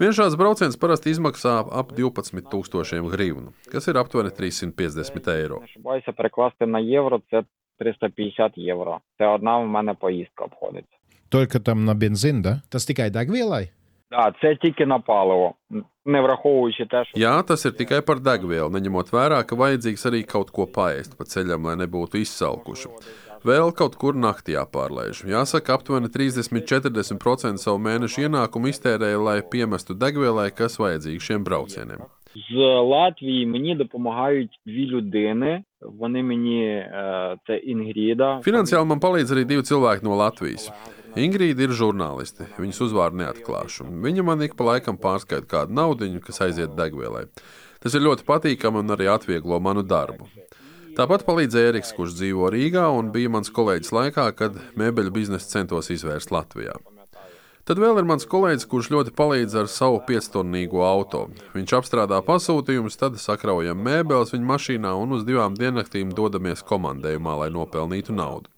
Viens 0.00 0.16
šāds 0.16 0.34
brauciens 0.40 0.78
parasti 0.80 1.12
izmaksā 1.12 1.58
ap 1.76 1.92
12,000 1.92 3.10
grivnu, 3.12 3.52
kas 3.70 3.86
ir 3.86 3.98
aptuveni 4.00 4.32
350 4.32 5.28
eiro. 5.28 5.60
Не 5.60 5.70
ошибаюся, 5.70 6.12
перекласти 6.12 6.66
на 6.66 6.80
євро 6.80 7.20
це 7.30 7.42
350 7.78 8.58
євро. 8.58 9.00
Це 9.18 9.26
одна 9.26 9.58
в 9.58 9.68
мене 9.68 9.94
поїздка 9.94 10.44
обходиться. 10.44 10.96
Только 11.28 11.60
там 11.60 11.84
на 11.84 11.94
бензин, 11.94 12.42
да? 12.42 12.62
Tas 12.70 12.86
tikai 12.86 13.10
degvielai? 13.10 13.68
Так, 14.10 14.34
це 14.40 14.56
тільки 14.56 14.86
на 14.86 14.98
паливо, 14.98 15.54
не 16.06 16.20
враховуючи 16.20 16.86
те, 16.90 17.04
що 17.04 17.20
Jā, 17.20 17.42
tas 17.42 17.64
ir 17.64 17.72
tikai 17.76 18.00
par 18.02 18.20
degvielu, 18.20 18.70
neņemot 18.70 19.12
vērā, 19.12 19.40
ka 19.44 19.56
vajadzīgs 19.56 20.06
arī 20.08 20.22
kaut 20.26 20.50
ko 20.50 20.66
paēst 20.66 21.16
pa 21.18 21.24
ceļam, 21.24 21.66
lai 21.68 21.76
nebūtu 21.82 22.20
izsalkuši. 22.20 22.88
Vēl 23.44 23.72
kaut 23.72 23.96
kur 23.96 24.16
naktī 24.16 24.52
jāpārlaiž. 24.52 25.24
Jāsaka, 25.24 25.78
aptuveni 25.78 26.12
30-40% 26.12 27.62
savu 27.62 27.80
mēnešu 27.80 28.26
ienākumu 28.28 28.72
iztērēja, 28.72 29.20
lai 29.28 29.38
piemestu 29.40 29.96
degvielai, 29.96 30.50
kas 30.52 30.80
vajadzīga 30.80 31.28
šiem 31.28 31.44
braucieniem. 31.44 32.04
з 32.50 32.56
Латвії 32.80 33.46
мені 33.46 33.74
допомагають 33.74 34.60
дві 34.66 34.86
людини. 34.86 35.62
Вони 35.82 36.22
мені 36.22 36.64
е, 36.64 37.36
це 37.46 37.56
Інгріда. 37.56 38.40
Finansiāli 38.44 38.84
man 38.84 39.00
palīdz 39.00 39.32
arī 39.32 39.44
divi 39.48 39.64
cilvēki 39.64 40.04
no 40.04 40.14
Latvijas. 40.14 40.68
Ingrīda 41.15 41.63
ir 41.63 41.73
žurnāliste. 41.75 42.49
Viņas 42.59 42.81
uzvārdu 42.89 43.21
neatklāšu. 43.21 43.87
Viņa 44.03 44.23
man 44.27 44.43
ik 44.43 44.57
pa 44.59 44.67
laikam 44.73 44.97
pārskaita 44.99 45.47
kādu 45.47 45.75
naudu, 45.77 46.09
kas 46.25 46.41
aiziet 46.43 46.75
degvielai. 46.75 47.29
Tas 47.79 47.95
ir 47.95 48.03
ļoti 48.03 48.25
patīkami 48.27 48.81
un 48.81 48.95
arī 48.95 49.07
atvieglo 49.11 49.61
manu 49.63 49.83
darbu. 49.85 50.27
Tāpat 50.95 51.25
palīdzēja 51.27 51.73
Eriks, 51.73 51.93
kurš 51.95 52.17
dzīvo 52.17 52.49
Rīgā 52.51 52.85
un 52.95 53.11
bija 53.15 53.31
mans 53.31 53.51
kolēģis 53.51 53.91
laikā, 53.95 54.29
kad 54.39 54.59
mēbeļu 54.79 55.11
biznesu 55.15 55.49
centos 55.51 55.91
izvērst 55.91 56.31
Latvijā. 56.31 56.75
Tad 57.65 57.81
vēl 57.81 57.97
ir 57.99 58.07
mans 58.07 58.27
kolēģis, 58.29 58.67
kurš 58.69 58.91
ļoti 58.93 59.11
palīdz 59.17 59.55
ar 59.59 59.69
savu 59.71 59.99
piecstonnīgo 60.07 60.83
auto. 60.85 61.25
Viņš 61.55 61.75
apstrādā 61.79 62.21
pasūtījumus, 62.23 62.99
tad 63.01 63.19
sakraujam 63.19 63.79
mēbeles 63.83 64.35
viņa 64.35 64.51
mašīnā 64.51 64.95
un 65.01 65.17
uz 65.17 65.27
divām 65.27 65.59
diennaktīm 65.59 66.15
dodamies 66.15 66.63
komandējumā, 66.67 67.39
lai 67.41 67.49
nopelnītu 67.55 68.15
naudu. 68.15 68.54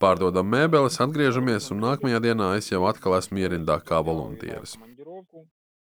Pārdodam 0.00 0.46
mēbeles, 0.46 1.00
atgriežamies, 1.00 1.70
un 1.72 1.80
nākamajā 1.80 2.20
dienā 2.20 2.56
es 2.58 2.72
jau 2.72 2.84
atkal 2.88 3.18
esmu 3.18 3.38
ierindā 3.38 3.80
kā 3.84 4.00
volunteeris. 4.04 4.76
командировку, 4.76 5.46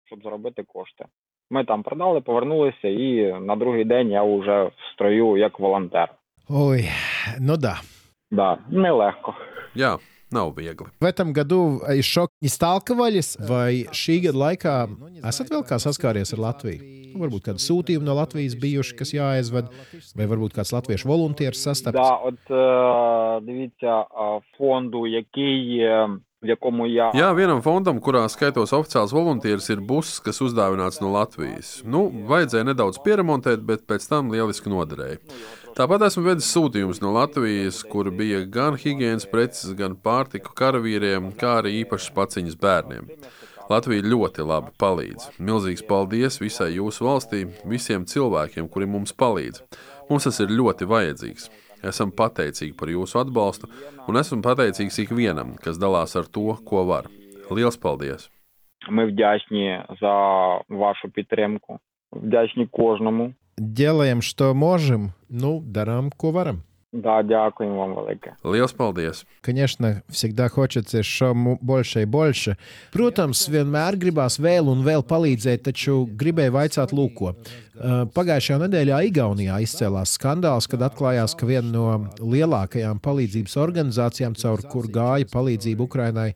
щоб 0.04 0.22
заробити 0.22 0.62
кошти. 0.62 1.04
Ми 1.50 1.64
там 1.64 1.82
продали, 1.82 2.20
повернулися, 2.20 2.88
і 2.88 3.32
на 3.40 3.56
другий 3.56 3.84
день 3.84 4.10
я 4.10 4.22
вже 4.22 4.62
в 4.64 4.72
строю 4.92 5.36
як 5.36 5.60
волонтер. 5.60 6.14
Ой, 6.48 6.88
ну 7.40 7.56
да. 7.56 7.80
Да, 8.30 8.58
нелегко. 8.70 9.34
Jā, 9.76 9.98
nav 10.30 10.54
viegli. 10.56 10.86
В 11.00 11.04
этом 11.04 11.32
году 11.32 11.80
из 11.88 12.04
шока 12.04 12.32
не 12.40 12.48
сталкивались, 12.48 13.36
vai 13.38 13.86
šī 13.92 14.20
gada 14.26 14.38
laikā 14.38 14.74
esat 15.22 15.50
vēl 15.50 15.64
kā 15.68 15.78
saskāries 15.78 16.34
ar 16.34 16.42
Latviju? 16.50 17.04
Nu, 17.14 17.22
Varbūt 17.22 17.46
kādi 17.46 17.62
sūtījumi 17.62 18.08
no 18.08 18.16
Latvijas 18.18 18.56
bijuši, 18.58 18.96
kas 18.98 19.14
jāaizved, 19.14 19.70
vai 20.18 20.26
varbūt 20.26 20.56
kāds 20.56 20.74
latviešu 20.74 21.06
volunteers 21.06 21.62
sastaps. 21.62 21.94
Да, 21.94 22.18
от 22.26 22.42
е, 22.50 23.46
дивіться, 23.46 24.00
е, 24.02 24.40
фонду, 24.58 25.06
який, 25.06 25.78
е, 25.78 26.08
в 26.42 26.46
якому 26.46 26.86
я 26.86 27.12
Jā, 27.14 27.30
vienam 27.32 27.62
fondam, 27.62 28.00
kurā 28.00 28.26
skaitos 28.28 28.74
oficiāls 28.74 29.14
volunteeris, 29.14 29.70
ir 29.70 29.80
buss, 29.80 30.18
kas 30.20 30.42
uzdāvināts 30.42 31.00
no 31.00 31.12
Latvijas. 31.14 31.82
Nu, 31.86 32.10
vajadzēja 32.10 32.66
nedaudz 32.68 32.98
pieremontēt, 32.98 33.62
bet 33.62 33.86
pēc 33.86 34.08
tam 34.10 34.34
lieliski 34.34 34.68
noderēja. 34.68 35.22
Tāpat 35.79 36.01
esmu 36.09 36.25
vedis 36.25 36.47
sūtījumus 36.51 36.97
no 36.99 37.13
Latvijas, 37.15 37.77
kur 37.87 38.09
bija 38.11 38.41
gan 38.51 38.75
higiēnas 38.75 39.23
preces, 39.31 39.69
gan 39.79 39.93
pārtiku 39.95 40.51
karavīriem, 40.51 41.29
kā 41.39 41.53
arī 41.61 41.77
īpašas 41.85 42.11
paciņas 42.17 42.57
bērniem. 42.59 43.07
Latvija 43.71 44.03
ļoti 44.03 44.43
labi 44.43 44.73
palīdz. 44.83 45.29
Milzīgs 45.39 45.85
paldies 45.87 46.41
visai 46.43 46.73
jūsu 46.73 47.07
valstī, 47.07 47.45
visiem 47.63 48.03
cilvēkiem, 48.11 48.67
kuri 48.67 48.89
mums 48.91 49.15
palīdz. 49.15 49.63
Mums 50.09 50.27
tas 50.27 50.43
ir 50.43 50.51
ļoti 50.51 50.89
vajadzīgs. 50.91 51.47
Esam 51.93 52.11
pateicīgi 52.11 52.75
par 52.75 52.91
jūsu 52.91 53.21
atbalstu, 53.23 53.71
un 54.11 54.19
esmu 54.19 54.43
pateicīgs 54.43 54.99
ikvienam, 55.05 55.55
kas 55.63 55.79
dalās 55.79 56.19
ar 56.19 56.27
to, 56.27 56.49
ko 56.67 56.83
var. 56.91 57.07
Lielas 57.47 57.79
paldies! 57.79 58.27
Mēs 58.91 59.13
vdāšņi 59.13 59.63
za 60.03 60.15
vašu 60.83 61.15
pitriemku, 61.15 61.79
vdāšņi 62.19 62.67
kožnamu 62.75 63.31
Делаем, 63.58 64.20
что 64.20 64.52
можем, 64.54 65.12
ну, 65.28 65.60
дарām, 65.60 66.10
ko 66.10 66.32
varam. 66.32 66.62
Да, 66.94 67.22
дякуємо 67.22 67.76
вам 67.76 67.94
велике. 67.94 68.32
Lielas 68.44 68.76
paldies! 68.76 69.26
Конечно, 69.40 70.02
всегда 70.08 70.48
хочется 70.48 70.98
еще 70.98 71.34
больше 71.60 72.02
и 72.02 72.04
больше. 72.04 72.56
Protams, 72.92 73.48
vienmēr 73.50 73.98
gribās 73.98 74.38
vēl 74.38 74.70
un 74.70 74.84
vēl 74.86 75.02
palīdzēt, 75.02 75.64
taču 75.66 76.06
gribēju 76.06 76.52
vaicāt, 76.54 76.94
lūko. 76.94 77.34
Pagājušajā 78.14 78.58
nedēļā 78.62 79.00
Igaunijā 79.08 79.58
izcēlās 79.66 80.14
skandāls, 80.14 80.68
kad 80.70 80.86
atklājās, 80.86 81.34
ka 81.34 81.48
viena 81.50 81.66
no 81.66 81.86
lielākajām 82.22 83.02
palīdzības 83.02 83.58
organizācijām, 83.58 84.38
caur 84.38 84.62
kur 84.70 84.86
gāja 84.86 85.26
palīdzību 85.34 85.88
Ukrainai, 85.90 86.30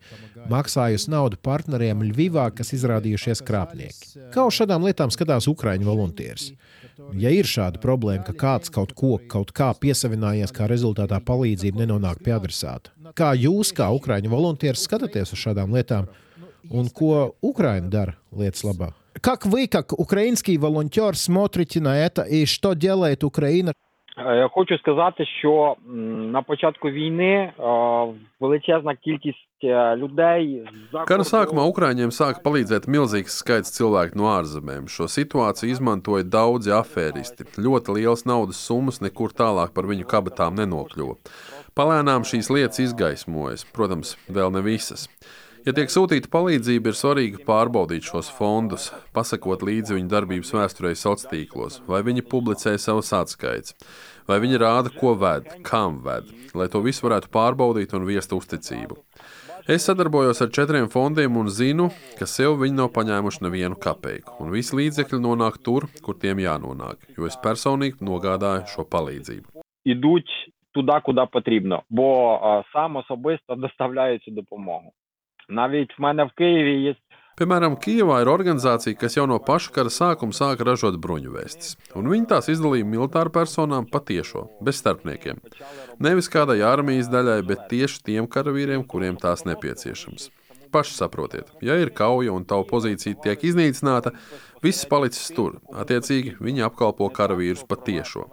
maksājusi 0.51 1.13
naudu 1.15 1.39
partneriem 1.39 2.03
Ļuvivā, 2.11 2.51
kas 2.51 2.75
izrādījušies 2.75 3.45
krāpnieki. 3.47 4.27
Kā 4.35 4.49
uz 4.51 4.59
šādām 4.59 4.83
lietām 4.91 5.15
skatās 5.15 5.47
Ukraiņu 5.47 5.87
volontieris? 5.87 6.51
Ja 7.19 7.31
ir 7.35 7.49
šāda 7.49 7.81
problēma, 7.83 8.25
ka 8.27 8.35
kāds 8.37 8.73
kaut 8.75 8.95
ko 8.99 9.17
kaut 9.31 9.53
kā 9.57 9.73
piesavinājies, 9.75 10.53
kā 10.55 10.69
rezultātā 10.71 11.21
palīdzība 11.25 11.85
nenonāk 11.85 12.23
pie 12.25 12.35
adresāta, 12.37 12.93
kā 13.19 13.33
jūs, 13.39 13.73
kā 13.77 13.89
Ukrāņu 13.95 14.31
volontieris, 14.33 14.87
skatāties 14.87 15.35
uz 15.35 15.43
šādām 15.43 15.75
lietām 15.75 16.09
un 16.71 16.89
ko 16.91 17.35
Ukraina 17.43 17.89
dara 17.89 18.17
lietas 18.33 18.65
labā? 18.65 18.93
Как 19.21 19.47
вы, 19.47 19.67
как 19.67 19.99
украинский 19.99 20.57
волонтер, 20.59 21.17
смотрите 21.17 21.81
на 21.81 21.99
это 21.99 22.23
и 22.23 22.47
что 22.47 22.75
делает 22.75 23.25
Украина? 23.25 23.73
Я 24.19 24.49
хочу 24.49 24.79
сказати, 24.79 25.25
що 25.27 25.77
на 26.33 26.43
початку 26.43 26.91
війни 26.91 27.53
величезна 28.41 28.95
кількість 28.95 29.49
людей 29.97 30.69
Kara 30.93 31.25
sākumā 31.27 31.65
Ukrāņiem 31.67 32.13
sāka 32.15 32.39
palīdzēt 32.45 32.87
milzīgs 32.87 33.41
skaits 33.43 33.73
cilvēku 33.75 34.15
no 34.21 34.29
ārzemēm. 34.31 34.87
Šo 34.87 35.09
situāciju 35.11 35.75
izmantoja 35.75 36.23
daudzi 36.23 36.71
afēristi. 36.71 37.47
Ļoti 37.59 37.97
lielas 37.99 38.23
naudas 38.23 38.61
summas 38.63 39.03
nekur 39.03 39.35
tālāk 39.35 39.75
par 39.75 39.91
viņu 39.91 40.07
kabatām 40.07 40.55
nenokļuva. 40.61 41.19
Palēnām 41.75 42.23
šīs 42.23 42.53
lietas 42.55 42.79
izgaismojas, 42.87 43.67
protams, 43.75 44.15
vēl 44.31 44.55
ne 44.55 44.63
visas. 44.63 45.09
Ja 45.67 45.75
tiek 45.77 45.91
sūtīta 45.93 46.31
palīdzība, 46.33 46.89
ir 46.89 46.97
svarīgi 46.97 47.43
pārbaudīt 47.45 48.07
šos 48.07 48.31
fondus, 48.33 48.87
pasakot 49.13 49.61
līdzi 49.67 49.99
viņu 49.99 50.09
darbības 50.09 50.53
vēsturei 50.55 50.95
sociālos 50.97 51.27
tīklos, 51.29 51.81
vai 51.91 51.99
viņi 52.07 52.25
publicē 52.31 52.77
savus 52.81 53.11
atskaites, 53.13 53.75
vai 54.31 54.39
viņi 54.41 54.61
rāda, 54.63 54.93
ko 54.95 55.13
ved, 55.19 55.51
kam 55.67 55.99
ved, 56.07 56.31
lai 56.57 56.71
to 56.73 56.81
visu 56.85 57.05
varētu 57.05 57.29
pārbaudīt 57.35 57.93
un 57.99 58.07
viest 58.09 58.33
uzticību. 58.33 58.97
Es 59.69 59.85
sadarbojos 59.85 60.39
ar 60.41 60.49
četriem 60.57 60.87
fondiem 60.89 61.37
un 61.37 61.51
zinu, 61.53 61.91
ka 62.17 62.25
sev 62.25 62.55
viņi 62.63 62.79
nav 62.79 62.89
paņēmuši 62.95 63.43
nevienu 63.45 63.77
kapeiku, 63.77 64.39
un 64.41 64.55
visi 64.55 64.79
līdzekļi 64.79 65.21
nonāk 65.21 65.59
tur, 65.61 65.85
kur 66.01 66.17
tiem 66.17 66.41
jānonāk, 66.41 67.11
jo 67.19 67.29
es 67.29 67.37
personīgi 67.45 68.01
nogādāju 68.09 68.65
šo 68.73 68.87
palīdzību. 68.89 69.61
Ідуть 69.85 70.33
туди, 70.73 71.01
куди 71.05 71.27
потрібно, 71.33 71.83
бо 71.91 72.39
а, 72.43 72.63
сам 72.73 72.97
особисто 72.97 73.55
доставляю 73.57 74.19
цю 74.19 74.31
допомогу. 74.31 74.93
Навіть 75.49 75.99
в 75.99 76.03
мене 76.03 76.25
в 76.25 76.31
Києві 76.31 76.83
є 76.83 76.95
Piemēram, 77.39 77.77
Kijavā 77.79 78.17
ir 78.25 78.29
organizācija, 78.33 78.97
kas 78.99 79.15
jau 79.15 79.23
no 79.31 79.37
paša 79.39 79.71
kara 79.77 79.91
sākuma 79.95 80.35
sāka 80.35 80.65
ražot 80.67 80.97
bruņuvestes, 80.99 81.77
un 81.95 82.09
viņi 82.11 82.27
tās 82.33 82.49
izdalīja 82.51 82.83
militāru 82.83 83.31
personām 83.31 83.87
patiešo, 83.87 84.49
bez 84.59 84.81
starpniekiem. 84.83 85.39
Nevis 86.03 86.27
kādai 86.35 86.57
armijas 86.67 87.07
daļai, 87.13 87.45
bet 87.47 87.69
tieši 87.71 88.03
tiem 88.09 88.27
karavīriem, 88.27 88.83
kuriem 88.91 89.21
tās 89.23 89.47
nepieciešams. 89.47 90.33
Paši 90.75 90.97
saprotiet, 90.99 91.55
ja 91.63 91.79
ir 91.79 91.95
kauja 91.95 92.35
un 92.35 92.43
tava 92.43 92.67
pozīcija 92.67 93.23
tiek 93.23 93.47
iznīcināta, 93.47 94.17
viss 94.65 94.89
palicis 94.91 95.31
tur. 95.31 95.61
Attiecīgi, 95.71 96.35
viņi 96.43 96.67
apkalpo 96.67 97.07
karavīrus 97.15 97.63
patiešo. 97.71 98.27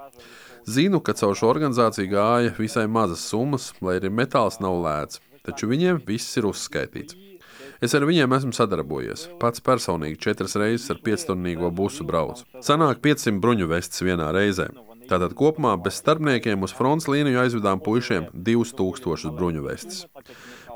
Zinu, 0.65 0.97
ka 0.97 1.13
caur 1.13 1.37
šo 1.37 1.53
organizāciju 1.53 2.09
gāja 2.09 2.57
visai 2.57 2.89
mazas 2.89 3.29
summas, 3.29 3.69
lai 3.85 3.99
arī 4.01 4.09
metāls 4.09 4.57
nav 4.65 4.81
lēts, 4.81 5.21
taču 5.50 5.68
viņiem 5.70 6.00
viss 6.06 6.38
ir 6.40 6.48
uzskaitīts. 6.48 7.18
Es 7.80 7.94
ar 7.96 8.04
viņiem 8.04 8.34
esmu 8.36 8.52
sadarbojies. 8.52 9.24
Pats 9.40 9.62
personīgi 9.64 10.20
četras 10.20 10.56
reizes 10.60 10.90
ar 10.92 11.00
piecstundīgo 11.04 11.70
busu 11.72 12.04
braucu. 12.04 12.44
Sanāk 12.64 13.00
500 13.04 13.40
bruņu 13.40 13.68
vestes 13.70 14.04
vienā 14.04 14.28
reizē. 14.36 14.68
Tātad 15.10 15.32
kopumā 15.34 15.72
bez 15.82 15.96
starpniekiem 15.98 16.60
uz 16.62 16.74
fronts 16.76 17.08
līniju 17.10 17.40
aizvedām 17.42 17.80
puišiem 17.82 18.28
2000 18.46 19.32
bruņu 19.34 19.64
vestes. 19.64 20.04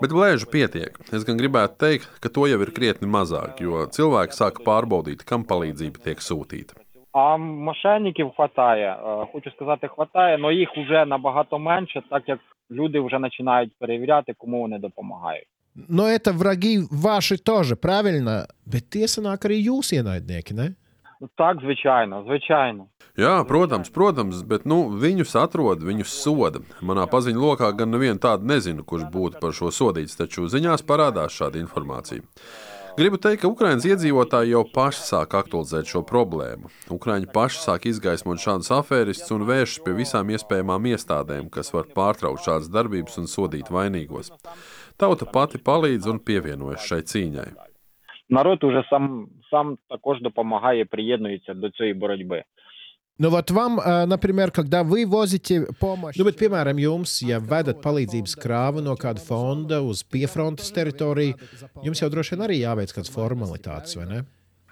Bet 0.01 0.15
blēžu 0.17 0.49
pietiek. 0.51 0.97
Es 1.15 1.29
gan 1.29 1.39
gribētu 1.39 1.79
teikt, 1.85 2.09
ka 2.25 2.33
to 2.33 2.49
jau 2.51 2.59
ir 2.65 2.73
krietni 2.75 3.07
mazāk, 3.11 3.61
jo 3.63 3.85
cilvēki 3.95 4.41
sāka 4.41 4.65
pārbaudīt, 4.67 5.23
kam 5.29 5.45
palīdzība 5.47 6.03
tiek 6.09 6.25
sūtīta. 6.25 6.84
А 7.15 7.37
мошенників 7.37 8.31
хватає. 8.37 8.97
Е, 9.07 9.27
Хочу 9.33 9.51
сказати, 9.51 9.89
хватає, 9.89 10.39
але 10.43 10.55
їх 10.55 10.69
вже 10.77 11.05
набагато 11.05 11.59
менше, 11.59 12.03
так 12.11 12.23
як 12.27 12.39
люди 12.71 13.01
вже 13.01 13.19
починають 13.19 13.73
перевіряти, 13.79 14.35
кому 14.39 14.61
вони 14.61 14.79
допомагають. 14.79 15.47
Но 15.89 16.05
это 16.05 16.33
враги 16.33 16.83
ваши 16.91 17.37
тоже, 17.37 17.77
правильно? 17.77 18.47
Bet 18.67 18.85
tie 18.95 19.09
sanāk 19.11 19.43
arī 19.47 19.59
jūs 19.59 19.91
ienaidnieki, 19.93 20.55
ne? 20.55 20.75
Ну, 21.21 21.29
Так, 21.37 21.61
звичайно, 21.61 22.25
звичайно. 22.27 22.87
Jā, 23.17 23.45
protams, 23.47 23.91
protams, 23.95 24.43
bet 24.43 24.67
nu, 24.67 24.91
viņus 24.91 25.37
atrod, 25.39 25.83
viņus 25.87 26.11
soda. 26.23 26.61
Manā 26.83 27.07
paziņu 27.07 27.39
lokā 27.41 27.71
gan 27.79 27.91
nevienu 27.95 28.19
tādu 28.19 28.47
nezinu, 28.51 28.83
kurš 28.83 29.05
būtu 29.15 29.41
par 29.41 29.55
šo 29.55 29.71
sodīts, 29.71 30.19
taču 30.19 30.49
ziņās 30.51 30.83
parādās 30.83 31.35
šāda 31.35 31.63
informācija. 31.63 32.23
Gribu 33.00 33.16
teikt, 33.22 33.44
ka 33.44 33.48
Ukraiņas 33.48 33.86
iedzīvotāji 33.88 34.52
jau 34.52 34.66
paši 34.76 35.06
sāk 35.08 35.36
aktualizēt 35.40 35.88
šo 35.88 36.02
problēmu. 36.08 36.68
Ukraiņi 36.92 37.30
paši 37.32 37.62
sāk 37.64 37.86
izgaismot 37.88 38.42
šādus 38.44 38.74
afēristus 38.76 39.32
un 39.36 39.46
vēršas 39.48 39.84
pie 39.86 39.94
visām 40.02 40.34
iespējamām 40.36 40.90
iestādēm, 40.92 41.48
kas 41.54 41.72
var 41.76 41.88
pārtraukt 41.96 42.44
šādas 42.44 42.68
darbības 42.74 43.22
un 43.22 43.32
sodīt 43.32 43.72
vainīgos. 43.72 44.34
Tauta 45.00 45.30
pati 45.32 45.62
palīdz 45.64 46.12
un 46.12 46.20
pievienojas 46.20 46.88
šai 46.92 47.02
cīņai. 47.14 47.50
Народ 48.30 48.64
уже 48.64 48.84
сам, 48.90 49.28
сам 49.50 49.78
також 49.90 50.22
допомагає, 50.22 50.86
приєднується 50.86 51.54
до 51.54 51.70
цієї 51.70 51.94
боротьби. 51.94 52.44
Nu, 53.20 53.30
vat 53.30 53.52
вам, 53.52 53.80
э, 53.80 54.06
например, 54.06 54.52
когда 54.52 54.84
вы 54.84 55.06
возите 55.06 55.68
помощь, 55.80 56.16
nu, 56.16 56.24
bet, 56.24 56.38
piemēram, 56.40 56.80
jums, 56.80 57.18
ja 57.22 57.42
vedat 57.44 57.82
palīdzības 57.84 58.36
krāvu 58.40 58.80
no 58.80 58.96
kāda 58.96 59.20
fonda 59.20 59.82
uz 59.84 60.06
piefrontes 60.08 60.72
teritoriju, 60.72 61.36
jums 61.84 62.00
jau 62.00 62.08
droši 62.10 62.38
vien 62.38 62.46
arī 62.48 62.62
jāveic 62.62 62.96
kādas 62.96 63.12
formalitātes, 63.12 63.98
vai 64.00 64.06
ne? 64.08 64.22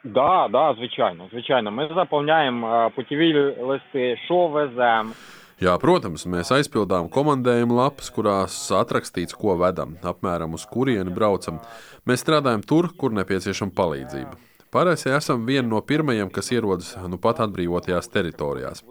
Да, 0.04 0.48
да, 0.48 0.74
звичайно, 0.78 1.28
звичайно. 1.32 1.72
Ми 1.72 1.90
заповняємо 1.96 2.76
е, 2.76 2.90
путіві 2.96 3.34
листи, 3.62 4.18
що 4.26 4.48
веземо. 4.48 5.12
Jā, 5.58 5.74
protams, 5.82 6.22
mēs 6.30 6.52
aizpildām 6.54 7.08
komandējuma 7.10 7.80
lapas, 7.80 8.12
kurās 8.14 8.56
atrakstīts, 8.78 9.34
ko 9.34 9.56
vedam, 9.58 9.96
apmēram 10.06 10.54
uz 10.54 10.68
kurieni 10.70 11.10
braucam. 11.10 11.58
Mēs 12.06 12.22
strādājam 12.22 12.62
tur, 12.62 12.92
kur 12.94 13.16
nepieciešama 13.18 13.74
palīdzība. 13.74 14.38
Parasti 14.72 15.10
esam 15.16 15.46
viena 15.48 15.70
no 15.70 15.80
pirmajiem, 15.82 16.28
kas 16.30 16.52
ierodas 16.52 16.90
nu 17.08 17.18
pat 17.24 17.40
atbrīvotajās 17.46 18.10
teritorijās. 18.12 18.84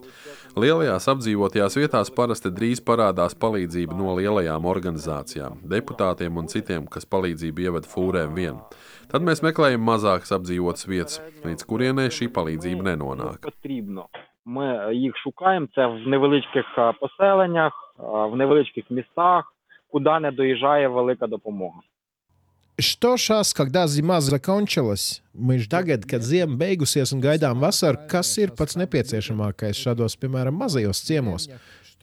Lielajās 0.56 1.04
apdzīvotajās 1.12 1.76
vietās 1.76 2.10
parasti 2.16 2.48
drīz 2.58 2.80
parādās 2.80 3.36
palīdzība 3.36 3.96
no 3.98 4.14
lielajām 4.16 4.64
organizācijām, 4.70 5.58
deputātiem 5.68 6.38
un 6.40 6.48
citiem, 6.48 6.86
kas 6.88 7.04
palīdzību 7.12 7.66
ievada 7.66 7.90
fūrēm 7.92 8.32
vien. 8.38 8.56
Tad 9.12 9.26
mēs 9.28 9.44
meklējam 9.44 9.84
mazākas 9.84 10.32
apdzīvotas 10.38 10.88
vietas, 10.88 11.20
līdz 11.44 11.68
kurienei 11.68 12.08
šī 12.08 12.30
palīdzība 12.32 12.88
nenonāk. 12.92 13.44
Потрібно. 13.44 14.08
Ми 14.48 14.94
їх 14.94 15.16
шукаємо 15.16 15.66
це 15.74 15.86
в 15.86 16.08
невеличких 16.08 16.64
е, 16.78 16.92
поселеннях, 17.00 17.72
е, 17.98 18.02
в 18.02 18.36
невеличких 18.36 18.84
містах, 18.90 19.52
куди 19.90 20.20
не 20.20 20.30
доїжджає 20.30 20.88
велика 20.88 21.26
допомога. 21.26 21.80
Что 22.80 23.16
šās, 23.16 23.54
когда 23.56 23.86
zima 23.88 24.20
закончилась, 24.20 25.22
mēs 25.32 25.64
tagad, 25.68 26.04
kad 26.04 26.20
ziema 26.20 26.56
beigusies 26.60 27.12
un 27.12 27.22
gaidām 27.24 27.56
vasaru, 27.56 28.04
kas 28.08 28.36
ir 28.36 28.52
pats 28.52 28.76
nepieciešamākais 28.76 29.80
šādos, 29.80 30.18
piemēram, 30.20 30.52
mazajos 30.52 31.00
ciemos? 31.00 31.48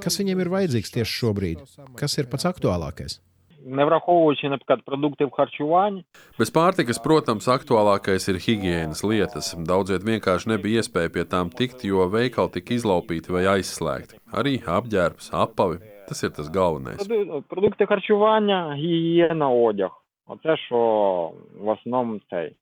Kas 0.02 0.18
viņiem 0.18 0.42
ir 0.42 0.50
vajadzīgs 0.50 0.96
tieši 0.96 1.20
šobrīd? 1.20 1.62
Kas 1.96 2.18
ir 2.18 2.26
pats 2.26 2.50
aktuālākais? 2.50 3.20
не 3.66 3.86
враховуючи, 3.86 4.50
наприклад, 4.50 4.82
продуктів 4.86 5.32
харчування. 5.32 6.04
Bez 6.40 6.52
pārtikas, 6.52 7.00
protams, 7.04 7.48
aktuālākais 7.48 8.28
ir 8.32 8.38
higiēnas 8.46 9.04
lietas. 9.08 9.54
Daudziem 9.56 10.04
vienkārši 10.04 10.50
nebija 10.54 10.82
iespēja 10.82 11.14
pie 11.16 11.24
tām 11.24 11.48
tikt, 11.50 11.86
jo 11.88 12.08
veikali 12.12 12.54
tika 12.58 12.74
izlaupīti 12.74 13.32
vai 13.32 13.46
aizslēgti. 13.56 14.20
Arī 14.40 14.60
apģērbs, 14.78 15.32
apavi. 15.46 15.80
Tas 16.08 16.24
ir 16.24 16.32
tas 16.36 16.50
galvenais. 16.50 17.08
Продукти 17.48 17.86
харчування, 17.86 18.76
гігієна, 18.76 19.50
одяг. 19.50 19.92
Оце 20.28 20.58
що 20.58 21.34
в 21.60 21.70
основному 21.70 22.20
цей. 22.30 22.56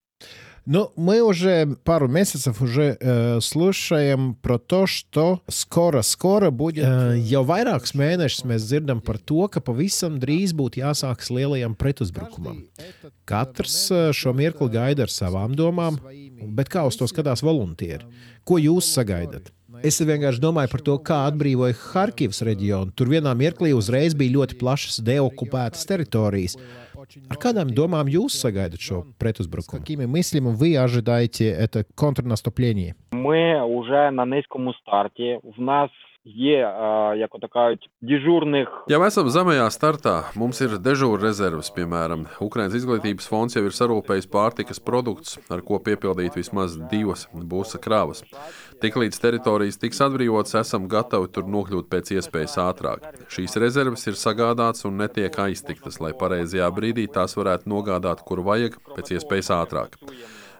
Ну, 0.65 0.91
мы 0.95 1.21
уже 1.23 1.75
пару 1.84 2.07
месяцев 2.07 2.61
уже 2.61 2.95
э, 2.99 3.39
слушаем 3.41 4.36
про 4.36 4.59
то, 4.59 4.86
что 4.86 5.41
skoro-skoro 5.47 6.51
будет. 6.51 6.86
Э, 6.86 7.17
jau 7.17 7.41
vairākus 7.41 7.95
mēnešus 7.97 8.45
mēs 8.45 8.67
dzirdam 8.69 9.01
par 9.01 9.17
to, 9.17 9.47
ka 9.49 9.57
pavisam 9.59 10.19
drīz 10.21 10.53
būtu 10.53 10.84
jāsākas 10.84 11.34
lielajam 11.34 11.73
pretuzbrukumam. 11.73 12.61
Katrs 13.25 13.89
šo 14.13 14.36
mirkli 14.38 14.69
gaida 14.69 15.07
ar 15.07 15.09
savām 15.09 15.57
domām, 15.57 15.97
bet 16.53 16.69
kā 16.69 16.86
uz 16.86 16.99
to 16.99 17.09
skatās 17.09 17.41
voluntieri? 17.41 18.05
Ko 18.45 18.61
jūs 18.61 18.93
sagaidat? 18.93 19.49
Es 19.82 19.97
vienkārši 19.97 20.41
domāju 20.43 20.69
par 20.69 20.82
to, 20.86 20.95
kā 21.01 21.23
atbrīvoja 21.32 21.73
Harkivas 21.88 22.43
reģionu. 22.45 22.93
Tur 22.93 23.09
vienā 23.09 23.34
mirklī 23.34 23.71
uzreiz 23.73 24.13
bija 24.13 24.36
ļoti 24.36 24.59
plašas 24.61 25.01
deokupētas 25.01 25.88
teritorijas. 25.89 26.57
Ar 27.29 27.38
kādām 27.38 27.71
домам 27.73 28.07
jūs 28.07 28.38
sagaidat 28.41 28.79
šo 28.79 29.03
pretuzбруку? 29.17 29.77
Какими 29.77 30.05
мыслями 30.05 30.53
вы 30.53 30.77
ожидаете 30.77 31.49
это 31.49 31.86
контрнаступление? 31.95 32.95
Ми 33.11 33.61
вже 33.82 34.11
на 34.11 34.25
низькому 34.25 34.73
старті. 34.73 35.39
В 35.57 35.61
нас 35.61 35.89
є, 36.25 36.57
як 37.17 37.29
то 37.41 37.47
кажуть, 37.47 37.89
дежурних. 38.01 38.67
Jau 38.88 39.01
esam 39.05 39.29
zemajā 39.29 39.65
startā. 39.73 40.29
Mums 40.38 40.61
ir 40.61 40.77
dežūra 40.77 41.21
rezerves, 41.21 41.71
piemēram, 41.73 42.27
Ukraiņas 42.41 42.77
izglītības 42.77 43.29
fonds 43.29 43.55
jau 43.57 43.63
ir 43.65 43.73
sarūpējis 43.73 44.29
pārtikas 44.29 44.79
produktus, 44.79 45.39
ar 45.49 45.63
ko 45.65 45.79
piepildīt 45.82 46.38
vismaz 46.38 46.77
divas 46.91 47.27
būsa 47.34 47.82
kravas. 47.82 48.21
Tiklīdz 48.82 49.17
teritorijas 49.21 49.82
tiks 49.82 50.01
atbrīvotas, 50.05 50.59
esam 50.61 50.88
gatavi 50.91 51.32
tur 51.34 51.49
nokļūt 51.49 51.89
pēc 51.89 52.13
iespējas 52.17 52.57
ātrāk. 52.67 53.09
Šīs 53.29 53.57
rezerves 53.57 54.05
ir 54.07 54.19
sagādātas 54.19 54.86
un 54.86 55.01
netiek 55.01 55.34
aiztiktas, 55.47 55.99
lai 56.03 56.13
pareizajā 56.13 56.69
brīdī 56.69 57.07
tās 57.09 57.38
varētu 57.38 57.69
nogādāt, 57.69 58.21
kur 58.25 58.45
vajag, 58.45 58.77
pēc 58.93 59.17
iespējas 59.17 59.53
ātrāk. 59.57 59.97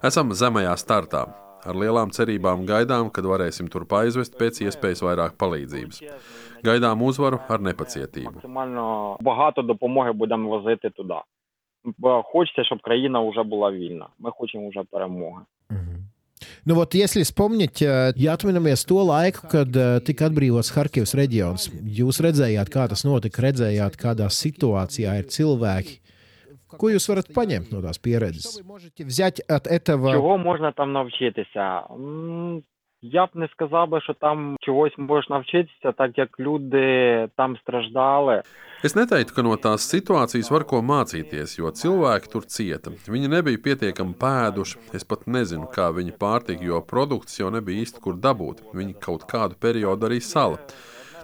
Esam 0.02 0.34
zemajā 0.34 0.74
startā. 0.82 1.28
Ar 1.66 1.78
lielām 1.78 2.10
cerībām 2.10 2.66
gaidām, 2.66 3.12
kad 3.14 3.26
varēsim 3.30 3.68
tur 3.70 3.86
aizvest 3.86 4.34
pēc 4.40 4.64
iespējas 4.66 5.04
vairāk 5.06 5.38
palīdzības. 5.38 6.02
Gaidām 6.66 7.02
uzvaru 7.06 7.38
ar 7.50 7.62
nepacietību. 7.62 8.34
Максимально 8.34 9.18
багато 9.22 9.62
допомоги 9.62 10.12
будемо 10.12 10.50
возити 10.50 10.90
туди. 10.90 11.22
Хочеться, 12.24 12.64
щоб 12.64 12.82
країна 12.82 13.30
вже 13.30 13.44
була 13.44 13.72
вільна. 13.72 14.08
Ми 14.20 14.32
хочемо 14.32 14.70
вже 14.70 14.84
перемоги. 14.92 15.42
Nu, 16.66 16.76
ot, 16.76 16.96
если 16.96 17.24
вспомнить, 17.24 17.82
ja 17.82 18.34
atminamies 18.34 18.86
to 18.86 19.02
laiku, 19.04 19.48
kad 19.50 19.70
tika 20.06 20.30
atbrīvots 20.30 20.70
Harkivas 20.76 21.14
reģions, 21.18 21.70
jūs 21.86 22.22
redzējāt, 22.22 22.70
kā 22.70 22.88
tas 22.90 23.02
notika, 23.06 23.42
redzējāt, 23.42 23.98
kādā 23.98 24.30
situācijā 24.30 25.16
ir 25.22 25.26
cilvēki. 25.26 25.98
Ko 26.78 26.90
jūs 26.92 27.08
varat 27.12 27.32
paņemt 27.36 27.72
no 27.74 27.82
tās 27.84 28.00
pieredzes? 28.02 28.62
Чого 30.12 30.38
можна 30.38 30.72
там 30.72 30.92
навчитися? 30.94 31.84
Я 33.02 33.26
б 33.26 33.30
не 33.34 33.48
сказав 33.48 33.90
би, 33.90 34.02
що 34.02 34.14
там 34.14 34.56
чогось 34.60 34.94
можна 34.98 35.36
навчитися, 35.36 35.92
так 35.92 36.18
як 36.18 36.40
люди 36.40 37.28
там 37.38 37.58
страждали. 37.58 38.44
Es 38.82 38.96
neteiktu, 38.98 39.36
ka 39.38 39.44
no 39.46 39.54
tās 39.62 39.84
situācijas 39.86 40.48
var 40.50 40.64
ko 40.66 40.80
mācīties, 40.82 41.52
jo 41.60 41.70
cilvēki 41.70 42.32
tur 42.34 42.48
cieta. 42.50 42.90
Viņi 42.90 43.30
nebija 43.30 43.62
pietiekami 43.62 44.16
pēduši. 44.18 44.80
Es 44.98 45.06
pat 45.06 45.28
nezinu, 45.30 45.68
kā 45.70 45.92
viņi 45.94 46.16
pārtika, 46.18 46.66
jo 46.66 46.80
produkts 46.82 47.38
jau 47.38 47.52
nebija 47.54 47.86
īsti 47.86 48.02
kur 48.02 48.18
dabūt. 48.18 48.64
Viņi 48.74 48.98
kaut 48.98 49.28
kādu 49.30 49.60
periodu 49.62 50.10
arī 50.10 50.18
sala. 50.26 50.58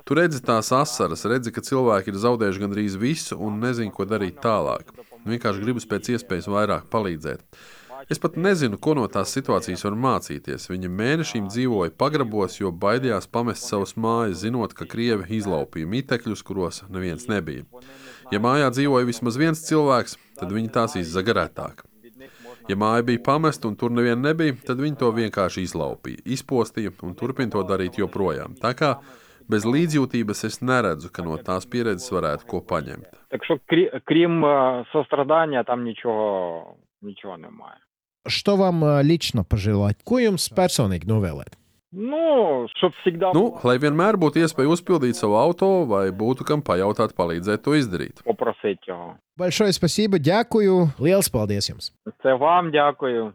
Tu 0.05 0.15
redzi 0.15 0.43
tās 0.45 0.69
asaras, 0.69 1.25
redzi, 1.25 1.49
ka 1.51 1.65
cilvēki 1.65 2.13
ir 2.13 2.21
zaudējuši 2.21 2.61
gandrīz 2.61 2.93
visu 3.01 3.39
un 3.41 3.57
nezinu, 3.65 3.89
ko 3.89 4.05
darīt 4.05 4.37
tālāk. 4.45 4.93
Vienkārši 5.28 5.62
gribas 5.62 5.86
pēc 5.88 6.14
iespējas 6.16 6.50
vairāk 6.50 6.88
palīdzēt. 6.92 7.44
Es 8.10 8.18
pat 8.18 8.34
nezinu, 8.34 8.78
ko 8.82 8.96
no 8.98 9.04
tās 9.06 9.30
situācijas 9.36 9.84
var 9.86 9.94
mācīties. 10.04 10.66
Viņa 10.72 10.90
mēnešiem 10.90 11.46
dzīvoja 11.52 11.94
pagrabos, 11.94 12.58
jo 12.58 12.72
baidījās 12.74 13.28
pamest 13.30 13.68
savus 13.68 13.94
mājas, 13.94 14.40
zinot, 14.42 14.74
ka 14.74 14.88
krievi 14.90 15.28
izlaupīja 15.38 15.86
mitekļus, 15.86 16.42
kuros 16.42 16.82
neviens 16.90 17.28
nebija. 17.30 17.62
Ja 18.34 18.42
mājā 18.42 18.72
dzīvoja 18.74 19.06
vismaz 19.06 19.38
viens 19.38 19.62
cilvēks, 19.68 20.18
tad 20.40 20.54
viņi 20.54 20.74
tās 20.74 20.98
izzagarētāk. 20.98 21.84
Ja 22.70 22.78
māja 22.78 23.02
bija 23.06 23.22
pamesta 23.26 23.68
un 23.70 23.78
tur 23.78 23.94
neviena 23.94 24.30
nebija, 24.30 24.54
tad 24.66 24.82
viņi 24.82 24.98
to 24.98 25.10
vienkārši 25.14 25.66
izlaupīja, 25.66 26.22
izpostīja 26.36 26.94
un 27.06 27.14
turpina 27.18 27.54
to 27.54 27.62
darīt 27.66 27.98
joprojām. 27.98 28.54
Tā 28.58 28.74
kā 28.78 28.96
bez 29.47 29.65
līdzjūtības 29.65 30.43
es 30.47 30.61
neredzu, 30.61 31.09
ka 31.11 31.23
no 31.23 31.37
tās 31.37 31.65
pieredzes 31.65 32.11
varētu 32.11 32.47
ko 32.47 32.61
paņemt. 32.61 33.07
Так 33.29 33.45
що, 33.45 33.59
крім 34.05 34.45
сострадання, 34.91 35.63
там 35.63 35.83
нічого, 35.83 36.75
нічого 37.01 37.37
немає. 37.37 37.79
Что 38.27 38.55
вам 38.55 38.83
лично 38.83 39.43
пожелать? 39.43 40.03
Ko 40.03 40.19
jums 40.19 40.51
personīgi 40.51 41.07
novēlēt? 41.07 41.55
Nu, 41.91 42.67
щоб 42.75 42.91
всегда... 42.91 43.31
Nu, 43.33 43.55
lai 43.63 43.77
vienmēr 43.79 44.17
būtu 44.19 44.43
iespēja 44.43 44.67
uzpildīt 44.67 45.15
savu 45.15 45.37
auto, 45.39 45.85
vai 45.87 46.11
būtu 46.11 46.43
kam 46.43 46.59
pajautāt, 46.61 47.15
palīdzēt 47.15 47.63
to 47.63 47.77
izdarīt. 47.79 48.19
Попросить 48.23 48.83
його. 48.87 49.15
Большое 49.37 49.71
спасибо, 49.71 50.19
дякую. 50.19 50.91
Liels 50.99 51.31
paldies 51.31 51.71
jums! 51.71 51.93
Це 52.23 52.33
вам 52.33 52.71
дякую. 52.71 53.33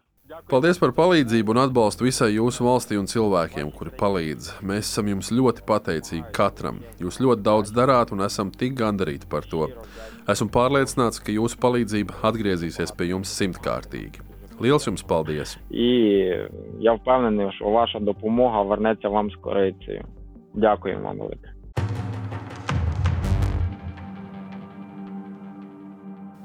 Paldies 0.48 0.78
par 0.80 0.94
palīdzību 0.96 1.52
un 1.52 1.58
atbalstu 1.60 2.06
visai 2.06 2.30
jūsu 2.32 2.64
valstī 2.64 2.96
un 2.96 3.08
cilvēkiem, 3.10 3.68
kuri 3.76 3.90
palīdz. 4.00 4.48
Mēs 4.64 4.88
esam 4.88 5.10
jums 5.10 5.28
ļoti 5.34 5.64
pateicīgi 5.68 6.32
katram. 6.36 6.78
Jūs 7.02 7.18
ļoti 7.20 7.44
daudz 7.44 7.72
darāt 7.76 8.14
un 8.16 8.24
esam 8.24 8.48
tik 8.48 8.78
gandarīti 8.78 9.28
par 9.28 9.44
to. 9.50 9.68
Esmu 10.32 10.48
pārliecināts, 10.54 11.20
ka 11.20 11.34
jūsu 11.34 11.60
palīdzība 11.60 12.22
atgriezīsies 12.30 12.94
pie 12.96 13.10
jums 13.10 13.34
simtkārtīgi. 13.36 14.24
Liels 14.62 14.88
jums 14.88 15.04
paldies! 15.04 15.58
І 15.70 15.88
я 16.80 16.92
впевнений, 16.92 17.52
що 17.52 17.64
ваша 17.64 17.98
допомога 17.98 18.62
вернеться 18.62 19.08
вам 19.08 19.30
з 19.30 19.34
корицею. 19.34 20.04
Дякую 20.54 21.00
вам 21.00 21.18
велике. 21.18 21.52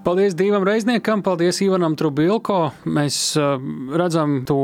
Paldies 0.03 0.35
Dievam 0.35 0.65
Reizniekam, 0.67 1.21
paldies 1.23 1.61
Ivanam 1.63 1.95
Trubilko. 1.95 2.73
Mēs 2.91 3.17
uh, 3.39 3.53
redzam 3.95 4.41
to 4.49 4.57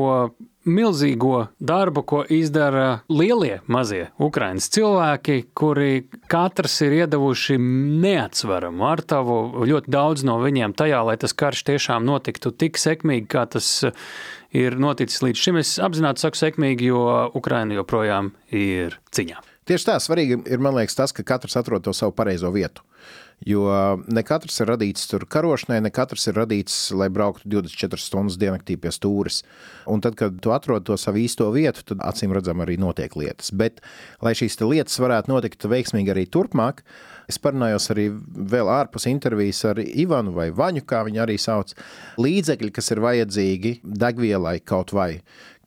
milzīgo 0.66 1.44
darbu, 1.62 2.02
ko 2.02 2.22
izdara 2.34 3.04
lielie 3.06 3.60
mazie 3.70 4.08
Ukraiņas 4.18 4.66
cilvēki, 4.74 5.36
kuri 5.56 6.08
katrs 6.30 6.74
ir 6.82 6.96
iedavuši 7.04 7.54
neatsveramu 8.02 8.88
ar 8.90 9.04
tavu 9.06 9.38
ļoti 9.68 9.94
daudz 9.94 10.26
no 10.26 10.40
viņiem 10.42 10.74
tajā, 10.78 11.04
lai 11.06 11.14
tas 11.22 11.36
karš 11.38 11.62
tiešām 11.70 12.02
notiktu 12.08 12.50
tik 12.50 12.80
sekmīgi, 12.82 13.28
kā 13.30 13.46
tas 13.54 13.70
ir 14.50 14.74
noticis 14.82 15.22
līdz 15.22 15.44
šim. 15.44 15.60
Es 15.62 15.76
apzināti 15.78 16.26
saku 16.26 16.40
sekmīgi, 16.40 16.90
jo 16.90 17.06
Ukraina 17.38 17.78
joprojām 17.78 18.34
ir 18.50 18.98
ciņā. 19.14 19.38
Tieši 19.70 19.90
tā, 19.90 19.98
svarīgi 20.02 20.42
ir, 20.48 20.60
man 20.64 20.74
liekas, 20.80 20.98
tas, 20.98 21.14
ka 21.14 21.22
katrs 21.22 21.58
atrod 21.60 21.86
to 21.86 21.94
savu 21.94 22.14
pareizo 22.16 22.50
vietu. 22.50 22.82
Jo 23.46 23.68
ne 24.10 24.22
katrs 24.26 24.56
ir 24.62 24.70
radīts 24.72 25.06
tur 25.10 25.22
karošanai, 25.30 25.78
ne 25.84 25.92
katrs 25.94 26.26
ir 26.30 26.36
radīts, 26.40 26.76
lai 26.90 27.06
brauktu 27.12 27.46
24 27.52 28.02
stundas 28.02 28.38
diennaktī 28.40 28.74
pie 28.80 28.90
stūres. 28.94 29.44
Un 29.86 30.02
tad, 30.02 30.16
kad 30.18 30.40
tu 30.42 30.50
atrod 30.54 30.86
to 30.88 30.96
savu 30.98 31.22
īsto 31.22 31.46
vietu, 31.54 31.84
tad 31.92 32.02
acīm 32.02 32.34
redzam 32.34 32.64
arī 32.64 32.78
notiek 32.82 33.14
lietas. 33.14 33.52
Bet, 33.54 33.78
lai 34.24 34.34
šīs 34.38 34.58
lietas 34.64 34.98
varētu 34.98 35.30
notikt 35.30 35.68
veiksmīgi 35.70 36.14
arī 36.14 36.26
turpmāk, 36.26 36.82
es 37.28 37.38
parunājos 37.42 37.90
arī 37.92 38.08
vēl 38.54 38.70
ārpus 38.72 39.08
intervijas 39.10 39.64
ar 39.68 39.82
Ivanu 39.82 40.32
vai 40.36 40.48
Vaņu, 40.54 40.84
kā 40.88 41.04
viņi 41.06 41.22
arī 41.24 41.36
sauc, 41.40 41.74
līdzekļi, 42.20 42.72
kas 42.74 42.90
ir 42.94 43.04
vajadzīgi 43.04 43.78
degvielai 43.84 44.58
kaut 44.64 44.94
vai 44.96 45.12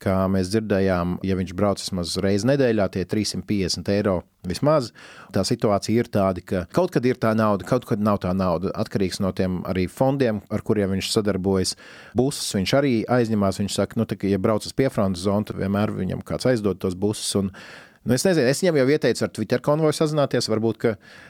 kā 0.02 0.14
mēs 0.30 0.50
dzirdējām, 0.52 1.16
ja 1.26 1.36
viņš 1.38 1.52
brauc 1.56 1.82
vismaz 1.82 2.16
reizi 2.22 2.48
nedēļā, 2.50 2.88
tie 2.92 3.04
350 3.08 3.90
eiro 3.94 4.16
vismaz. 4.48 4.90
Tā 5.34 5.44
situācija 5.46 6.02
ir 6.02 6.10
tāda, 6.12 6.42
ka 6.44 6.64
kaut 6.74 6.92
kad 6.94 7.06
ir 7.06 7.20
tā 7.22 7.32
nauda, 7.38 7.66
kaut 7.68 7.86
kad 7.88 8.02
nav 8.02 8.18
tā 8.24 8.32
nauda. 8.36 8.72
Atkarīgs 8.82 9.22
no 9.22 9.30
tiem 9.36 9.60
arī 9.68 9.86
fondiem, 9.90 10.42
ar 10.52 10.64
kuriem 10.66 10.96
viņš 10.96 11.12
sadarbojas. 11.14 11.76
Busus 12.18 12.50
viņš 12.56 12.74
arī 12.80 12.94
aizņemās. 13.06 13.62
Viņš 13.62 13.78
saka, 13.78 14.00
nu, 14.00 14.08
tā, 14.08 14.18
ka, 14.18 14.30
ja 14.30 14.42
brauc 14.42 14.66
uz 14.66 14.74
piefrontes 14.76 15.24
zonu, 15.26 15.46
tad 15.48 15.62
vienmēr 15.62 15.94
viņam 15.94 16.26
kāds 16.26 16.50
aizdod 16.50 16.82
tos 16.82 16.98
busus. 16.98 17.36
Nu, 18.02 18.16
es 18.16 18.24
nezinu, 18.26 18.48
es 18.50 18.58
viņam 18.62 18.80
jau 18.80 18.86
ieteicu 18.90 19.22
ar 19.22 19.30
Twitter 19.30 19.62
konvoju 19.62 19.94
sazināties. 19.94 20.48
Varbūt 20.50 20.88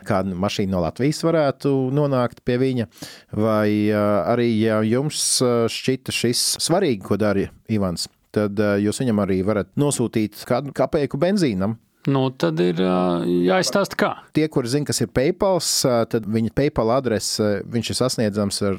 kāda 0.08 0.36
mašīna 0.44 0.72
no 0.72 0.80
Latvijas 0.86 1.20
varētu 1.26 1.72
nonākt 1.92 2.40
pie 2.48 2.56
viņa. 2.62 2.88
Vai 3.36 3.92
arī, 3.92 4.48
ja 4.62 4.80
jums 4.86 5.20
šķita 5.74 6.14
šis 6.16 6.46
svarīgi, 6.64 7.02
ko 7.04 7.20
dara 7.20 7.50
Ivans, 7.72 8.08
tad 8.32 8.56
jūs 8.56 9.02
viņam 9.04 9.20
arī 9.26 9.42
varat 9.44 9.68
nosūtīt 9.76 10.46
kādu 10.48 10.72
kapeiku 10.76 11.20
benzīnam. 11.20 11.76
Nu, 12.10 12.24
tad 12.34 12.58
ir 12.58 12.80
jāizstāsta, 12.82 13.94
kā. 13.94 14.26
Tie, 14.34 14.42
kuri 14.50 14.66
zina, 14.72 14.82
kas 14.88 14.98
ir 15.04 15.10
PayPal, 15.14 15.60
tad 16.10 16.24
viņa 16.26 16.50
PayPal 16.56 16.90
adrese 16.96 17.62
ir 17.62 17.94
sasniedzams 17.94 18.58
ar, 18.66 18.74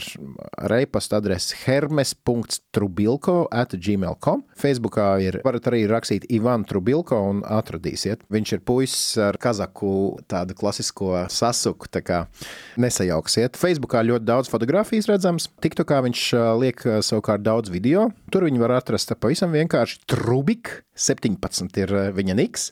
ar 0.60 0.76
e-pasta 0.82 1.16
adresi 1.22 1.56
hermes.trubilko.gmail.com. 1.62 4.44
Facebookā 4.60 5.08
ir, 5.24 5.40
varat 5.46 5.64
arī 5.72 5.88
rakstīt 5.88 6.28
Ivan 6.36 6.68
Trubilko 6.68 7.16
un 7.30 7.40
atradīsiet. 7.48 8.28
Viņš 8.34 8.50
ir 8.58 8.62
puisis 8.68 9.16
ar 9.24 9.38
kazaku 9.40 10.20
tādu 10.28 10.52
klasisko 10.60 11.32
sasuku, 11.32 11.88
tā 11.96 12.04
kā 12.04 12.28
nesajauksiet. 12.76 13.56
Facebookā 13.60 14.04
ļoti 14.04 14.26
daudz 14.28 14.52
fotografijas 14.52 15.08
redzams, 15.08 15.48
TikTokā 15.64 16.04
viņš 16.10 16.36
liek 16.60 16.84
savukārt 17.00 17.40
daudz 17.48 17.72
video. 17.72 18.12
Tur 18.34 18.48
viņi 18.48 18.62
var 18.64 18.72
atrast 18.80 19.14
pavisam 19.22 19.52
vienkārši 19.54 20.00
Trubik 20.10 20.72
17 20.98 21.78
ir 21.84 21.92
viņa 22.18 22.36
niks. 22.40 22.72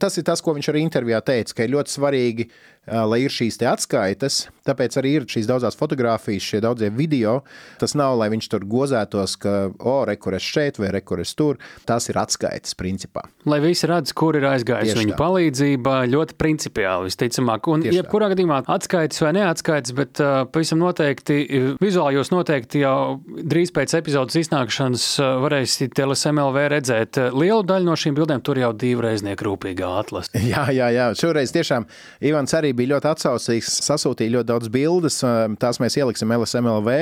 Tas 0.00 0.16
ir 0.16 0.24
tas, 0.24 0.40
ko 0.40 0.54
viņš 0.56 0.70
arī 0.72 0.80
intervijā 0.86 1.20
teica, 1.20 1.58
ka 1.58 1.66
ir 1.66 1.74
ļoti 1.74 1.92
svarīgi 1.92 2.46
lai 2.86 3.22
ir 3.24 3.30
šīs 3.30 3.60
atskaites. 3.68 4.48
Tāpēc 4.66 4.96
arī 4.98 5.12
ir 5.18 5.24
šīs 5.30 5.48
daudzas 5.50 5.76
fotogrāfijas, 5.78 6.44
šie 6.46 6.60
daudzie 6.62 6.90
video. 6.94 7.40
Tas 7.78 7.96
nav, 7.98 8.16
lai 8.18 8.28
viņš 8.32 8.48
tur 8.50 8.66
gozētos, 8.66 9.34
ka, 9.42 9.54
oh, 9.78 10.02
rekurors 10.06 10.46
šeit 10.46 10.78
vai 10.78 10.92
rekurors 10.94 11.34
tur. 11.38 11.58
Tas 11.86 12.08
ir 12.10 12.18
atskaites 12.18 12.76
principā. 12.78 13.24
Lai 13.46 13.58
visi 13.62 13.88
redz, 13.90 14.14
kur 14.14 14.38
ir 14.38 14.46
aizgājis 14.50 14.98
viņa 14.98 15.18
palīdzība, 15.18 15.96
ļoti 16.10 16.36
principiāli 16.38 17.10
visticamāk. 17.10 17.70
Un, 17.70 17.86
Tieši 17.86 18.00
jebkurā 18.00 18.28
tā. 18.28 18.36
gadījumā 18.36 18.60
atskaites 18.70 19.22
vai 19.24 19.32
neatskaites, 19.38 19.94
bet 19.98 20.22
uh, 20.22 20.42
pavisam 20.50 20.82
noteikti 20.82 21.38
vizuāli 21.82 22.18
jūs 22.18 22.30
noteikti 22.34 22.82
jau 22.84 22.96
drīz 23.26 23.74
pēc 23.74 23.96
epizodes 23.98 24.38
iznākšanas 24.42 25.08
uh, 25.22 25.32
varēsiet 25.42 25.98
LSMLV 26.06 26.66
redzēt 26.76 27.18
lielu 27.34 27.62
daļu 27.66 27.90
no 27.90 27.98
šīm 27.98 28.18
bildēm. 28.18 28.42
Tur 28.46 28.58
jau 28.62 28.72
divreiznieku 28.74 29.50
rūpīgā 29.50 29.90
atlase. 30.02 30.30
Jā, 30.52 30.66
jā, 30.74 30.88
jā. 30.94 31.10
Šoreiz 31.18 31.52
tiešām 31.54 31.86
Ivans 32.26 32.54
arī 32.58 32.71
bija 32.78 32.94
ļoti 32.94 33.10
atsaucīgs, 33.12 33.70
sasūtīja 33.86 34.36
ļoti 34.36 34.50
daudz 34.50 34.72
bildes. 34.72 35.20
Tās 35.62 35.80
mēs 35.82 35.98
ieliksim 36.00 36.32
LSMLV. 36.36 36.96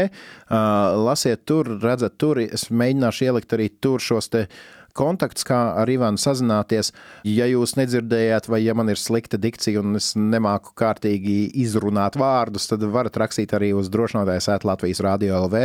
Lasiet 1.06 1.46
tur, 1.48 1.70
redzat, 1.82 2.18
tur. 2.20 2.42
Es 2.42 2.68
mēģināšu 2.70 3.26
ielikt 3.28 3.56
arī 3.56 3.70
tur 3.82 4.02
šos 4.02 4.30
te 4.32 4.46
kontakts, 5.00 5.46
kā 5.48 5.58
ar 5.80 5.90
Ivanu 5.90 6.20
sazināties. 6.20 6.92
Ja 7.24 7.48
jūs 7.48 7.74
nedzirdējāt, 7.80 8.50
vai 8.52 8.60
ja 8.62 8.74
man 8.76 8.92
ir 8.92 9.00
slikta 9.00 9.40
dikcija 9.40 9.80
un 9.80 9.96
es 9.98 10.12
nemāku 10.18 10.74
kārtīgi 10.78 11.50
izrunāt 11.62 12.18
vārdus, 12.20 12.68
tad 12.70 12.84
varat 12.92 13.16
rakstīt 13.20 13.54
arī 13.56 13.72
uz 13.76 13.88
drošinātājs 13.92 14.50
ēt 14.54 14.66
Latvijas 14.68 15.02
Rādio 15.04 15.38
LV. 15.46 15.62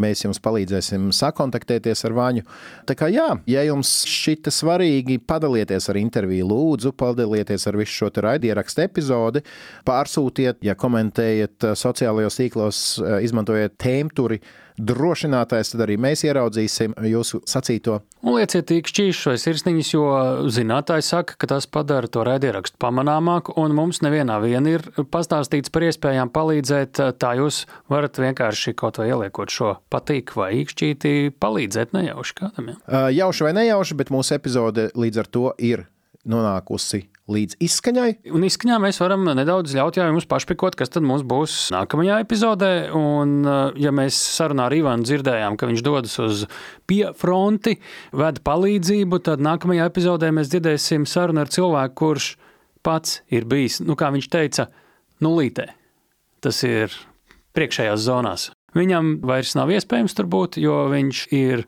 Mēs 0.00 0.24
jums 0.24 0.40
palīdzēsim 0.42 1.10
sakontaktēties 1.16 2.04
ar 2.08 2.16
Vaņu. 2.16 2.46
Tā 2.88 2.96
kā 2.98 3.10
jā, 3.12 3.28
ja 3.50 3.64
jums 3.68 3.92
šita 4.08 4.52
svarīgi, 4.54 5.20
padalieties 5.20 5.90
ar 5.92 6.00
interviju, 6.00 6.48
lūdzu, 6.50 6.94
padalieties 6.98 7.68
ar 7.68 7.78
visu 7.80 8.00
šo 8.00 8.10
raidierakstu 8.24 8.84
epizodi, 8.86 9.44
pārsūtiet, 9.86 10.62
ja 10.66 10.76
komentējat 10.78 11.70
sociālajos 11.78 12.40
tīklos, 12.40 12.82
izmantojiet 13.26 13.78
tēmturi 13.80 14.40
drošinātājs, 14.86 15.72
tad 15.74 15.84
arī 15.84 15.96
mēs 16.00 16.24
ieraudzīsim 16.26 16.96
jūsu 17.10 17.42
sacīto. 17.48 18.00
Un 18.24 18.36
lieciet 18.36 18.72
īkšķīšus 18.74 19.28
vai 19.30 19.36
sirsniņus, 19.40 19.92
jo 19.94 20.06
zinātājs 20.52 21.12
saka, 21.14 21.36
ka 21.40 21.50
tas 21.54 21.68
padara 21.70 22.10
to 22.10 22.24
raidierakstu 22.26 22.80
pamanāmāku, 22.82 23.54
un 23.60 23.74
mums 23.76 24.02
nevienā 24.04 24.40
vien 24.44 24.68
ir 24.70 24.84
pastāstīts 25.12 25.72
par 25.72 25.86
iespējām 25.88 26.32
palīdzēt. 26.34 27.02
Tā 27.20 27.34
jūs 27.40 27.62
varat 27.92 28.20
vienkārši 28.20 28.76
kaut 28.78 29.00
vai 29.00 29.10
ieliekot 29.12 29.52
šo 29.52 29.76
patīk 29.92 30.34
vai 30.36 30.52
īkšķīti 30.62 31.36
palīdzēt 31.40 31.96
nejauši 31.96 32.36
kādam. 32.42 32.74
Ja? 32.74 33.06
Jauši 33.22 33.48
vai 33.48 33.54
nejauši, 33.62 33.96
bet 34.00 34.12
mūsu 34.14 34.36
epizode 34.36 34.90
līdz 34.96 35.24
ar 35.24 35.32
to 35.32 35.48
ir 35.56 35.88
nonākusi 36.28 37.06
līdz 37.30 37.58
izskaņai. 37.62 38.10
Un 38.34 38.44
izskaņā 38.46 38.78
mēs 38.82 39.00
varam 39.02 39.24
nedaudz 39.38 39.74
ļaut 39.76 39.98
jums 40.00 40.28
pašpikot, 40.30 40.76
kas 40.78 40.92
tad 40.92 41.06
mums 41.06 41.24
būs 41.26 41.70
nākamajā 41.74 42.20
epizodē. 42.24 42.72
Un, 42.96 43.40
eh, 43.46 43.72
ja 43.86 43.94
mēs 43.94 44.18
sarunā 44.18 44.66
ar 44.68 44.76
Ivanu 44.76 45.06
dzirdējām, 45.06 45.56
ka 45.56 45.66
viņš 45.70 45.82
dodas 45.86 46.18
uz 46.18 46.46
piefronti, 46.90 47.78
ved 48.12 48.42
palīdzību, 48.44 49.22
tad 49.22 49.40
nākamajā 49.40 49.90
epizodē 49.90 50.30
mēs 50.34 50.50
dzirdēsim 50.52 51.06
sarunu 51.06 51.40
ar 51.40 51.48
cilvēku, 51.48 51.94
kurš 51.94 52.36
pats 52.82 53.20
ir 53.30 53.44
bijis, 53.44 53.80
nu, 53.84 53.96
kā 53.96 54.10
viņš 54.12 54.30
teica, 54.30 54.68
nulītē. 55.20 55.68
Tas 56.40 56.62
ir 56.64 56.90
priekšējās 57.56 58.06
zonās. 58.06 58.50
Viņam 58.76 59.18
vairs 59.26 59.56
nav 59.58 59.72
iespējams 59.74 60.16
tur 60.16 60.30
būt, 60.30 60.60
jo 60.62 60.84
viņš 60.92 61.26
ir 61.36 61.66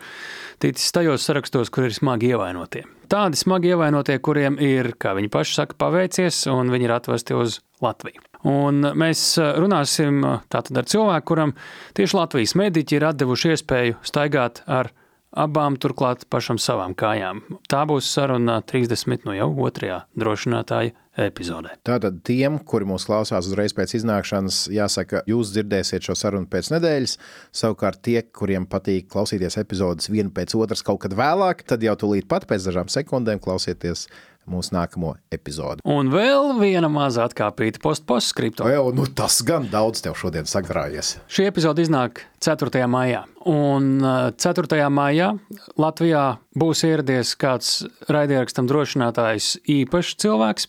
ticis 0.62 0.94
tajos 0.94 1.26
sarakstos, 1.26 1.72
kur 1.72 1.88
ir 1.88 1.96
smagi 1.96 2.34
ievainotie 2.34 2.86
tādi 3.12 3.36
smagi 3.36 3.72
ievainotie, 3.74 4.16
kuriem 4.24 4.56
ir, 4.62 4.94
kā 5.00 5.12
viņi 5.18 5.30
paši 5.32 5.58
saka, 5.58 5.76
paveicies, 5.80 6.46
un 6.52 6.72
viņi 6.72 6.88
ir 6.88 6.94
atvesti 6.96 7.36
uz 7.36 7.60
Latviju. 7.84 8.22
Un 8.48 8.80
mēs 8.98 9.36
runāsim 9.38 10.22
tātad 10.50 10.80
ar 10.80 10.88
cilvēku, 10.88 11.26
kuram 11.30 11.52
tieši 11.98 12.18
Latvijas 12.18 12.56
mediķi 12.58 12.98
ir 12.98 13.06
devuši 13.20 13.52
iespēju 13.54 14.00
staigāt 14.06 14.62
ar 14.66 14.90
abām 15.32 15.76
turklāt 15.80 16.24
pašam 16.32 16.58
savām 16.60 16.96
kājām. 16.98 17.42
Tā 17.70 17.84
būs 17.88 18.08
saruna 18.10 18.60
30 18.66 19.28
no 19.28 19.36
jau 19.36 19.50
otrajā 19.66 20.02
drošinātāja 20.18 20.96
epizodē. 21.20 21.74
Tātad 21.84 22.22
tiem, 22.24 22.56
kuri 22.68 22.86
mūs 22.88 23.04
klausās 23.08 23.48
uzreiz 23.50 23.74
pēc 23.76 23.96
iznākšanas, 23.98 24.64
jāsaka, 24.72 25.22
jūs 25.28 25.52
dzirdēsiet 25.52 26.08
šo 26.08 26.16
sarunu 26.16 26.48
pēc 26.50 26.72
nedēļas. 26.72 27.16
Savukārt 27.62 28.00
tie, 28.06 28.18
kuriem 28.24 28.66
patīk 28.70 29.10
klausīties 29.12 29.58
epizodes 29.60 30.08
vienu 30.12 30.32
pēc 30.34 30.56
otras 30.56 30.84
kaut 30.86 31.02
kad 31.04 31.16
vēlāk, 31.18 31.66
tad 31.68 31.84
jau 31.84 31.96
tūlīt 32.00 32.28
pat 32.30 32.48
pēc 32.48 32.68
dažām 32.70 32.92
sekundēm 32.92 33.42
klausieties 33.44 34.06
mūsu 34.50 34.74
nākamo 34.74 35.14
epizodi. 35.32 35.84
Un 35.88 36.10
vēl 36.12 36.56
viena 36.60 36.90
maza 36.92 37.26
atkāpīta 37.28 37.82
postpostskripta. 37.82 38.66
Jā, 38.70 38.82
nu 38.94 39.06
tas 39.06 39.40
gan 39.46 39.68
daudz 39.72 40.02
tev 40.04 40.16
šodien 40.18 40.48
sagrājies. 40.50 41.16
Šī 41.32 41.48
epizode 41.50 41.84
iznāk 41.84 42.24
4. 42.42 42.84
maijā. 42.90 43.24
Un 43.48 44.02
4. 44.02 44.66
Uh, 44.66 44.84
maijā 44.92 45.32
Latvijā 45.80 46.26
būs 46.58 46.84
ieradies 46.88 47.34
kāds 47.38 47.82
raidierakstam 48.10 48.68
drošinātājs 48.70 49.56
īpašs 49.70 50.18
cilvēks. 50.22 50.68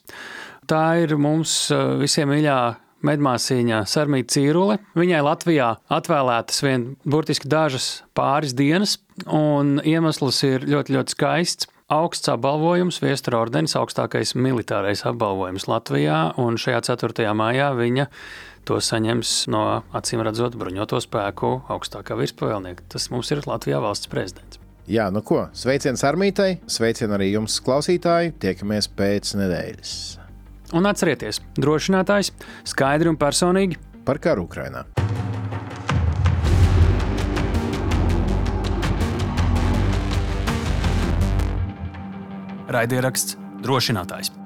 Tā 0.69 0.85
ir 1.03 1.17
mums 1.19 1.67
uh, 1.73 1.97
visiem 1.99 2.31
mīļā 2.31 2.59
medmāsīņa 3.03 3.83
Sarmīta 3.89 4.37
Cīrule. 4.37 4.77
Viņai 4.95 5.19
Latvijā 5.25 5.69
atvēlētas 5.91 6.63
vien 6.63 6.85
burtiski 7.03 7.51
dažas 7.51 7.87
pāris 8.15 8.55
dienas, 8.55 8.97
un 9.27 9.77
iemesls 9.83 10.39
ir 10.47 10.63
ļoti, 10.71 10.95
ļoti 10.95 11.17
skaists 11.17 11.72
augsts 11.91 12.29
apbalvojums, 12.31 13.01
Viestura 13.03 13.41
ordenis, 13.43 13.75
augstākais 13.79 14.33
militārais 14.39 15.03
apbalvojums 15.07 15.67
Latvijā, 15.69 16.33
un 16.39 16.57
šajā 16.59 16.81
4. 16.93 17.27
maijā 17.37 17.71
viņa 17.77 18.07
to 18.67 18.79
saņems 18.79 19.33
no 19.51 19.83
acīm 19.95 20.23
redzot 20.23 20.55
bruņoto 20.59 21.01
spēku 21.03 21.53
augstākā 21.73 22.17
virspavēlnieka. 22.19 22.87
Tas 22.93 23.09
mums 23.11 23.31
ir 23.35 23.43
Latvijā 23.47 23.81
valsts 23.83 24.11
prezidents. 24.11 24.59
Jā, 24.87 25.07
nu 25.15 25.21
ko, 25.23 25.45
sveiciens 25.55 26.03
armītai, 26.03 26.57
sveicien 26.67 27.13
arī 27.15 27.29
jums, 27.31 27.59
klausītāji, 27.63 28.33
tiekamies 28.43 28.89
pēc 28.91 29.35
nedēļas. 29.39 29.93
Un 30.75 30.89
atcerieties, 30.89 31.39
drošinātājs 31.59 32.33
skaidri 32.67 33.11
un 33.11 33.19
personīgi 33.19 33.79
par 34.03 34.19
karu 34.23 34.47
Ukrainā. 34.49 34.83
Raidieraksts 42.73 43.37
drošinātājs. 43.63 44.42